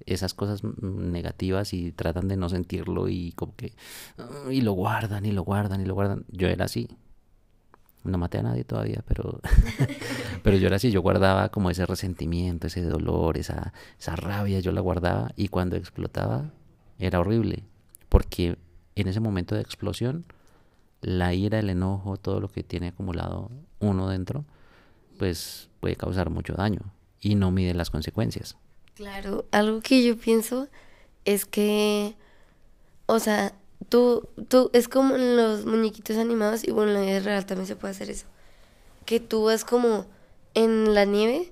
esas 0.05 0.33
cosas 0.33 0.63
negativas 0.63 1.73
y 1.73 1.91
tratan 1.91 2.27
de 2.27 2.37
no 2.37 2.49
sentirlo 2.49 3.09
y 3.09 3.33
como 3.33 3.55
que 3.55 3.73
y 4.49 4.61
lo 4.61 4.73
guardan 4.73 5.25
y 5.25 5.31
lo 5.31 5.43
guardan 5.43 5.81
y 5.81 5.85
lo 5.85 5.93
guardan. 5.93 6.25
Yo 6.29 6.47
era 6.47 6.65
así. 6.65 6.87
No 8.03 8.17
maté 8.17 8.37
a 8.37 8.43
nadie 8.43 8.63
todavía, 8.63 9.03
pero 9.05 9.41
pero 10.43 10.57
yo 10.57 10.67
era 10.67 10.77
así, 10.77 10.89
yo 10.89 11.01
guardaba 11.01 11.49
como 11.49 11.69
ese 11.69 11.85
resentimiento, 11.85 12.67
ese 12.67 12.81
dolor, 12.83 13.37
esa 13.37 13.73
esa 13.99 14.15
rabia, 14.15 14.59
yo 14.61 14.71
la 14.71 14.81
guardaba 14.81 15.31
y 15.35 15.49
cuando 15.49 15.75
explotaba 15.75 16.51
era 16.97 17.19
horrible, 17.19 17.63
porque 18.07 18.57
en 18.95 19.07
ese 19.07 19.19
momento 19.19 19.55
de 19.55 19.61
explosión 19.61 20.25
la 21.01 21.33
ira, 21.33 21.59
el 21.59 21.69
enojo, 21.69 22.17
todo 22.17 22.39
lo 22.39 22.49
que 22.49 22.63
tiene 22.63 22.87
acumulado 22.87 23.51
uno 23.79 24.09
dentro, 24.09 24.45
pues 25.19 25.69
puede 25.81 25.95
causar 25.95 26.31
mucho 26.31 26.53
daño 26.53 26.81
y 27.19 27.35
no 27.35 27.51
mide 27.51 27.75
las 27.75 27.91
consecuencias. 27.91 28.57
Claro, 28.95 29.45
algo 29.51 29.81
que 29.81 30.03
yo 30.03 30.17
pienso 30.17 30.67
es 31.25 31.45
que, 31.45 32.15
o 33.05 33.19
sea, 33.19 33.53
tú, 33.89 34.27
tú, 34.47 34.71
es 34.73 34.87
como 34.87 35.15
en 35.15 35.37
los 35.37 35.65
muñequitos 35.65 36.17
animados 36.17 36.67
y 36.67 36.71
bueno, 36.71 36.91
en 36.91 36.97
la 36.97 37.05
vida 37.05 37.19
real 37.19 37.45
también 37.45 37.67
se 37.67 37.75
puede 37.75 37.91
hacer 37.91 38.09
eso. 38.09 38.25
Que 39.05 39.19
tú 39.19 39.43
vas 39.43 39.63
como 39.65 40.05
en 40.53 40.93
la 40.93 41.05
nieve, 41.05 41.51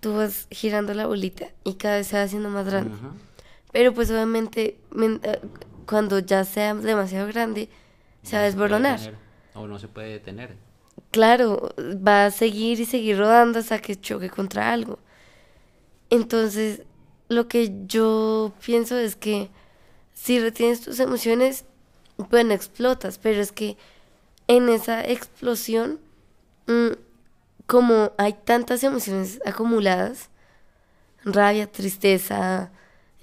tú 0.00 0.14
vas 0.14 0.46
girando 0.50 0.94
la 0.94 1.06
bolita 1.06 1.48
y 1.64 1.74
cada 1.74 1.96
vez 1.96 2.06
se 2.06 2.16
va 2.16 2.22
haciendo 2.22 2.48
más 2.48 2.66
grande. 2.66 2.96
Pero 3.72 3.92
pues 3.92 4.10
obviamente 4.10 4.78
eh, 4.96 5.40
cuando 5.86 6.20
ya 6.20 6.44
sea 6.44 6.74
demasiado 6.74 7.26
grande, 7.28 7.68
se 8.22 8.36
va 8.36 8.42
a 8.42 8.46
desboronar. 8.46 8.98
O 9.54 9.66
no 9.66 9.78
se 9.78 9.88
puede 9.88 10.10
detener 10.10 10.67
claro, 11.10 11.74
va 11.78 12.26
a 12.26 12.30
seguir 12.30 12.80
y 12.80 12.84
seguir 12.84 13.18
rodando 13.18 13.58
hasta 13.58 13.80
que 13.80 14.00
choque 14.00 14.30
contra 14.30 14.72
algo. 14.72 14.98
Entonces, 16.10 16.82
lo 17.28 17.48
que 17.48 17.72
yo 17.86 18.52
pienso 18.64 18.96
es 18.96 19.16
que 19.16 19.50
si 20.14 20.40
retienes 20.40 20.80
tus 20.80 21.00
emociones, 21.00 21.64
bueno, 22.30 22.54
explotas, 22.54 23.18
pero 23.18 23.40
es 23.40 23.52
que 23.52 23.76
en 24.48 24.68
esa 24.68 25.04
explosión, 25.04 26.00
mm, 26.66 26.92
como 27.66 28.12
hay 28.16 28.32
tantas 28.32 28.82
emociones 28.82 29.40
acumuladas, 29.44 30.30
rabia, 31.24 31.70
tristeza, 31.70 32.70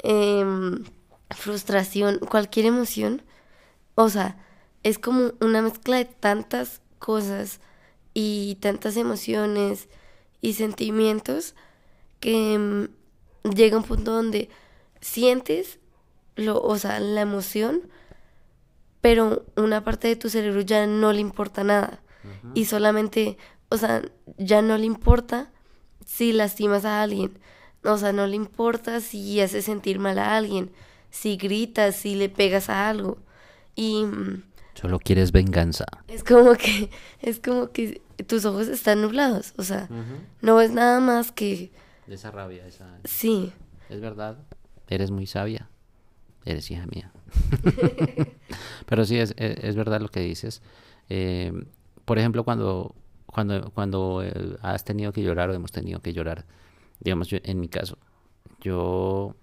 em, 0.03 0.86
frustración, 1.31 2.19
cualquier 2.19 2.67
emoción, 2.67 3.23
o 3.95 4.09
sea, 4.09 4.38
es 4.83 4.99
como 4.99 5.31
una 5.41 5.61
mezcla 5.61 5.97
de 5.97 6.05
tantas 6.05 6.81
cosas 6.99 7.59
y 8.16 8.55
tantas 8.61 8.97
emociones 8.97 9.89
y 10.41 10.53
sentimientos 10.53 11.53
que 12.20 12.57
mm, 12.57 13.49
llega 13.53 13.78
un 13.78 13.84
punto 13.84 14.11
donde 14.11 14.49
sientes 15.01 15.78
lo, 16.36 16.59
o 16.61 16.78
sea, 16.80 16.99
la 16.99 17.22
emoción, 17.22 17.82
pero 19.01 19.45
una 19.55 19.84
parte 19.84 20.07
de 20.07 20.16
tu 20.16 20.30
cerebro 20.30 20.61
ya 20.61 20.88
no 20.88 21.13
le 21.13 21.20
importa 21.20 21.63
nada. 21.63 22.01
Y 22.55 22.66
solamente, 22.66 23.38
o 23.70 23.78
sea, 23.78 24.01
ya 24.39 24.63
no 24.63 24.80
le 24.80 24.86
importa 24.88 25.51
si 26.07 26.34
lastimas 26.34 26.84
a 26.84 27.03
alguien, 27.03 27.38
o 27.84 27.99
sea, 27.99 28.13
no 28.13 28.26
le 28.26 28.36
importa 28.36 28.99
si 28.99 29.39
haces 29.41 29.66
sentir 29.66 29.99
mal 29.99 30.18
a 30.18 30.36
alguien, 30.36 30.72
si 31.11 31.38
gritas, 31.38 31.95
si 31.95 32.16
le 32.16 32.30
pegas 32.30 32.68
a 32.70 32.89
algo. 32.89 33.20
Y 33.76 34.05
mm, 34.05 34.43
Solo 34.74 34.97
quieres 34.97 35.32
venganza. 35.32 35.86
Es 36.07 36.24
como 36.24 36.55
que, 36.55 36.89
es 37.22 37.39
como 37.39 37.70
que 37.70 38.01
tus 38.24 38.45
ojos 38.45 38.68
están 38.68 39.01
nublados, 39.01 39.53
o 39.57 39.63
sea, 39.63 39.89
no 40.41 40.61
es 40.61 40.72
nada 40.72 40.99
más 40.99 41.32
que... 41.32 41.72
De 42.07 42.16
esa 42.16 42.32
rabia, 42.32 42.66
esa... 42.68 42.99
Sí. 43.03 43.51
Es 43.89 44.01
verdad, 44.01 44.38
eres 44.88 45.11
muy 45.11 45.26
sabia, 45.26 45.70
eres 46.45 46.70
hija 46.72 46.86
mía. 46.88 47.11
Pero 48.86 49.05
sí, 49.05 49.18
es, 49.18 49.34
es, 49.38 49.76
verdad 49.76 50.01
lo 50.01 50.09
que 50.09 50.22
dices. 50.22 50.61
Eh, 51.09 51.51
por 52.05 52.18
ejemplo, 52.20 52.43
cuando, 52.43 52.95
cuando, 53.26 53.72
cuando 53.72 54.24
eh, 54.24 54.57
has 54.61 54.84
tenido 54.84 55.11
que 55.11 55.24
llorar 55.24 55.49
o 55.49 55.53
hemos 55.53 55.72
tenido 55.72 55.99
que 55.99 56.13
llorar, 56.13 56.45
digamos, 56.99 57.28
yo, 57.28 57.38
en 57.43 57.59
mi 57.59 57.68
caso, 57.68 57.97
yo, 58.61 59.36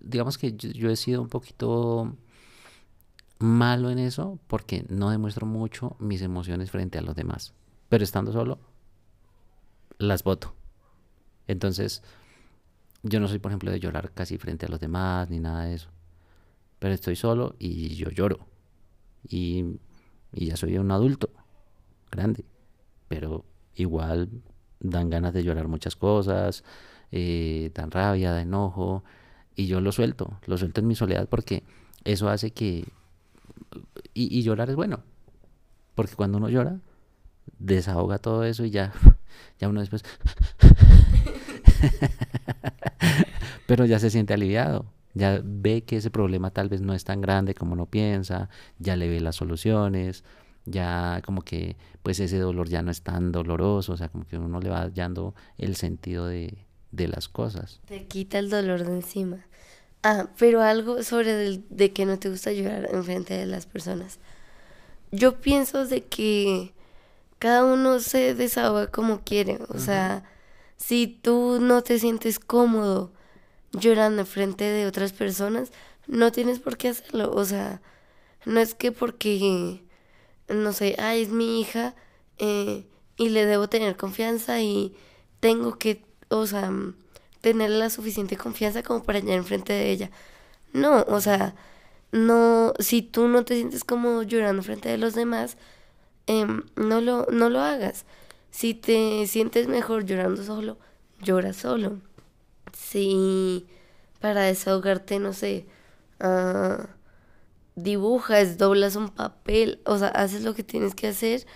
digamos 0.00 0.38
que 0.38 0.56
yo 0.56 0.90
he 0.90 0.96
sido 0.96 1.22
un 1.22 1.28
poquito 1.28 2.16
malo 3.40 3.90
en 3.90 3.98
eso 3.98 4.38
porque 4.46 4.84
no 4.88 5.10
demuestro 5.10 5.46
mucho 5.46 5.96
mis 5.98 6.22
emociones 6.22 6.70
frente 6.70 6.98
a 6.98 7.02
los 7.02 7.16
demás. 7.16 7.54
Pero 7.88 8.04
estando 8.04 8.32
solo, 8.32 8.60
las 9.98 10.22
voto. 10.22 10.54
Entonces, 11.48 12.02
yo 13.02 13.18
no 13.18 13.26
soy, 13.26 13.38
por 13.38 13.50
ejemplo, 13.50 13.72
de 13.72 13.80
llorar 13.80 14.12
casi 14.12 14.38
frente 14.38 14.66
a 14.66 14.68
los 14.68 14.78
demás 14.78 15.28
ni 15.30 15.40
nada 15.40 15.64
de 15.64 15.74
eso. 15.74 15.90
Pero 16.78 16.94
estoy 16.94 17.16
solo 17.16 17.56
y 17.58 17.96
yo 17.96 18.10
lloro. 18.10 18.46
Y, 19.28 19.64
ya 20.32 20.56
soy 20.56 20.78
un 20.78 20.90
adulto, 20.90 21.30
grande. 22.10 22.44
Pero 23.08 23.44
igual 23.74 24.28
dan 24.78 25.10
ganas 25.10 25.32
de 25.32 25.42
llorar 25.42 25.66
muchas 25.66 25.96
cosas, 25.96 26.62
eh, 27.10 27.70
dan 27.74 27.90
rabia, 27.90 28.32
da 28.32 28.42
enojo, 28.42 29.02
y 29.56 29.66
yo 29.66 29.80
lo 29.80 29.92
suelto, 29.92 30.38
lo 30.46 30.56
suelto 30.56 30.80
en 30.80 30.86
mi 30.86 30.94
soledad 30.94 31.28
porque 31.28 31.64
eso 32.04 32.28
hace 32.28 32.52
que... 32.52 32.86
Y, 34.14 34.38
y 34.38 34.42
llorar 34.42 34.70
es 34.70 34.76
bueno, 34.76 35.02
porque 35.94 36.14
cuando 36.14 36.38
uno 36.38 36.48
llora, 36.48 36.80
desahoga 37.58 38.18
todo 38.18 38.44
eso 38.44 38.64
y 38.64 38.70
ya, 38.70 38.92
ya 39.58 39.68
uno 39.68 39.80
después... 39.80 40.04
Pero 43.66 43.84
ya 43.84 43.98
se 43.98 44.10
siente 44.10 44.34
aliviado, 44.34 44.86
ya 45.14 45.40
ve 45.44 45.82
que 45.82 45.96
ese 45.96 46.10
problema 46.10 46.50
tal 46.50 46.68
vez 46.68 46.80
no 46.80 46.92
es 46.92 47.04
tan 47.04 47.20
grande 47.20 47.54
como 47.54 47.74
uno 47.74 47.86
piensa, 47.86 48.48
ya 48.78 48.96
le 48.96 49.08
ve 49.08 49.20
las 49.20 49.36
soluciones, 49.36 50.24
ya 50.64 51.22
como 51.24 51.42
que 51.42 51.76
pues 52.02 52.18
ese 52.20 52.38
dolor 52.38 52.68
ya 52.68 52.82
no 52.82 52.90
es 52.90 53.02
tan 53.02 53.30
doloroso, 53.30 53.92
o 53.92 53.96
sea, 53.96 54.08
como 54.08 54.26
que 54.26 54.38
uno 54.38 54.60
le 54.60 54.70
va 54.70 54.80
hallando 54.80 55.34
el 55.56 55.76
sentido 55.76 56.26
de, 56.26 56.66
de 56.90 57.08
las 57.08 57.28
cosas. 57.28 57.80
Te 57.86 58.06
quita 58.06 58.38
el 58.38 58.50
dolor 58.50 58.84
de 58.84 58.92
encima. 58.92 59.46
Ah, 60.02 60.28
pero 60.38 60.62
algo 60.62 61.02
sobre 61.02 61.46
el, 61.46 61.64
de 61.68 61.92
que 61.92 62.06
no 62.06 62.18
te 62.18 62.30
gusta 62.30 62.52
llorar 62.52 62.88
en 62.90 63.04
frente 63.04 63.34
de 63.34 63.46
las 63.46 63.66
personas. 63.66 64.18
Yo 65.12 65.40
pienso 65.40 65.86
de 65.86 66.04
que 66.04 66.72
cada 67.38 67.64
uno 67.64 68.00
se 68.00 68.34
desahoga 68.34 68.90
como 68.90 69.22
quiere, 69.22 69.58
o 69.68 69.78
sea, 69.78 70.24
si 70.76 71.06
tú 71.06 71.58
no 71.60 71.82
te 71.82 71.98
sientes 71.98 72.38
cómodo 72.38 73.12
llorando 73.72 74.22
en 74.22 74.26
frente 74.26 74.64
de 74.64 74.86
otras 74.86 75.12
personas, 75.12 75.70
no 76.06 76.32
tienes 76.32 76.60
por 76.60 76.76
qué 76.76 76.88
hacerlo, 76.88 77.32
o 77.32 77.44
sea, 77.44 77.82
no 78.44 78.60
es 78.60 78.74
que 78.74 78.92
porque 78.92 79.82
no 80.48 80.72
sé, 80.72 80.96
ay, 80.98 81.22
es 81.22 81.28
mi 81.28 81.60
hija 81.60 81.94
eh, 82.38 82.86
y 83.16 83.28
le 83.28 83.46
debo 83.46 83.68
tener 83.68 83.96
confianza 83.96 84.60
y 84.60 84.94
tengo 85.40 85.78
que, 85.78 86.04
o 86.28 86.46
sea, 86.46 86.72
tener 87.40 87.70
la 87.70 87.90
suficiente 87.90 88.36
confianza 88.36 88.82
como 88.82 89.02
para 89.02 89.20
llegar 89.20 89.38
enfrente 89.38 89.72
de 89.72 89.90
ella. 89.90 90.10
No, 90.72 91.04
o 91.08 91.20
sea, 91.20 91.54
no, 92.12 92.74
si 92.78 93.02
tú 93.02 93.28
no 93.28 93.44
te 93.44 93.54
sientes 93.56 93.84
como 93.84 94.22
llorando 94.22 94.62
frente 94.62 94.88
de 94.88 94.98
los 94.98 95.14
demás, 95.14 95.56
em, 96.26 96.64
no, 96.76 97.00
lo, 97.00 97.26
no 97.30 97.50
lo 97.50 97.60
hagas. 97.60 98.04
Si 98.50 98.74
te 98.74 99.26
sientes 99.26 99.68
mejor 99.68 100.04
llorando 100.04 100.42
solo, 100.44 100.78
llora 101.22 101.52
solo. 101.52 101.98
Si 102.72 103.66
para 104.20 104.42
desahogarte, 104.42 105.18
no 105.18 105.32
sé, 105.32 105.66
uh, 106.20 106.84
dibujas, 107.76 108.58
doblas 108.58 108.96
un 108.96 109.08
papel, 109.10 109.80
o 109.86 109.98
sea, 109.98 110.08
haces 110.08 110.42
lo 110.42 110.54
que 110.54 110.62
tienes 110.64 110.94
que 110.94 111.08
hacer, 111.08 111.46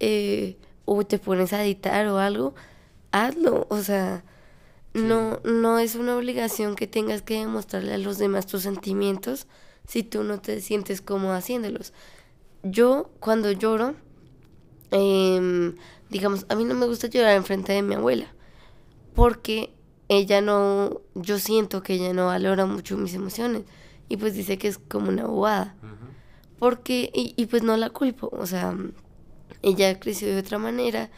eh, 0.00 0.58
o 0.84 1.04
te 1.04 1.18
pones 1.18 1.52
a 1.52 1.64
editar 1.64 2.06
o 2.08 2.18
algo, 2.18 2.54
hazlo, 3.12 3.66
o 3.70 3.78
sea, 3.82 4.24
no, 4.94 5.40
no 5.44 5.78
es 5.78 5.94
una 5.94 6.16
obligación 6.16 6.76
que 6.76 6.86
tengas 6.86 7.22
que 7.22 7.38
demostrarle 7.38 7.94
a 7.94 7.98
los 7.98 8.18
demás 8.18 8.46
tus 8.46 8.62
sentimientos 8.62 9.46
si 9.86 10.02
tú 10.02 10.22
no 10.22 10.40
te 10.40 10.60
sientes 10.60 11.00
cómodo 11.00 11.32
haciéndolos. 11.32 11.92
Yo, 12.62 13.10
cuando 13.18 13.50
lloro, 13.50 13.94
em, 14.90 15.76
digamos, 16.10 16.46
a 16.48 16.54
mí 16.54 16.64
no 16.64 16.74
me 16.74 16.86
gusta 16.86 17.08
llorar 17.08 17.36
en 17.36 17.44
frente 17.44 17.72
de 17.72 17.82
mi 17.82 17.94
abuela, 17.94 18.32
porque 19.14 19.72
ella 20.08 20.40
no, 20.40 21.00
yo 21.14 21.38
siento 21.38 21.82
que 21.82 21.94
ella 21.94 22.12
no 22.12 22.26
valora 22.26 22.66
mucho 22.66 22.96
mis 22.96 23.14
emociones 23.14 23.62
y 24.08 24.18
pues 24.18 24.34
dice 24.34 24.58
que 24.58 24.68
es 24.68 24.78
como 24.78 25.08
una 25.08 25.26
bobada. 25.26 25.74
Porque, 26.58 27.10
y, 27.12 27.34
y, 27.36 27.46
pues 27.46 27.64
no 27.64 27.76
la 27.76 27.90
culpo, 27.90 28.28
o 28.30 28.46
sea, 28.46 28.76
ella 29.62 29.98
creció 29.98 30.28
de 30.28 30.38
otra 30.38 30.58
manera, 30.58 31.10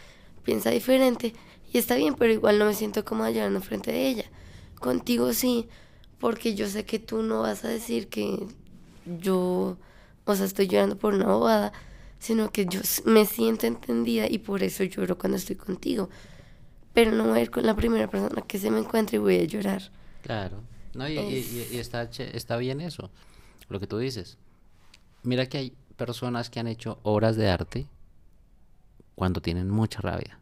piensa 0.43 0.71
diferente 0.71 1.35
y 1.75 1.79
está 1.79 1.97
bien, 1.97 2.15
pero 2.15 2.33
igual 2.33 2.61
no 2.61 2.67
me 2.67 2.75
siento 2.75 3.05
cómoda 3.05 3.33
llorando 3.33 3.61
frente 3.61 3.91
de 3.91 4.07
ella. 4.09 4.25
Contigo 4.79 5.33
sí, 5.33 5.67
porque 6.21 6.55
yo 6.55 6.69
sé 6.69 6.85
que 6.85 7.01
tú 7.01 7.25
no 7.25 7.43
vas 7.43 7.65
a 7.65 7.69
decir 7.69 8.07
que 8.07 8.47
yo, 9.21 9.77
o 10.25 10.37
sea, 10.37 10.47
estoy 10.47 10.69
llorando 10.69 10.97
por 10.97 11.15
una 11.15 11.27
bobada, 11.27 11.73
sino 12.21 12.53
que 12.53 12.67
yo 12.67 12.79
me 13.07 13.27
siento 13.27 13.67
entendida 13.67 14.31
y 14.31 14.39
por 14.39 14.63
eso 14.63 14.85
lloro 14.85 15.19
cuando 15.19 15.37
estoy 15.37 15.57
contigo. 15.57 16.11
Pero 16.93 17.11
no 17.11 17.27
voy 17.27 17.41
a 17.41 17.43
ir 17.43 17.51
con 17.51 17.67
la 17.67 17.75
primera 17.75 18.09
persona 18.09 18.43
que 18.43 18.61
se 18.61 18.71
me 18.71 18.79
encuentre 18.79 19.17
y 19.17 19.19
voy 19.19 19.41
a 19.41 19.45
llorar. 19.45 19.91
Claro. 20.23 20.63
No, 20.95 21.09
y, 21.09 21.19
y, 21.19 21.79
está, 21.79 22.03
está 22.03 22.57
bien 22.57 22.81
eso, 22.81 23.11
lo 23.69 23.81
que 23.81 23.89
tú 23.89 23.99
dices. 23.99 24.39
Mira 25.25 25.47
que 25.47 25.59
hay 25.59 25.73
personas 25.97 26.51
que 26.51 26.61
han 26.61 26.69
hecho 26.69 27.01
obras 27.03 27.35
de 27.35 27.49
arte 27.49 27.89
cuando 29.17 29.43
tienen 29.43 29.69
mucha 29.69 30.01
rabia 30.01 30.39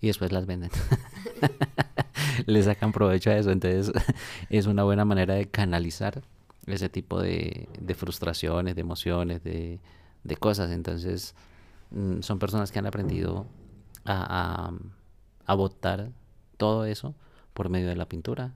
y 0.00 0.08
después 0.08 0.32
las 0.32 0.46
venden. 0.46 0.70
Le 2.46 2.62
sacan 2.62 2.92
provecho 2.92 3.30
a 3.30 3.36
eso, 3.36 3.50
entonces 3.50 3.92
es 4.50 4.66
una 4.66 4.84
buena 4.84 5.04
manera 5.04 5.34
de 5.34 5.48
canalizar 5.48 6.22
ese 6.66 6.88
tipo 6.88 7.20
de, 7.20 7.68
de 7.78 7.94
frustraciones, 7.94 8.74
de 8.74 8.80
emociones, 8.80 9.42
de, 9.42 9.80
de, 10.24 10.36
cosas. 10.36 10.70
Entonces 10.70 11.34
mm, 11.90 12.20
son 12.20 12.38
personas 12.38 12.72
que 12.72 12.78
han 12.78 12.86
aprendido 12.86 13.46
a, 14.04 14.68
a, 14.68 14.72
a 15.46 15.54
botar 15.54 16.10
todo 16.56 16.84
eso 16.84 17.14
por 17.52 17.68
medio 17.68 17.88
de 17.88 17.96
la 17.96 18.08
pintura, 18.08 18.54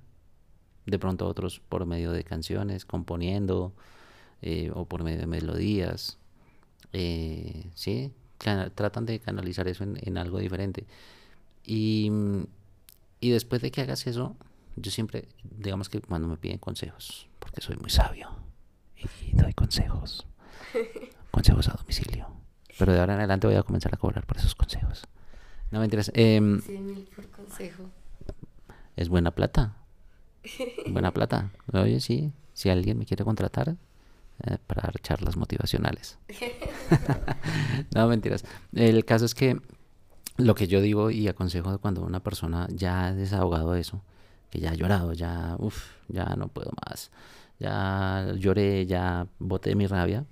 de 0.86 0.98
pronto 0.98 1.26
otros 1.26 1.60
por 1.60 1.86
medio 1.86 2.12
de 2.12 2.24
canciones, 2.24 2.84
componiendo, 2.84 3.74
eh, 4.46 4.70
o 4.74 4.84
por 4.84 5.02
medio 5.02 5.20
de 5.20 5.26
melodías. 5.26 6.18
Eh, 6.92 7.70
sí, 7.74 8.12
tratan 8.74 9.06
de 9.06 9.18
canalizar 9.18 9.66
eso 9.68 9.84
en, 9.84 10.18
algo 10.18 10.38
diferente. 10.38 10.86
Y, 11.64 12.10
y, 13.20 13.30
después 13.30 13.62
de 13.62 13.70
que 13.70 13.80
hagas 13.80 14.06
eso, 14.06 14.36
yo 14.76 14.90
siempre, 14.90 15.28
digamos 15.42 15.88
que 15.88 16.00
cuando 16.00 16.28
me 16.28 16.36
piden 16.36 16.58
consejos, 16.58 17.28
porque 17.38 17.60
soy 17.60 17.76
muy 17.76 17.90
sabio 17.90 18.30
y 18.96 19.36
doy 19.36 19.54
consejos, 19.54 20.26
consejos 21.30 21.68
a 21.68 21.72
domicilio. 21.72 22.28
Pero 22.78 22.92
de 22.92 23.00
ahora 23.00 23.14
en 23.14 23.20
adelante 23.20 23.46
voy 23.46 23.56
a 23.56 23.62
comenzar 23.62 23.94
a 23.94 23.96
cobrar 23.96 24.26
por 24.26 24.36
esos 24.36 24.54
consejos. 24.54 25.04
No 25.70 25.80
mentiras. 25.80 26.10
Eh, 26.14 26.40
mil 26.40 27.08
por 27.14 27.28
consejo. 27.30 27.84
Es 28.96 29.08
buena 29.08 29.30
plata. 29.30 29.76
Buena 30.88 31.12
plata. 31.12 31.50
Oye, 31.72 32.00
sí, 32.00 32.32
si 32.52 32.68
alguien 32.68 32.98
me 32.98 33.06
quiere 33.06 33.24
contratar 33.24 33.76
eh, 34.46 34.58
para 34.66 34.82
dar 34.82 35.00
charlas 35.00 35.36
motivacionales. 35.36 36.18
no, 37.94 38.06
mentiras. 38.08 38.44
El 38.74 39.04
caso 39.04 39.24
es 39.24 39.34
que 39.34 39.58
lo 40.36 40.54
que 40.54 40.66
yo 40.66 40.80
digo 40.80 41.10
y 41.10 41.28
aconsejo 41.28 41.78
cuando 41.78 42.02
una 42.02 42.20
persona 42.20 42.66
ya 42.70 43.06
ha 43.06 43.14
desahogado 43.14 43.74
eso, 43.74 44.02
que 44.50 44.60
ya 44.60 44.70
ha 44.70 44.74
llorado, 44.74 45.12
ya, 45.12 45.56
uff, 45.58 45.92
ya 46.08 46.24
no 46.36 46.48
puedo 46.48 46.70
más, 46.86 47.10
ya 47.58 48.32
lloré, 48.36 48.86
ya 48.86 49.26
boté 49.38 49.74
mi 49.74 49.86
rabia, 49.86 50.24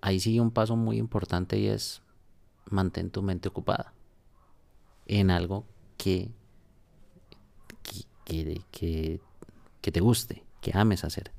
ahí 0.00 0.20
sigue 0.20 0.40
un 0.40 0.50
paso 0.50 0.76
muy 0.76 0.98
importante 0.98 1.58
y 1.58 1.68
es 1.68 2.02
mantén 2.68 3.10
tu 3.10 3.22
mente 3.22 3.48
ocupada 3.48 3.92
en 5.06 5.30
algo 5.30 5.64
que 5.96 6.30
que, 8.26 9.20
que, 9.80 9.92
te 9.92 10.00
guste, 10.00 10.42
que 10.60 10.72
ames 10.74 11.04
hacer. 11.04 11.30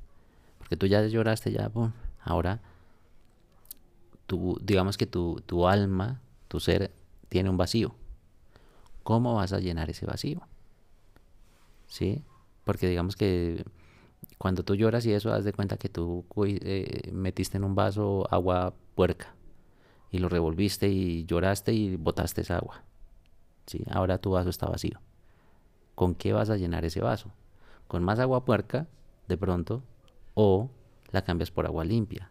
Porque 0.58 0.76
tú 0.76 0.86
ya 0.86 1.06
lloraste, 1.06 1.52
ya, 1.52 1.70
ahora 2.22 2.60
tú, 4.26 4.58
digamos 4.62 4.96
que 4.96 5.06
tu, 5.06 5.42
tu 5.46 5.68
alma, 5.68 6.20
tu 6.48 6.60
ser, 6.60 6.90
tiene 7.28 7.50
un 7.50 7.56
vacío. 7.56 7.94
¿Cómo 9.02 9.34
vas 9.34 9.52
a 9.52 9.60
llenar 9.60 9.90
ese 9.90 10.06
vacío? 10.06 10.40
¿Sí? 11.86 12.22
Porque 12.64 12.88
digamos 12.88 13.16
que 13.16 13.64
cuando 14.36 14.62
tú 14.62 14.74
lloras 14.74 15.06
y 15.06 15.12
eso, 15.12 15.32
haz 15.32 15.44
de 15.44 15.52
cuenta 15.52 15.76
que 15.76 15.88
tú 15.88 16.24
eh, 16.46 17.10
metiste 17.12 17.56
en 17.56 17.64
un 17.64 17.74
vaso 17.74 18.26
agua 18.30 18.74
puerca 18.94 19.34
y 20.10 20.18
lo 20.18 20.28
revolviste 20.28 20.88
y 20.88 21.24
lloraste 21.24 21.72
y 21.72 21.96
botaste 21.96 22.42
esa 22.42 22.56
agua. 22.58 22.82
¿Sí? 23.66 23.84
Ahora 23.90 24.18
tu 24.18 24.30
vaso 24.30 24.50
está 24.50 24.66
vacío. 24.66 25.00
¿con 25.98 26.14
qué 26.14 26.32
vas 26.32 26.48
a 26.48 26.56
llenar 26.56 26.84
ese 26.84 27.00
vaso? 27.00 27.32
¿Con 27.88 28.04
más 28.04 28.20
agua 28.20 28.44
puerca, 28.44 28.86
de 29.26 29.36
pronto? 29.36 29.82
¿O 30.34 30.70
la 31.10 31.22
cambias 31.22 31.50
por 31.50 31.66
agua 31.66 31.84
limpia? 31.84 32.30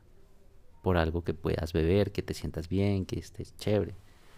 Por 0.82 0.95
algo 0.95 1.26
que 1.26 1.34
puedas 1.34 1.74
beber, 1.74 2.14
que 2.14 2.22
te 2.22 2.34
sientas 2.34 2.70
bien, 2.70 3.06
que 3.06 3.20
estés 3.20 3.58
chévere. 3.58 3.93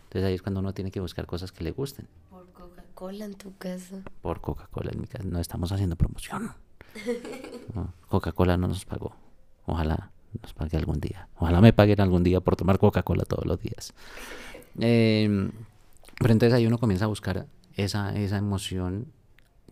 Entonces 0.10 0.28
ahí 0.28 0.34
es 0.34 0.42
cuando 0.42 0.60
uno 0.60 0.74
tiene 0.74 0.90
que 0.90 1.00
buscar 1.00 1.28
cosas 1.28 1.52
que 1.52 1.64
le 1.64 1.70
gusten. 1.70 2.08
Por 2.32 2.52
Coca-Cola 2.52 3.26
en 3.26 3.36
tu 3.36 3.56
caso. 3.58 4.02
Por 4.24 4.42
Coca-Cola 4.42 4.90
en 4.92 5.02
mi 5.02 5.06
casa. 5.06 5.24
No 5.24 5.40
estamos 5.40 5.72
haciendo 5.72 5.96
promoción. 5.96 6.52
Coca-Cola 8.08 8.58
no 8.58 8.68
nos 8.68 8.86
pagó. 8.86 9.14
Ojalá 9.68 10.10
nos 10.42 10.54
pague 10.54 10.78
algún 10.78 11.00
día. 11.00 11.28
Ojalá 11.38 11.62
me 11.62 11.74
paguen 11.74 12.02
algún 12.02 12.24
día 12.24 12.40
por 12.40 12.56
tomar 12.56 12.80
Coca-Cola 12.80 13.24
todos 13.24 13.46
los 13.46 13.60
días. 13.60 13.94
Eh, 14.82 15.52
pero 16.20 16.32
entonces 16.32 16.54
ahí 16.54 16.66
uno 16.66 16.78
comienza 16.78 17.04
a 17.04 17.10
buscar 17.10 17.48
esa, 17.76 18.16
esa 18.16 18.38
emoción 18.38 19.08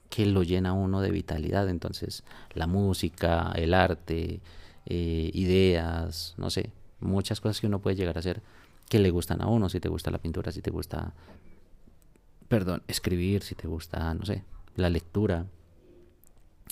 que 0.10 0.26
lo 0.26 0.44
llena 0.44 0.74
uno 0.74 1.00
de 1.00 1.12
vitalidad. 1.12 1.70
Entonces, 1.70 2.24
la 2.54 2.68
música, 2.68 3.54
el 3.56 3.74
arte, 3.74 4.42
eh, 4.86 5.32
ideas, 5.34 6.34
no 6.38 6.50
sé, 6.50 6.72
muchas 7.00 7.40
cosas 7.40 7.62
que 7.62 7.68
uno 7.68 7.80
puede 7.80 7.96
llegar 7.96 8.18
a 8.18 8.20
hacer 8.20 8.42
que 8.90 9.00
le 9.00 9.10
gustan 9.10 9.42
a 9.42 9.48
uno. 9.48 9.70
Si 9.70 9.80
te 9.80 9.90
gusta 9.90 10.12
la 10.12 10.20
pintura, 10.20 10.52
si 10.52 10.62
te 10.62 10.72
gusta 10.72 11.14
perdón, 12.48 12.84
escribir 12.88 13.44
si 13.44 13.56
te 13.56 13.68
gusta, 13.68 14.14
no 14.14 14.26
sé, 14.26 14.44
la 14.76 14.90
lectura. 14.90 15.46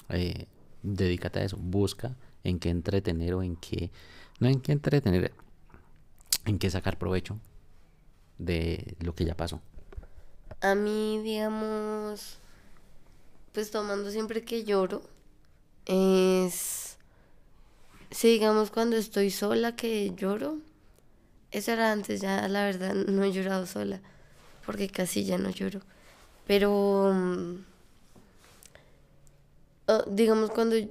Eh, 0.09 0.47
dedícate 0.84 1.39
a 1.39 1.43
eso, 1.43 1.57
busca 1.57 2.16
en 2.43 2.59
qué 2.59 2.70
entretener 2.70 3.34
o 3.34 3.43
en 3.43 3.55
qué, 3.55 3.91
no 4.39 4.47
en 4.47 4.61
qué 4.61 4.72
entretener, 4.72 5.34
en 6.45 6.59
qué 6.59 6.70
sacar 6.70 6.97
provecho 6.97 7.39
de 8.38 8.95
lo 8.99 9.16
que 9.16 9.26
ya 9.26 9.36
pasó. 9.36 9.61
A 10.61 10.76
mí, 10.76 11.22
digamos, 11.24 12.38
pues 13.51 13.72
tomando 13.72 14.11
siempre 14.11 14.43
que 14.43 14.63
lloro, 14.63 15.01
es, 15.86 16.97
si 18.11 18.28
digamos 18.30 18.72
cuando 18.72 18.95
estoy 18.95 19.32
sola 19.32 19.76
que 19.76 20.13
lloro, 20.16 20.59
eso 21.58 21.72
era 21.72 21.91
antes, 21.91 22.22
ya 22.22 22.47
la 22.47 22.66
verdad 22.66 22.93
no 23.08 23.24
he 23.24 23.32
llorado 23.32 23.66
sola, 23.66 24.01
porque 24.66 24.89
casi 24.89 25.26
ya 25.26 25.38
no 25.38 25.49
lloro, 25.49 25.82
pero 26.47 27.12
mm, 27.14 27.56
oh, 29.88 30.03
digamos 30.08 30.51
cuando 30.51 30.76
yo 30.78 30.88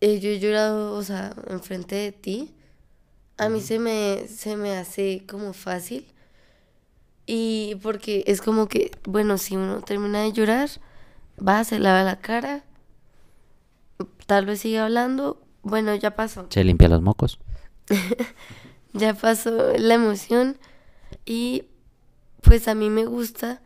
he 0.00 0.38
llorado, 0.38 0.94
o 0.94 1.02
sea, 1.02 1.34
enfrente 1.48 1.94
de 1.96 2.12
ti, 2.12 2.54
a 3.36 3.48
mí 3.48 3.60
se 3.60 3.78
me, 3.78 4.26
se 4.28 4.56
me 4.56 4.76
hace 4.76 5.24
como 5.28 5.52
fácil. 5.52 6.06
Y 7.26 7.76
porque 7.82 8.22
es 8.26 8.42
como 8.42 8.68
que, 8.68 8.90
bueno, 9.04 9.38
si 9.38 9.56
uno 9.56 9.80
termina 9.80 10.20
de 10.20 10.32
llorar, 10.32 10.68
va, 11.36 11.64
se 11.64 11.78
lava 11.78 12.02
la 12.02 12.20
cara, 12.20 12.64
tal 14.26 14.44
vez 14.46 14.60
sigue 14.60 14.78
hablando, 14.78 15.42
bueno, 15.62 15.94
ya 15.94 16.14
pasó. 16.14 16.46
Se 16.50 16.62
limpia 16.64 16.88
los 16.88 17.00
mocos. 17.00 17.38
ya 18.94 19.12
pasó 19.12 19.76
la 19.76 19.94
emoción 19.94 20.56
y 21.26 21.64
pues 22.40 22.68
a 22.68 22.74
mí 22.74 22.88
me 22.88 23.04
gusta 23.04 23.60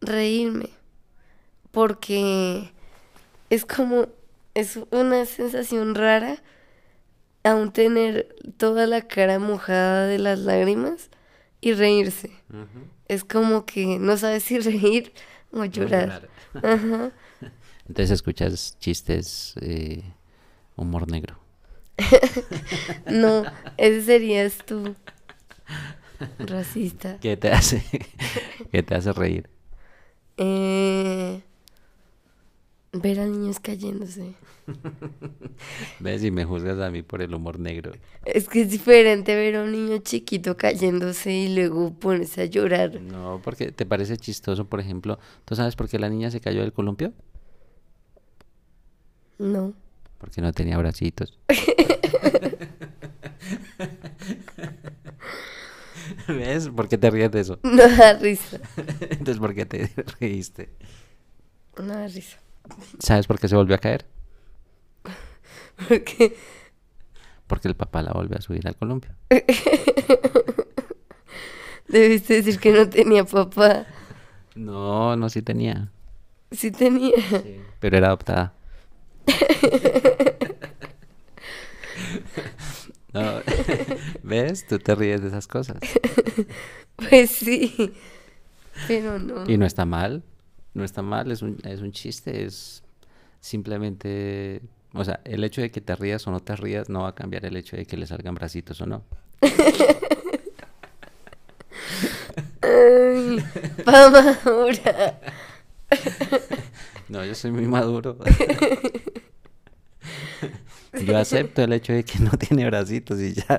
reírme 0.00 0.70
porque 1.72 2.72
es 3.50 3.64
como, 3.66 4.08
es 4.54 4.78
una 4.90 5.26
sensación 5.26 5.94
rara 5.94 6.42
aún 7.44 7.72
tener 7.72 8.36
toda 8.56 8.86
la 8.86 9.02
cara 9.02 9.38
mojada 9.38 10.06
de 10.06 10.18
las 10.18 10.38
lágrimas 10.38 11.10
y 11.60 11.72
reírse. 11.72 12.30
Es 13.08 13.24
como 13.24 13.66
que 13.66 13.98
no 13.98 14.16
sabes 14.16 14.44
si 14.44 14.58
reír 14.60 15.12
o 15.50 15.64
llorar. 15.64 16.28
Entonces 17.88 18.10
escuchas 18.10 18.76
chistes, 18.78 19.54
eh, 19.60 20.02
humor 20.76 21.10
negro. 21.10 21.41
no, 23.10 23.44
ese 23.76 24.02
serías 24.02 24.58
tú. 24.64 24.94
Racista. 26.38 27.18
¿Qué 27.20 27.36
te 27.36 27.50
hace? 27.50 27.82
¿Qué 28.72 28.82
te 28.82 28.94
hace 28.94 29.12
reír? 29.12 29.48
Eh, 30.36 31.42
ver 32.92 33.20
a 33.20 33.26
niños 33.26 33.60
cayéndose. 33.60 34.34
¿Ves? 36.00 36.24
Y 36.24 36.30
me 36.30 36.44
juzgas 36.44 36.78
a 36.78 36.90
mí 36.90 37.02
por 37.02 37.22
el 37.22 37.34
humor 37.34 37.58
negro. 37.58 37.92
Es 38.24 38.48
que 38.48 38.62
es 38.62 38.70
diferente 38.70 39.34
ver 39.34 39.56
a 39.56 39.62
un 39.62 39.72
niño 39.72 39.98
chiquito 39.98 40.56
cayéndose 40.56 41.32
y 41.32 41.54
luego 41.54 41.92
ponerse 41.92 42.42
a 42.42 42.46
llorar. 42.46 43.00
No, 43.00 43.40
porque 43.42 43.72
te 43.72 43.86
parece 43.86 44.16
chistoso, 44.16 44.66
por 44.66 44.80
ejemplo. 44.80 45.18
¿Tú 45.44 45.56
sabes 45.56 45.76
por 45.76 45.88
qué 45.88 45.98
la 45.98 46.08
niña 46.08 46.30
se 46.30 46.40
cayó 46.40 46.60
del 46.60 46.72
columpio? 46.72 47.12
No. 49.38 49.74
Porque 50.22 50.40
no 50.40 50.52
tenía 50.52 50.78
bracitos. 50.78 51.36
¿Ves? 56.28 56.68
¿Por 56.68 56.88
qué 56.88 56.96
te 56.96 57.10
ríes 57.10 57.32
de 57.32 57.40
eso? 57.40 57.58
No 57.64 57.88
da 57.88 58.12
risa. 58.14 58.60
Entonces, 59.00 59.38
¿por 59.38 59.52
qué 59.52 59.66
te 59.66 59.90
reíste? 60.20 60.70
No 61.76 61.92
da 61.92 62.06
risa. 62.06 62.38
¿Sabes 63.00 63.26
por 63.26 63.40
qué 63.40 63.48
se 63.48 63.56
volvió 63.56 63.74
a 63.74 63.78
caer? 63.78 64.06
¿Por 65.88 66.04
qué? 66.04 66.36
Porque 67.48 67.66
el 67.66 67.74
papá 67.74 68.02
la 68.02 68.12
volvió 68.12 68.38
a 68.38 68.40
subir 68.40 68.68
al 68.68 68.76
columpio. 68.76 69.10
Debiste 71.88 72.34
decir 72.34 72.60
que 72.60 72.70
no 72.70 72.88
tenía 72.88 73.24
papá. 73.24 73.86
No, 74.54 75.16
no, 75.16 75.28
sí 75.28 75.42
tenía. 75.42 75.90
Sí 76.52 76.70
tenía. 76.70 77.12
Pero 77.80 77.96
era 77.96 78.06
adoptada. 78.06 78.54
No, 83.12 83.40
¿Ves? 84.22 84.66
Tú 84.66 84.78
te 84.78 84.94
ríes 84.94 85.20
de 85.22 85.28
esas 85.28 85.46
cosas. 85.46 85.78
Pues 86.96 87.30
sí. 87.30 87.92
Pero 88.88 89.18
no. 89.18 89.48
Y 89.48 89.58
no 89.58 89.66
está 89.66 89.84
mal. 89.84 90.22
No 90.74 90.84
está 90.84 91.02
mal, 91.02 91.30
es 91.30 91.42
un, 91.42 91.58
es 91.64 91.82
un 91.82 91.92
chiste, 91.92 92.44
es 92.44 92.82
simplemente, 93.40 94.62
o 94.94 95.04
sea, 95.04 95.20
el 95.24 95.44
hecho 95.44 95.60
de 95.60 95.70
que 95.70 95.82
te 95.82 95.94
rías 95.94 96.26
o 96.26 96.30
no 96.30 96.40
te 96.40 96.56
rías 96.56 96.88
no 96.88 97.02
va 97.02 97.08
a 97.08 97.14
cambiar 97.14 97.44
el 97.44 97.56
hecho 97.56 97.76
de 97.76 97.84
que 97.84 97.98
le 97.98 98.06
salgan 98.06 98.34
bracitos 98.34 98.80
o 98.80 98.86
no. 98.86 99.04
Ay, 102.62 103.44
madura. 103.84 105.20
No, 107.08 107.24
yo 107.24 107.34
soy 107.34 107.50
muy 107.50 107.66
maduro. 107.66 108.16
Yo 111.06 111.16
acepto 111.16 111.62
el 111.62 111.72
hecho 111.72 111.92
de 111.94 112.04
que 112.04 112.18
no 112.18 112.30
tiene 112.32 112.66
bracitos 112.66 113.18
y 113.20 113.32
ya. 113.34 113.56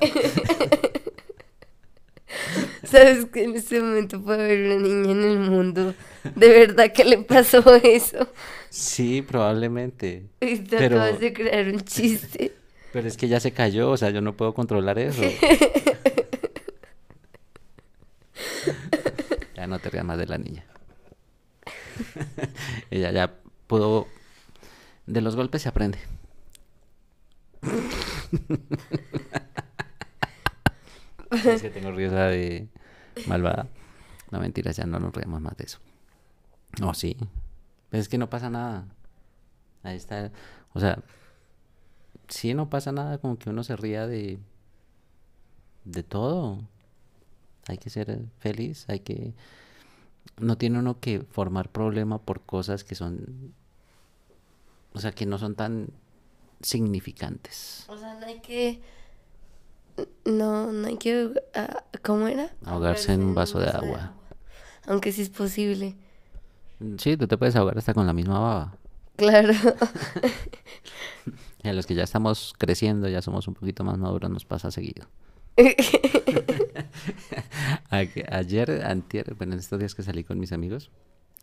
Sabes 2.84 3.26
que 3.26 3.42
en 3.44 3.56
este 3.56 3.80
momento 3.80 4.22
puede 4.22 4.44
haber 4.44 4.76
una 4.76 4.88
niña 4.88 5.10
en 5.12 5.22
el 5.24 5.38
mundo. 5.38 5.94
¿De 6.36 6.48
verdad 6.48 6.92
que 6.92 7.04
le 7.04 7.18
pasó 7.18 7.62
eso? 7.82 8.28
Sí, 8.70 9.20
probablemente. 9.22 10.26
Y 10.40 10.58
te 10.58 10.76
Pero- 10.76 11.00
acabas 11.02 11.20
de 11.20 11.32
crear 11.32 11.66
un 11.68 11.80
chiste. 11.80 12.52
Pero 12.92 13.08
es 13.08 13.16
que 13.16 13.26
ya 13.26 13.40
se 13.40 13.50
cayó, 13.52 13.90
o 13.90 13.96
sea, 13.96 14.10
yo 14.10 14.20
no 14.20 14.36
puedo 14.36 14.54
controlar 14.54 14.98
eso. 15.00 15.22
Ya 19.56 19.66
no 19.66 19.78
te 19.80 19.90
rías 19.90 20.04
más 20.04 20.18
de 20.18 20.26
la 20.26 20.38
niña. 20.38 20.64
Ella 22.90 23.10
ya 23.12 23.34
pudo... 23.66 24.06
De 25.06 25.20
los 25.20 25.36
golpes 25.36 25.62
se 25.62 25.68
aprende. 25.68 25.98
Es 31.30 31.62
que 31.62 31.70
tengo 31.70 31.90
risa 31.90 32.26
de 32.26 32.68
malvada. 33.26 33.68
No, 34.30 34.40
mentiras, 34.40 34.76
ya 34.76 34.86
no 34.86 35.00
nos 35.00 35.12
reímos 35.12 35.40
más 35.40 35.56
de 35.56 35.64
eso. 35.64 35.78
No, 36.80 36.94
sí. 36.94 37.16
Pero 37.90 38.00
es 38.00 38.08
que 38.08 38.18
no 38.18 38.30
pasa 38.30 38.50
nada. 38.50 38.86
Ahí 39.82 39.96
está. 39.96 40.30
O 40.72 40.80
sea, 40.80 41.02
sí 42.28 42.54
no 42.54 42.70
pasa 42.70 42.92
nada 42.92 43.18
como 43.18 43.38
que 43.38 43.50
uno 43.50 43.64
se 43.64 43.76
ría 43.76 44.06
de... 44.06 44.38
De 45.84 46.02
todo. 46.02 46.60
Hay 47.68 47.78
que 47.78 47.90
ser 47.90 48.20
feliz, 48.38 48.86
hay 48.88 49.00
que... 49.00 49.34
No 50.38 50.58
tiene 50.58 50.78
uno 50.78 51.00
que 51.00 51.20
formar 51.20 51.70
problema 51.70 52.18
por 52.18 52.40
cosas 52.40 52.84
que 52.84 52.94
son... 52.94 53.54
O 54.92 55.00
sea, 55.00 55.12
que 55.12 55.26
no 55.26 55.38
son 55.38 55.54
tan 55.54 55.88
significantes. 56.60 57.84
O 57.88 57.96
sea, 57.96 58.14
no 58.14 58.26
hay 58.26 58.40
que. 58.40 58.80
No, 60.24 60.72
no 60.72 60.88
hay 60.88 60.96
que. 60.96 61.30
ah, 61.54 61.84
¿Cómo 62.02 62.28
era? 62.28 62.54
Ahogarse 62.64 63.12
en 63.12 63.22
un 63.22 63.34
vaso 63.34 63.58
de 63.58 63.68
agua. 63.68 64.12
Aunque 64.86 65.12
sí 65.12 65.22
es 65.22 65.30
posible. 65.30 65.96
Sí, 66.98 67.16
tú 67.16 67.26
te 67.26 67.38
puedes 67.38 67.56
ahogar 67.56 67.78
hasta 67.78 67.94
con 67.94 68.06
la 68.06 68.12
misma 68.12 68.38
baba. 68.38 68.76
Claro. 69.16 69.54
A 71.64 71.72
los 71.72 71.86
que 71.86 71.94
ya 71.94 72.02
estamos 72.02 72.52
creciendo, 72.58 73.08
ya 73.08 73.22
somos 73.22 73.48
un 73.48 73.54
poquito 73.54 73.84
más 73.84 73.96
maduros, 73.96 74.30
nos 74.30 74.44
pasa 74.44 74.70
seguido. 74.70 75.06
Ayer, 77.90 78.82
antier, 78.84 79.34
bueno, 79.34 79.54
en 79.54 79.58
estos 79.60 79.78
días 79.78 79.94
que 79.94 80.02
salí 80.02 80.24
con 80.24 80.38
mis 80.38 80.52
amigos, 80.52 80.90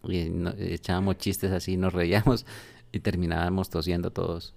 y 0.04 0.30
no- 0.30 0.54
echábamos 0.58 1.18
chistes 1.18 1.52
así, 1.52 1.78
nos 1.78 1.94
reíamos 1.94 2.46
y 2.92 3.00
terminábamos 3.00 3.70
tosiendo 3.70 4.12
todos. 4.12 4.54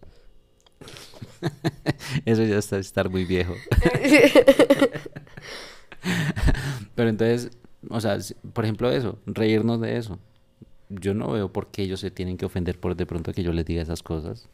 Eso 2.24 2.42
ya 2.44 2.58
está 2.58 2.78
estar 2.78 3.08
muy 3.10 3.24
viejo. 3.24 3.54
Pero 6.94 7.08
entonces, 7.08 7.50
o 7.90 8.00
sea, 8.00 8.18
por 8.52 8.64
ejemplo 8.64 8.90
eso, 8.90 9.18
reírnos 9.26 9.80
de 9.80 9.96
eso. 9.96 10.18
Yo 10.88 11.14
no 11.14 11.30
veo 11.32 11.52
por 11.52 11.68
qué 11.68 11.82
ellos 11.82 12.00
se 12.00 12.10
tienen 12.10 12.36
que 12.36 12.46
ofender 12.46 12.78
por 12.78 12.94
de 12.96 13.06
pronto 13.06 13.32
que 13.32 13.42
yo 13.42 13.52
les 13.52 13.64
diga 13.64 13.82
esas 13.82 14.02
cosas. 14.02 14.48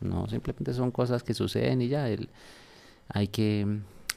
No, 0.00 0.28
simplemente 0.28 0.72
son 0.74 0.90
cosas 0.90 1.22
que 1.22 1.34
suceden 1.34 1.80
y 1.82 1.88
ya, 1.88 2.08
el- 2.08 2.28
hay 3.08 3.28
que 3.28 3.66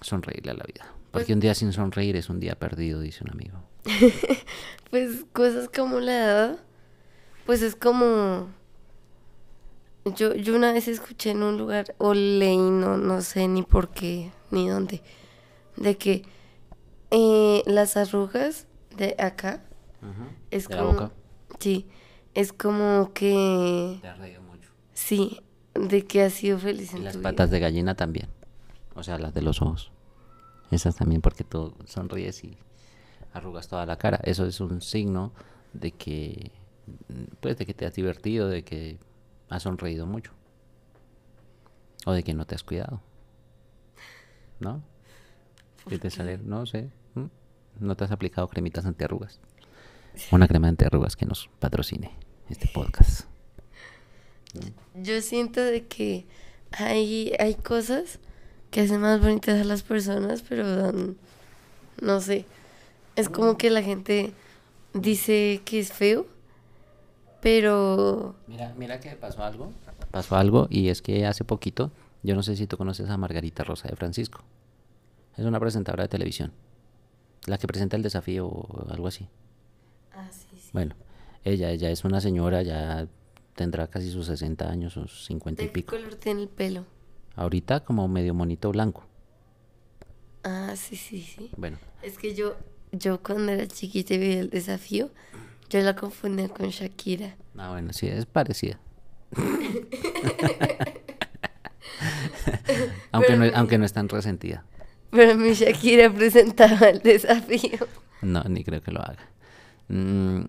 sonreírle 0.02 0.52
a 0.52 0.56
la 0.56 0.64
vida. 0.66 0.94
Porque 1.18 1.26
Pues- 1.28 1.36
un 1.36 1.40
día 1.42 1.54
sin 1.56 1.74
sonreír 1.74 2.16
es 2.16 2.30
un 2.30 2.40
día 2.40 2.56
perdido, 2.56 3.00
dice 3.02 3.24
un 3.24 3.32
amigo. 3.32 3.60
Pues 4.90 5.26
cosas 5.34 5.70
como 5.70 6.00
la 6.00 6.14
edad, 6.24 6.60
pues 7.46 7.62
es 7.62 7.76
como... 7.76 8.48
Yo, 10.16 10.34
yo 10.36 10.56
una 10.56 10.72
vez 10.72 10.88
escuché 10.88 11.32
en 11.32 11.44
un 11.44 11.58
lugar, 11.58 11.94
o 11.98 12.14
leí, 12.14 12.56
no, 12.58 12.98
no 12.98 13.22
sé 13.22 13.50
ni 13.50 13.64
por 13.64 13.90
qué, 13.90 14.32
ni 14.52 14.70
dónde, 14.70 15.02
de 15.76 15.98
que 15.98 16.24
eh, 17.12 17.62
las 17.66 17.98
arrugas 17.98 18.68
de 18.96 19.16
acá 19.20 19.66
Es 20.50 20.70
De 20.70 20.76
la 20.76 20.82
como, 20.82 20.94
boca. 20.94 21.12
sí, 21.60 21.86
es 22.34 22.54
como 22.54 23.12
que, 23.14 23.98
Te 24.02 24.08
has 24.08 24.18
reído 24.20 24.42
mucho. 24.44 24.70
sí, 24.94 25.42
de 25.74 26.06
que 26.06 26.24
has 26.24 26.34
sido 26.34 26.58
feliz 26.58 26.94
Y 26.94 26.98
en 26.98 27.04
las 27.04 27.14
tu 27.16 27.22
patas 27.22 27.50
vida. 27.50 27.56
de 27.56 27.60
gallina 27.60 27.96
también. 27.96 28.30
O 28.96 29.04
sea, 29.04 29.20
las 29.20 29.34
de 29.34 29.42
los 29.42 29.62
ojos. 29.62 29.92
Esas 30.72 30.96
también 30.96 31.22
porque 31.22 31.44
tú 31.44 31.74
sonríes 31.86 32.44
y 32.44 32.58
arrugas 33.34 33.68
toda 33.68 33.86
la 33.86 33.98
cara. 33.98 34.20
Eso 34.24 34.46
es 34.46 34.60
un 34.60 34.82
signo 34.82 35.34
de 35.74 35.92
que, 35.92 36.52
mm, 37.08 37.36
pues, 37.40 37.58
de 37.58 37.66
que 37.66 37.74
te 37.74 37.86
has 37.86 37.94
divertido, 37.94 38.50
de 38.50 38.64
que 38.64 39.00
has 39.50 39.64
sonreído 39.64 40.06
mucho. 40.06 40.32
O 42.06 42.12
de 42.12 42.24
que 42.24 42.34
no 42.34 42.46
te 42.46 42.56
has 42.56 42.64
cuidado. 42.64 43.02
¿No? 44.60 44.82
Que 45.88 46.00
te 46.00 46.10
sale, 46.10 46.38
no 46.38 46.66
sé. 46.66 46.92
¿m? 47.16 47.30
No 47.80 47.96
te 47.96 48.04
has 48.04 48.12
aplicado 48.12 48.48
cremitas 48.48 48.86
antiarrugas. 48.86 49.40
Una 50.32 50.48
crema 50.48 50.68
antiarrugas 50.68 51.16
que 51.16 51.26
nos 51.26 51.50
patrocine 51.60 52.12
este 52.50 52.68
podcast. 52.68 53.28
Yo 54.96 55.22
siento 55.22 55.62
de 55.62 55.86
que 55.86 56.26
hay, 56.72 57.34
hay 57.40 57.56
cosas 57.56 58.20
que 58.78 58.84
hacen 58.84 59.02
más 59.02 59.20
bonitas 59.20 59.60
a 59.60 59.64
las 59.64 59.82
personas, 59.82 60.44
pero 60.48 60.76
dan, 60.76 61.18
no 62.00 62.22
sé, 62.22 62.46
es 63.16 63.28
como 63.28 63.58
que 63.58 63.72
la 63.72 63.82
gente 63.82 64.34
dice 64.94 65.62
que 65.66 65.80
es 65.80 65.92
feo, 65.92 66.28
pero 67.42 68.36
Mira, 68.46 68.76
mira 68.78 69.00
que 69.00 69.10
pasó 69.16 69.44
algo. 69.44 69.72
Pasó 70.12 70.36
algo 70.36 70.68
y 70.70 70.90
es 70.90 71.02
que 71.02 71.26
hace 71.26 71.44
poquito, 71.44 71.90
yo 72.22 72.36
no 72.36 72.44
sé 72.44 72.56
si 72.56 72.68
tú 72.68 72.78
conoces 72.78 73.10
a 73.10 73.18
Margarita 73.18 73.64
Rosa 73.64 73.88
de 73.88 73.96
Francisco. 73.96 74.42
Es 75.38 75.44
una 75.46 75.60
presentadora 75.60 76.04
de 76.04 76.10
televisión. 76.10 76.52
La 77.48 77.58
que 77.58 77.66
presenta 77.66 77.96
el 77.96 78.04
desafío 78.04 78.46
o 78.46 78.86
algo 78.92 79.08
así. 79.08 79.28
Ah, 80.14 80.30
sí, 80.32 80.56
sí. 80.56 80.70
Bueno, 80.72 80.94
ella, 81.44 81.72
ella 81.72 81.90
es 81.90 82.04
una 82.04 82.22
señora, 82.22 82.62
ya 82.62 83.08
tendrá 83.56 83.88
casi 83.88 84.12
sus 84.12 84.28
60 84.28 84.70
años, 84.70 84.94
sus 84.94 85.26
50 85.26 85.64
y 85.64 85.66
¿De 85.66 85.72
qué 85.72 85.74
pico. 85.74 85.96
color 85.96 86.14
tiene 86.14 86.44
el 86.44 86.48
pelo? 86.48 86.86
Ahorita 87.38 87.80
como 87.86 88.08
medio 88.10 88.34
monito 88.34 88.70
blanco. 88.72 89.06
Ah, 90.44 90.74
sí, 90.76 90.96
sí, 90.96 91.22
sí. 91.22 91.50
Bueno, 91.56 91.78
Es 92.02 92.18
que 92.18 92.34
yo, 92.36 92.56
yo 92.92 93.22
cuando 93.22 93.52
era 93.54 93.68
chiquita 93.68 94.14
y 94.16 94.18
veía 94.18 94.40
el 94.42 94.50
desafío, 94.50 95.10
yo 95.70 95.80
la 95.82 95.96
confundía 95.96 96.50
con 96.50 96.70
Shakira. 96.70 97.36
ah, 97.58 97.70
bueno, 97.72 97.94
sí, 97.94 98.08
es 98.08 98.26
parecida. 98.26 98.80
aunque, 103.12 103.36
no, 103.36 103.46
aunque 103.56 103.78
no 103.78 103.86
es 103.86 103.94
tan 103.94 104.10
resentida. 104.10 104.66
Pero 105.12 105.36
mi 105.36 105.54
Shakira 105.54 106.12
presentaba 106.12 106.90
el 106.90 107.00
desafío. 107.00 107.88
No, 108.22 108.44
ni 108.46 108.64
creo 108.64 108.82
que 108.82 108.92
lo 108.92 109.02
haga. 109.02 109.30
Mm, 109.90 110.42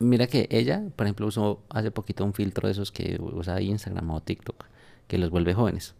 mira 0.00 0.26
que 0.26 0.48
ella, 0.50 0.82
por 0.96 1.06
ejemplo, 1.06 1.26
usó 1.26 1.62
hace 1.70 1.90
poquito 1.90 2.24
un 2.24 2.34
filtro 2.34 2.66
de 2.66 2.72
esos 2.72 2.90
que 2.92 3.18
usa 3.20 3.60
Instagram 3.60 4.10
o 4.10 4.20
TikTok, 4.20 4.64
que 5.08 5.18
los 5.18 5.30
vuelve 5.30 5.54
jóvenes. 5.54 5.94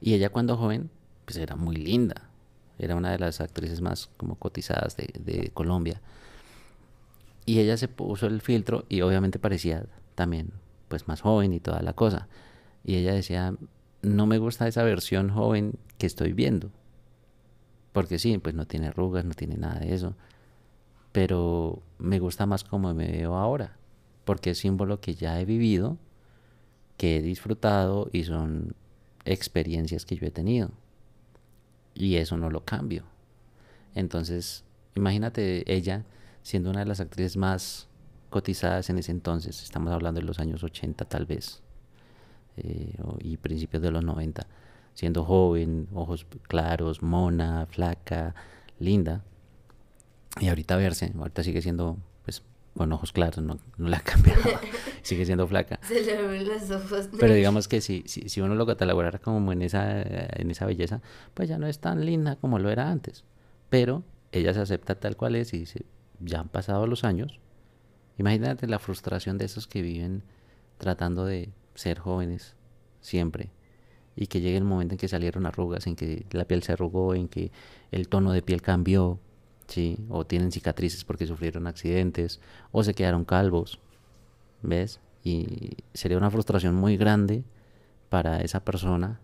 Y 0.00 0.14
ella 0.14 0.30
cuando 0.30 0.56
joven, 0.56 0.90
pues 1.24 1.36
era 1.38 1.56
muy 1.56 1.76
linda. 1.76 2.28
Era 2.78 2.94
una 2.94 3.10
de 3.10 3.18
las 3.18 3.40
actrices 3.40 3.80
más 3.80 4.08
como 4.16 4.36
cotizadas 4.36 4.96
de, 4.96 5.08
de 5.18 5.50
Colombia. 5.54 6.00
Y 7.46 7.60
ella 7.60 7.76
se 7.76 7.88
puso 7.88 8.26
el 8.26 8.40
filtro 8.40 8.84
y 8.88 9.00
obviamente 9.00 9.38
parecía 9.38 9.86
también 10.14 10.50
pues 10.88 11.08
más 11.08 11.20
joven 11.20 11.52
y 11.52 11.60
toda 11.60 11.82
la 11.82 11.92
cosa. 11.92 12.28
Y 12.84 12.96
ella 12.96 13.12
decía, 13.14 13.54
no 14.02 14.26
me 14.26 14.38
gusta 14.38 14.68
esa 14.68 14.82
versión 14.82 15.30
joven 15.30 15.74
que 15.98 16.06
estoy 16.06 16.32
viendo. 16.32 16.70
Porque 17.92 18.18
sí, 18.18 18.36
pues 18.38 18.54
no 18.54 18.66
tiene 18.66 18.88
arrugas, 18.88 19.24
no 19.24 19.34
tiene 19.34 19.56
nada 19.56 19.80
de 19.80 19.94
eso. 19.94 20.14
Pero 21.12 21.82
me 21.98 22.18
gusta 22.18 22.46
más 22.46 22.62
como 22.62 22.92
me 22.94 23.10
veo 23.10 23.36
ahora. 23.36 23.76
Porque 24.24 24.50
es 24.50 24.58
símbolo 24.58 25.00
que 25.00 25.14
ya 25.14 25.40
he 25.40 25.44
vivido, 25.44 25.96
que 26.96 27.16
he 27.16 27.22
disfrutado 27.22 28.08
y 28.12 28.24
son 28.24 28.74
experiencias 29.24 30.04
que 30.04 30.16
yo 30.16 30.26
he 30.26 30.30
tenido. 30.30 30.70
Y 31.94 32.16
eso 32.16 32.36
no 32.36 32.50
lo 32.50 32.64
cambio. 32.64 33.04
Entonces, 33.94 34.64
imagínate 34.94 35.70
ella 35.72 36.04
siendo 36.42 36.70
una 36.70 36.80
de 36.80 36.86
las 36.86 37.00
actrices 37.00 37.36
más 37.36 37.88
cotizadas 38.30 38.90
en 38.90 38.98
ese 38.98 39.12
entonces. 39.12 39.62
Estamos 39.62 39.92
hablando 39.92 40.20
de 40.20 40.26
los 40.26 40.38
años 40.38 40.62
80 40.62 41.04
tal 41.06 41.26
vez. 41.26 41.62
eh, 42.56 42.94
y 43.20 43.36
principios 43.36 43.82
de 43.82 43.90
los 43.90 44.04
90. 44.04 44.46
Siendo 44.94 45.24
joven, 45.24 45.88
ojos 45.94 46.26
claros, 46.48 47.02
mona, 47.02 47.66
flaca, 47.66 48.34
linda. 48.78 49.22
Y 50.40 50.48
ahorita 50.48 50.76
verse, 50.76 51.12
ahorita 51.18 51.42
sigue 51.42 51.62
siendo, 51.62 51.98
con 52.76 52.92
ojos 52.92 53.12
claros, 53.12 53.38
no, 53.38 53.58
no 53.76 53.88
la 53.88 53.96
ha 53.98 54.00
cambiado. 54.00 54.42
sigue 55.02 55.24
siendo 55.24 55.46
flaca. 55.46 55.80
Se 55.86 56.02
le 56.02 56.22
ven 56.26 56.46
los 56.46 56.70
ojos. 56.70 57.08
Pero 57.18 57.34
digamos 57.34 57.68
que 57.68 57.80
si, 57.80 58.04
si, 58.06 58.28
si 58.28 58.40
uno 58.40 58.54
lo 58.54 58.66
catalogara 58.66 59.18
como 59.18 59.52
en 59.52 59.62
esa, 59.62 60.02
en 60.02 60.50
esa 60.50 60.66
belleza, 60.66 61.00
pues 61.34 61.48
ya 61.48 61.58
no 61.58 61.66
es 61.66 61.78
tan 61.78 62.04
linda 62.04 62.36
como 62.36 62.58
lo 62.58 62.70
era 62.70 62.90
antes. 62.90 63.24
Pero 63.70 64.04
ella 64.32 64.52
se 64.54 64.60
acepta 64.60 64.94
tal 64.94 65.16
cual 65.16 65.36
es 65.36 65.52
y 65.54 65.58
dice, 65.58 65.86
ya 66.20 66.40
han 66.40 66.48
pasado 66.48 66.86
los 66.86 67.04
años. 67.04 67.40
Imagínate 68.18 68.66
la 68.66 68.78
frustración 68.78 69.38
de 69.38 69.46
esos 69.46 69.66
que 69.66 69.82
viven 69.82 70.22
tratando 70.78 71.24
de 71.24 71.50
ser 71.74 71.98
jóvenes 71.98 72.56
siempre. 73.00 73.50
Y 74.14 74.28
que 74.28 74.40
llegue 74.40 74.56
el 74.56 74.64
momento 74.64 74.94
en 74.94 74.98
que 74.98 75.08
salieron 75.08 75.44
arrugas, 75.44 75.86
en 75.86 75.94
que 75.94 76.24
la 76.30 76.46
piel 76.46 76.62
se 76.62 76.72
arrugó, 76.72 77.14
en 77.14 77.28
que 77.28 77.52
el 77.90 78.08
tono 78.08 78.32
de 78.32 78.40
piel 78.40 78.62
cambió, 78.62 79.20
¿sí? 79.66 79.98
O 80.08 80.26
tienen 80.26 80.52
cicatrices 80.52 81.04
porque 81.04 81.26
sufrieron 81.26 81.66
accidentes, 81.66 82.40
o 82.72 82.82
se 82.82 82.94
quedaron 82.94 83.24
calvos. 83.24 83.78
¿Ves? 84.62 85.00
Y 85.24 85.76
sería 85.94 86.16
una 86.16 86.30
frustración 86.30 86.74
muy 86.74 86.96
grande 86.96 87.44
para 88.08 88.40
esa 88.40 88.60
persona 88.64 89.20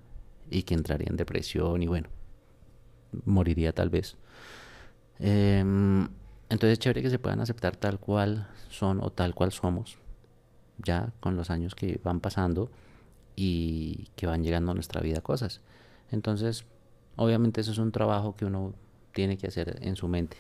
y 0.51 0.65
que 0.65 0.75
entraría 0.75 1.09
en 1.09 1.17
depresión 1.17 1.83
y 1.83 1.87
bueno, 1.87 2.09
moriría 3.25 3.73
tal 3.73 3.91
vez. 3.91 4.17
Em, 5.19 6.09
entonces 6.49 6.73
es 6.73 6.79
chévere 6.81 7.03
que 7.03 7.11
se 7.11 7.19
puedan 7.19 7.41
aceptar 7.41 7.77
tal 7.77 7.99
cual 7.99 8.49
son 8.69 9.01
o 9.03 9.11
tal 9.11 9.35
cual 9.35 9.53
somos, 9.53 9.99
ya 10.79 11.13
con 11.21 11.37
los 11.37 11.51
años 11.51 11.75
que 11.75 12.01
van 12.03 12.21
pasando 12.21 12.71
y 13.37 14.09
que 14.17 14.27
van 14.27 14.43
llegando 14.43 14.73
a 14.73 14.75
nuestra 14.75 15.01
vida 15.01 15.21
cosas. 15.21 15.61
Entonces, 16.11 16.65
obviamente 17.17 17.61
eso 17.61 17.73
es 17.73 17.79
un 17.79 17.93
trabajo 17.93 18.37
que 18.37 18.45
uno 18.45 18.75
tiene 19.13 19.37
que 19.37 19.47
hacer 19.49 19.79
en 19.83 19.97
su 19.97 20.09
mente 20.09 20.37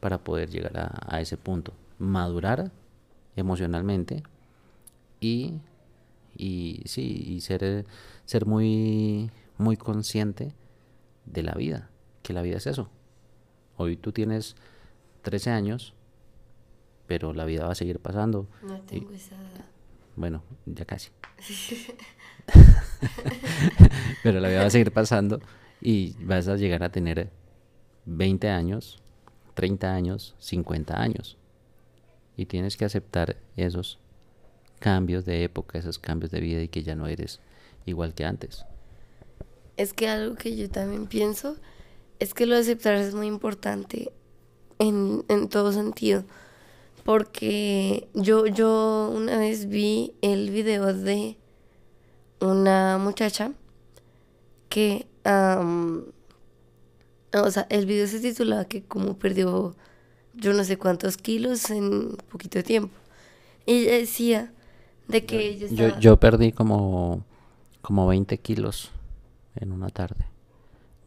para 0.00 0.18
poder 0.22 0.50
llegar 0.50 0.76
a, 0.78 0.98
a 1.16 1.20
ese 1.20 1.36
punto. 1.36 1.72
Madurar 1.98 2.70
emocionalmente 3.36 4.22
y, 5.20 5.54
y 6.36 6.82
sí, 6.86 7.24
y 7.26 7.40
ser, 7.40 7.86
ser 8.24 8.46
muy, 8.46 9.30
muy 9.58 9.76
consciente 9.76 10.52
de 11.26 11.42
la 11.42 11.54
vida, 11.54 11.88
que 12.22 12.32
la 12.32 12.42
vida 12.42 12.58
es 12.58 12.66
eso. 12.66 12.90
Hoy 13.76 13.96
tú 13.96 14.12
tienes 14.12 14.56
13 15.22 15.50
años, 15.50 15.94
pero 17.06 17.32
la 17.32 17.44
vida 17.44 17.64
va 17.66 17.72
a 17.72 17.74
seguir 17.76 17.98
pasando. 17.98 18.46
No 18.62 18.76
Y- 18.76 18.80
tengo 18.82 19.12
esa 19.12 19.34
edad. 19.34 19.64
bueno, 20.16 20.42
ya 20.66 20.84
casi. 20.84 21.10
Pero 24.22 24.40
la 24.40 24.48
vida 24.48 24.60
va 24.60 24.66
a 24.66 24.70
seguir 24.70 24.92
pasando 24.92 25.40
y 25.80 26.12
vas 26.24 26.48
a 26.48 26.56
llegar 26.56 26.82
a 26.82 26.90
tener 26.90 27.30
20 28.06 28.48
años, 28.48 29.02
30 29.54 29.94
años, 29.94 30.34
50 30.38 31.00
años. 31.00 31.36
Y 32.36 32.46
tienes 32.46 32.76
que 32.76 32.84
aceptar 32.84 33.36
esos 33.56 33.98
cambios 34.80 35.24
de 35.24 35.44
época, 35.44 35.78
esos 35.78 35.98
cambios 35.98 36.30
de 36.30 36.40
vida 36.40 36.62
y 36.62 36.68
que 36.68 36.82
ya 36.82 36.94
no 36.94 37.06
eres 37.06 37.40
igual 37.86 38.14
que 38.14 38.24
antes. 38.24 38.64
Es 39.76 39.92
que 39.92 40.08
algo 40.08 40.36
que 40.36 40.56
yo 40.56 40.68
también 40.70 41.06
pienso 41.06 41.56
es 42.18 42.34
que 42.34 42.46
lo 42.46 42.54
de 42.54 42.60
aceptar 42.62 42.94
es 42.94 43.14
muy 43.14 43.26
importante 43.26 44.12
en, 44.78 45.24
en 45.28 45.48
todo 45.48 45.72
sentido. 45.72 46.24
Porque 47.04 48.08
yo, 48.14 48.46
yo 48.46 49.12
una 49.14 49.36
vez 49.38 49.68
vi 49.68 50.14
el 50.22 50.50
video 50.50 50.94
de 50.94 51.36
una 52.40 52.98
muchacha 52.98 53.52
que, 54.68 55.06
o 57.42 57.50
sea, 57.50 57.66
el 57.70 57.86
video 57.86 58.06
se 58.06 58.20
titulaba 58.20 58.64
que 58.66 58.82
como 58.82 59.18
perdió 59.18 59.74
yo 60.34 60.52
no 60.52 60.64
sé 60.64 60.76
cuántos 60.76 61.16
kilos 61.16 61.70
en 61.70 62.16
poquito 62.30 62.62
tiempo. 62.62 62.94
Y 63.66 63.72
ella 63.84 63.92
decía 63.92 64.52
de 65.08 65.24
que 65.24 65.48
ella 65.48 65.68
Yo, 65.68 65.86
estaba... 65.86 66.00
yo 66.00 66.20
perdí 66.20 66.52
como, 66.52 67.24
como 67.82 68.06
20 68.06 68.38
kilos 68.38 68.90
en 69.56 69.72
una 69.72 69.88
tarde. 69.88 70.24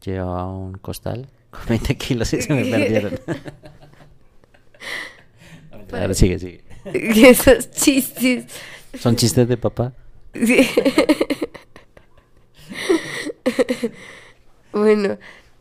Llevaba 0.04 0.48
un 0.52 0.74
costal 0.78 1.28
con 1.50 1.62
20 1.70 1.98
kilos 1.98 2.34
y 2.34 2.42
se 2.42 2.54
me 2.54 2.66
perdieron. 2.66 3.20
Ahora 5.92 6.14
sigue, 6.14 6.40
sigue. 6.40 6.64
esos 7.30 7.72
chistes. 7.72 8.46
¿Son 9.00 9.16
chistes 9.16 9.48
de 9.48 9.58
papá? 9.58 9.94
Sí. 10.34 10.68
bueno, 14.72 15.18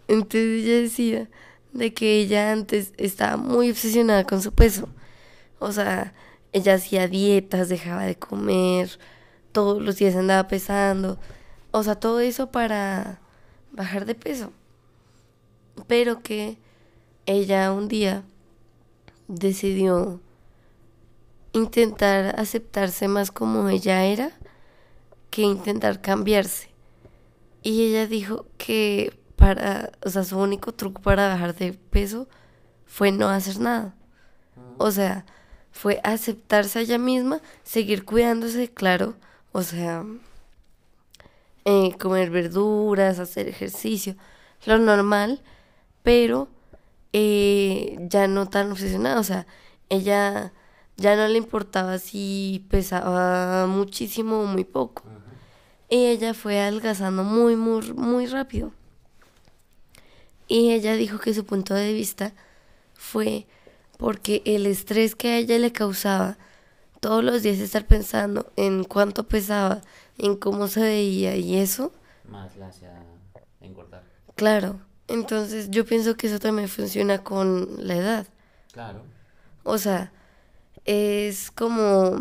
entonces 0.08 0.64
ella 0.64 0.80
decía 0.80 1.28
de 1.72 1.92
que 1.92 2.20
ella 2.20 2.52
antes 2.52 2.92
estaba 2.96 3.36
muy 3.36 3.70
obsesionada 3.70 4.24
con 4.24 4.42
su 4.42 4.52
peso. 4.52 4.88
O 5.58 5.72
sea, 5.72 6.14
ella 6.52 6.74
hacía 6.74 7.08
dietas, 7.08 7.68
dejaba 7.68 8.04
de 8.04 8.16
comer, 8.16 8.98
todos 9.52 9.82
los 9.82 9.96
días 9.96 10.16
andaba 10.16 10.48
pesando. 10.48 11.18
O 11.70 11.82
sea, 11.82 11.96
todo 11.96 12.20
eso 12.20 12.50
para 12.50 13.20
bajar 13.72 14.06
de 14.06 14.14
peso. 14.14 14.52
Pero 15.86 16.22
que 16.22 16.58
ella 17.26 17.72
un 17.72 17.88
día 17.88 18.24
decidió 19.28 20.20
intentar 21.52 22.38
aceptarse 22.38 23.08
más 23.08 23.30
como 23.30 23.68
ella 23.68 24.04
era 24.04 24.30
que 25.30 25.42
intentar 25.42 26.00
cambiarse. 26.00 26.68
Y 27.62 27.82
ella 27.82 28.06
dijo 28.06 28.46
que 28.58 29.18
para, 29.36 29.92
o 30.04 30.10
sea, 30.10 30.24
su 30.24 30.38
único 30.38 30.72
truco 30.72 31.00
para 31.02 31.28
bajar 31.28 31.54
de 31.54 31.72
peso 31.72 32.28
fue 32.86 33.12
no 33.12 33.28
hacer 33.28 33.60
nada. 33.60 33.94
O 34.78 34.90
sea, 34.90 35.24
fue 35.70 36.00
aceptarse 36.04 36.78
a 36.78 36.82
ella 36.82 36.98
misma, 36.98 37.40
seguir 37.62 38.04
cuidándose, 38.04 38.70
claro, 38.72 39.14
o 39.52 39.62
sea, 39.62 40.04
eh, 41.64 41.96
comer 42.00 42.30
verduras, 42.30 43.18
hacer 43.18 43.48
ejercicio, 43.48 44.16
lo 44.64 44.78
normal, 44.78 45.42
pero 46.02 46.48
eh, 47.12 47.96
ya 48.08 48.28
no 48.28 48.48
tan 48.48 48.72
obsesionada, 48.72 49.20
o 49.20 49.24
sea, 49.24 49.46
ella 49.88 50.52
ya 50.96 51.14
no 51.16 51.28
le 51.28 51.38
importaba 51.38 51.98
si 51.98 52.64
pesaba 52.70 53.66
muchísimo 53.66 54.40
o 54.40 54.46
muy 54.46 54.64
poco. 54.64 55.02
Y 55.88 56.06
ella 56.06 56.34
fue 56.34 56.58
adelgazando 56.60 57.22
muy, 57.22 57.54
muy, 57.54 57.92
muy 57.92 58.26
rápido. 58.26 58.72
Y 60.48 60.72
ella 60.72 60.94
dijo 60.94 61.18
que 61.18 61.34
su 61.34 61.44
punto 61.44 61.74
de 61.74 61.92
vista 61.92 62.32
fue 62.94 63.46
porque 63.98 64.42
el 64.44 64.66
estrés 64.66 65.14
que 65.14 65.28
a 65.28 65.38
ella 65.38 65.58
le 65.58 65.72
causaba 65.72 66.36
todos 67.00 67.24
los 67.24 67.42
días 67.42 67.58
estar 67.58 67.86
pensando 67.86 68.52
en 68.56 68.84
cuánto 68.84 69.26
pesaba, 69.26 69.80
en 70.18 70.36
cómo 70.36 70.68
se 70.68 70.80
veía 70.80 71.36
y 71.36 71.56
eso. 71.56 71.92
Más 72.28 72.56
la 72.56 72.68
hacía 72.68 73.02
engordar. 73.60 74.02
Claro, 74.34 74.80
entonces 75.08 75.70
yo 75.70 75.84
pienso 75.84 76.16
que 76.16 76.26
eso 76.26 76.38
también 76.38 76.68
funciona 76.68 77.22
con 77.22 77.86
la 77.86 77.96
edad. 77.96 78.26
Claro. 78.72 79.02
O 79.62 79.78
sea, 79.78 80.12
es 80.84 81.50
como... 81.50 82.20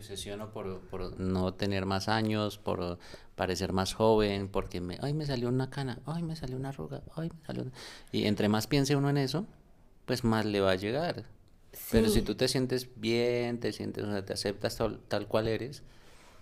Obsesiono 0.00 0.50
por, 0.50 0.80
por 0.88 1.20
no 1.20 1.52
tener 1.52 1.84
más 1.84 2.08
años, 2.08 2.56
por 2.56 2.98
parecer 3.36 3.74
más 3.74 3.92
joven, 3.92 4.48
porque 4.48 4.80
me, 4.80 4.96
ay, 5.02 5.12
me 5.12 5.26
salió 5.26 5.50
una 5.50 5.68
cana, 5.68 5.98
ay, 6.06 6.22
me 6.22 6.36
salió 6.36 6.56
una 6.56 6.70
arruga, 6.70 7.02
ay, 7.16 7.28
me 7.28 7.44
salió... 7.44 7.66
Y 8.10 8.24
entre 8.24 8.48
más 8.48 8.66
piense 8.66 8.96
uno 8.96 9.10
en 9.10 9.18
eso, 9.18 9.46
pues 10.06 10.24
más 10.24 10.46
le 10.46 10.62
va 10.62 10.70
a 10.70 10.76
llegar. 10.76 11.26
Pero 11.92 12.08
si 12.08 12.22
tú 12.22 12.34
te 12.34 12.48
sientes 12.48 12.88
bien, 12.96 13.60
te 13.60 13.74
sientes, 13.74 14.04
o 14.04 14.10
sea, 14.10 14.24
te 14.24 14.32
aceptas 14.32 14.74
tal, 14.76 15.00
tal 15.06 15.26
cual 15.26 15.48
eres, 15.48 15.82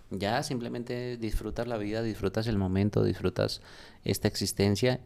ya 0.09 0.41
simplemente 0.41 1.17
disfrutas 1.17 1.67
la 1.67 1.75
vida, 1.75 2.01
disfrutas 2.01 2.47
el 2.47 2.57
momento, 2.57 3.03
disfrutas 3.03 3.61
esta 4.05 4.29
existencia 4.29 5.01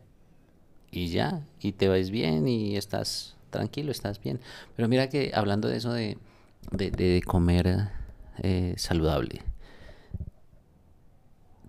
y 0.91 1.07
ya, 1.07 1.43
y 1.59 1.71
te 1.71 1.89
ves 1.89 2.11
bien 2.11 2.47
y 2.47 2.77
estás 2.77 3.35
tranquilo, 3.49 3.91
estás 3.91 4.21
bien. 4.21 4.39
Pero 4.75 4.87
mira 4.87 5.09
que 5.09 5.31
hablando 5.33 5.69
de 5.69 5.77
eso 5.77 5.91
de, 5.91 6.19
de, 6.71 6.91
de 6.91 7.23
comer 7.25 8.02
eh, 8.39 8.73
saludable, 8.77 9.41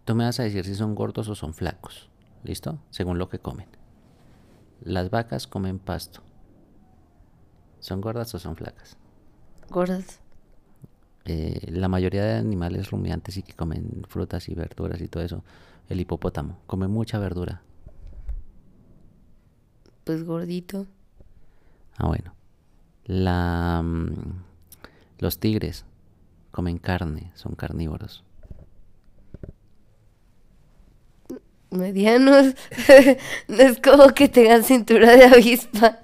tú 0.04 0.14
me 0.14 0.24
vas 0.24 0.40
a 0.40 0.44
decir 0.44 0.64
si 0.64 0.74
son 0.74 0.94
gordos 0.94 1.28
o 1.28 1.34
son 1.34 1.54
flacos, 1.54 2.10
¿listo? 2.42 2.78
Según 2.90 3.18
lo 3.18 3.28
que 3.28 3.38
comen. 3.38 3.68
Las 4.82 5.10
vacas 5.10 5.46
comen 5.46 5.78
pasto. 5.78 6.22
¿Son 7.80 8.00
gordas 8.00 8.34
o 8.34 8.38
son 8.38 8.56
flacas? 8.56 8.96
gordas. 9.70 10.20
Eh, 11.24 11.70
la 11.70 11.88
mayoría 11.88 12.22
de 12.22 12.34
animales 12.34 12.90
rumiantes 12.90 13.36
y 13.38 13.42
que 13.42 13.54
comen 13.54 14.04
frutas 14.08 14.48
y 14.48 14.54
verduras 14.54 15.00
y 15.00 15.08
todo 15.08 15.22
eso, 15.22 15.42
el 15.88 16.00
hipopótamo 16.00 16.58
come 16.66 16.86
mucha 16.86 17.18
verdura. 17.18 17.62
Pues 20.04 20.22
gordito. 20.24 20.86
Ah, 21.96 22.08
bueno. 22.08 22.34
La, 23.06 23.82
mm, 23.82 24.42
los 25.18 25.38
tigres 25.38 25.86
comen 26.54 26.78
carne, 26.78 27.32
son 27.34 27.56
carnívoros. 27.56 28.22
Medianos. 31.70 32.54
no 33.48 33.56
es 33.58 33.80
como 33.80 34.06
que 34.14 34.28
tengan 34.28 34.62
cintura 34.62 35.16
de 35.16 35.24
avispa. 35.24 35.98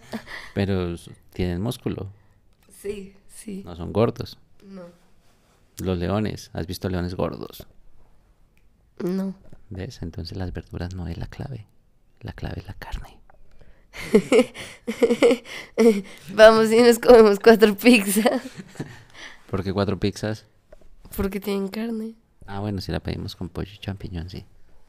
Pero 0.55 0.96
tienen 1.32 1.61
músculo, 1.62 2.11
Sí, 2.82 3.14
sí. 3.28 3.62
no 3.64 3.76
son 3.76 3.92
gordos. 3.92 4.38
No. 4.64 4.82
Los 5.78 5.96
leones, 5.98 6.51
¿has 6.53 6.66
visto 6.66 6.88
leones 6.88 7.14
gordos? 7.14 7.68
No. 8.98 9.34
¿Ves? 9.68 10.03
Entonces 10.03 10.36
las 10.36 10.53
verduras 10.53 10.92
no 10.96 11.07
es 11.07 11.16
la 11.16 11.26
clave. 11.26 11.68
La 12.22 12.32
clave 12.32 12.57
es 12.59 12.66
la 12.66 12.74
carne. 12.74 13.20
Vamos 16.34 16.72
y 16.72 16.82
nos 16.82 16.98
comemos 16.98 17.38
cuatro 17.38 17.76
pizzas. 17.76 18.42
¿Por 19.51 19.64
qué 19.64 19.72
cuatro 19.72 19.98
pizzas? 19.98 20.46
Porque 21.16 21.40
tienen 21.40 21.68
carne. 21.68 22.14
Ah, 22.46 22.61
bueno, 22.61 22.80
si 22.80 22.92
la 22.92 23.01
pedimos 23.01 23.34
con 23.34 23.48
pollo 23.48 23.70
y 23.74 23.78
champiñón, 23.78 24.30
sí. 24.30 24.44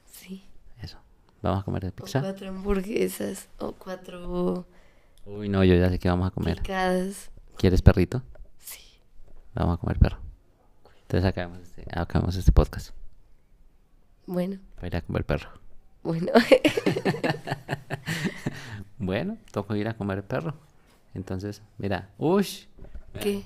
Sí. 0.05 0.43
Eso. 0.81 0.97
¿Vamos 1.41 1.61
a 1.61 1.63
comer 1.65 1.81
de 1.83 1.89
O 1.89 1.95
pizza? 1.95 2.21
cuatro 2.21 2.47
hamburguesas. 2.49 3.49
O 3.57 3.71
cuatro 3.73 4.65
Uy, 5.25 5.49
no, 5.49 5.63
yo 5.63 5.75
ya 5.75 5.89
sé 5.89 5.97
qué 5.99 6.09
vamos 6.09 6.27
a 6.27 6.31
comer. 6.31 6.57
picadas. 6.61 7.31
¿Quieres 7.57 7.81
perrito? 7.81 8.21
Sí. 8.59 8.81
Vamos 9.55 9.77
a 9.77 9.79
comer 9.79 9.97
perro. 9.99 10.17
Entonces 11.03 11.27
acabamos 11.27 11.59
este, 11.59 11.83
acabamos 11.91 12.35
este 12.35 12.51
podcast. 12.51 12.91
Bueno. 14.27 14.59
Para 14.75 14.87
ir 14.87 14.95
a 14.95 15.01
comer 15.01 15.25
perro. 15.25 15.49
Bueno. 16.03 16.31
Bueno, 19.03 19.37
toco 19.51 19.75
ir 19.75 19.87
a 19.87 19.95
comer 19.95 20.23
perro. 20.23 20.53
Entonces, 21.15 21.63
mira. 21.79 22.09
¿Qué? 22.19 22.67
¿Qué? 23.19 23.43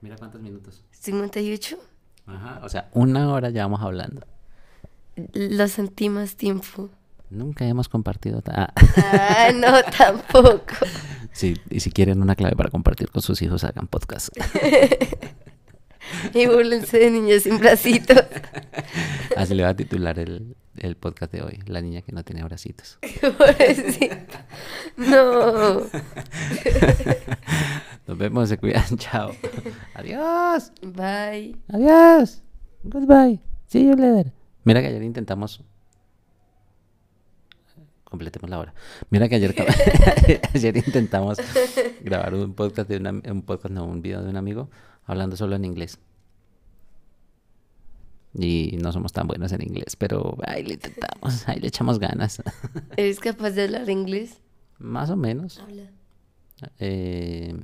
Mira 0.00 0.16
cuántos 0.16 0.40
minutos. 0.40 0.84
¿58? 1.02 1.76
Ajá. 2.26 2.60
O 2.62 2.68
sea, 2.68 2.88
una 2.92 3.32
hora 3.32 3.50
ya 3.50 3.62
vamos 3.62 3.80
hablando. 3.82 4.26
Lo 5.32 5.66
sentí 5.68 6.08
más 6.08 6.36
tiempo. 6.36 6.90
Nunca 7.30 7.66
hemos 7.66 7.88
compartido. 7.88 8.42
Ah. 8.46 8.72
Ah, 8.96 9.48
no, 9.54 9.82
tampoco. 9.96 10.74
Sí, 11.32 11.56
y 11.70 11.80
si 11.80 11.90
quieren 11.90 12.22
una 12.22 12.36
clave 12.36 12.56
para 12.56 12.70
compartir 12.70 13.10
con 13.10 13.22
sus 13.22 13.42
hijos, 13.42 13.64
hagan 13.64 13.86
podcast. 13.86 14.28
Y 16.34 16.46
burlense 16.46 16.98
de 16.98 17.10
niños 17.10 17.42
sin 17.42 17.58
bracitos. 17.58 18.24
Así 19.36 19.54
le 19.54 19.62
va 19.62 19.70
a 19.70 19.76
titular 19.76 20.18
el, 20.18 20.56
el 20.78 20.96
podcast 20.96 21.32
de 21.32 21.42
hoy. 21.42 21.60
La 21.66 21.80
niña 21.82 22.02
que 22.02 22.12
no 22.12 22.24
tiene 22.24 22.42
bracitos. 22.44 22.98
Pobrecita. 23.20 24.46
No. 24.96 25.82
Nos 28.08 28.16
vemos, 28.16 28.48
se 28.48 28.56
cuidan. 28.56 28.96
Chao. 28.96 29.32
Adiós. 29.94 30.72
Bye. 30.80 31.54
Adiós. 31.68 32.42
Goodbye. 32.82 33.38
See 33.66 33.84
you 33.84 33.94
later. 33.94 34.32
Mira 34.64 34.80
que 34.80 34.86
ayer 34.86 35.02
intentamos. 35.02 35.62
Completemos 38.04 38.48
la 38.48 38.60
hora. 38.60 38.74
Mira 39.10 39.28
que 39.28 39.34
ayer, 39.34 39.54
ayer 40.54 40.76
intentamos 40.78 41.36
grabar 42.00 42.32
un 42.32 42.54
podcast 42.54 42.88
de 42.88 42.96
una, 42.96 43.10
un 43.10 43.42
podcast, 43.42 43.74
no, 43.74 43.84
un 43.84 44.00
video 44.00 44.22
de 44.22 44.30
un 44.30 44.38
amigo 44.38 44.70
hablando 45.04 45.36
solo 45.36 45.56
en 45.56 45.66
inglés. 45.66 45.98
Y 48.32 48.78
no 48.80 48.90
somos 48.92 49.12
tan 49.12 49.26
buenos 49.26 49.52
en 49.52 49.60
inglés, 49.60 49.96
pero 49.96 50.38
ahí 50.46 50.64
le 50.64 50.74
intentamos, 50.74 51.46
ahí 51.46 51.60
le 51.60 51.68
echamos 51.68 51.98
ganas. 51.98 52.42
¿Eres 52.96 53.20
capaz 53.20 53.50
de 53.50 53.64
hablar 53.64 53.90
inglés? 53.90 54.40
Más 54.78 55.10
o 55.10 55.16
menos. 55.16 55.58
Habla. 55.58 55.90
Eh, 56.78 57.54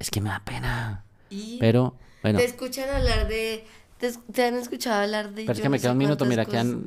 es 0.00 0.10
que 0.10 0.20
me 0.20 0.30
da 0.30 0.42
pena. 0.44 1.04
¿Y? 1.30 1.58
Pero, 1.60 1.94
bueno, 2.22 2.38
Te 2.40 2.44
escuchan 2.46 2.88
hablar 2.88 3.28
de... 3.28 3.64
Te, 3.98 4.10
te 4.32 4.44
han 4.44 4.54
escuchado 4.56 5.02
hablar 5.02 5.28
de... 5.34 5.42
pero 5.42 5.52
es 5.52 5.58
que 5.60 5.64
no 5.64 5.70
me 5.70 5.78
sé 5.78 5.82
queda 5.82 5.92
un 5.92 5.98
minuto, 5.98 6.24
mira, 6.24 6.44
cosas. 6.44 6.62
quedan 6.64 6.86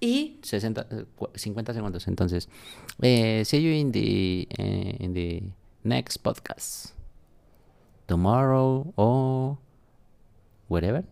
¿Y? 0.00 0.38
60, 0.42 0.86
eh, 0.90 1.04
cua- 1.18 1.30
50 1.34 1.72
segundos. 1.74 2.06
Entonces, 2.08 2.48
eh, 3.00 3.42
see 3.44 3.62
you 3.62 3.70
in 3.70 3.90
the, 3.92 4.48
eh, 4.58 4.96
in 5.00 5.14
the 5.14 5.42
next 5.84 6.18
podcast. 6.22 6.90
Tomorrow 8.06 8.92
or 8.96 9.58
wherever. 10.68 11.04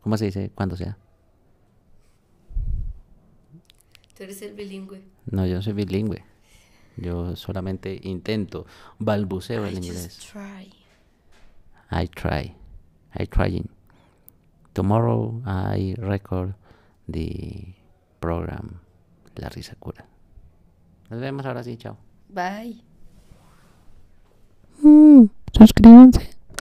¿Cómo 0.00 0.16
se 0.16 0.24
dice? 0.26 0.50
Cuando 0.54 0.76
sea. 0.76 0.96
Tú 4.16 4.22
eres 4.22 4.40
el 4.42 4.54
bilingüe. 4.54 5.02
No, 5.26 5.46
yo 5.46 5.56
no 5.56 5.62
soy 5.62 5.74
bilingüe. 5.74 6.24
Yo 6.96 7.36
solamente 7.36 7.98
intento, 8.04 8.66
balbuceo 8.98 9.66
el 9.66 9.74
I 9.74 9.76
inglés. 9.76 10.04
just 10.04 10.32
try. 10.32 10.72
I 11.90 12.08
try. 12.08 12.54
I 13.14 13.26
trying. 13.26 13.68
Tomorrow 14.72 15.42
I 15.46 15.94
record 15.98 16.54
the 17.08 17.74
program 18.20 18.80
La 19.36 19.48
risa 19.50 19.74
cura. 19.78 20.06
Nos 21.10 21.20
vemos 21.20 21.44
ahora 21.46 21.62
sí, 21.62 21.76
chao. 21.76 21.96
Bye. 22.28 22.82
suscríbanse. 25.52 26.35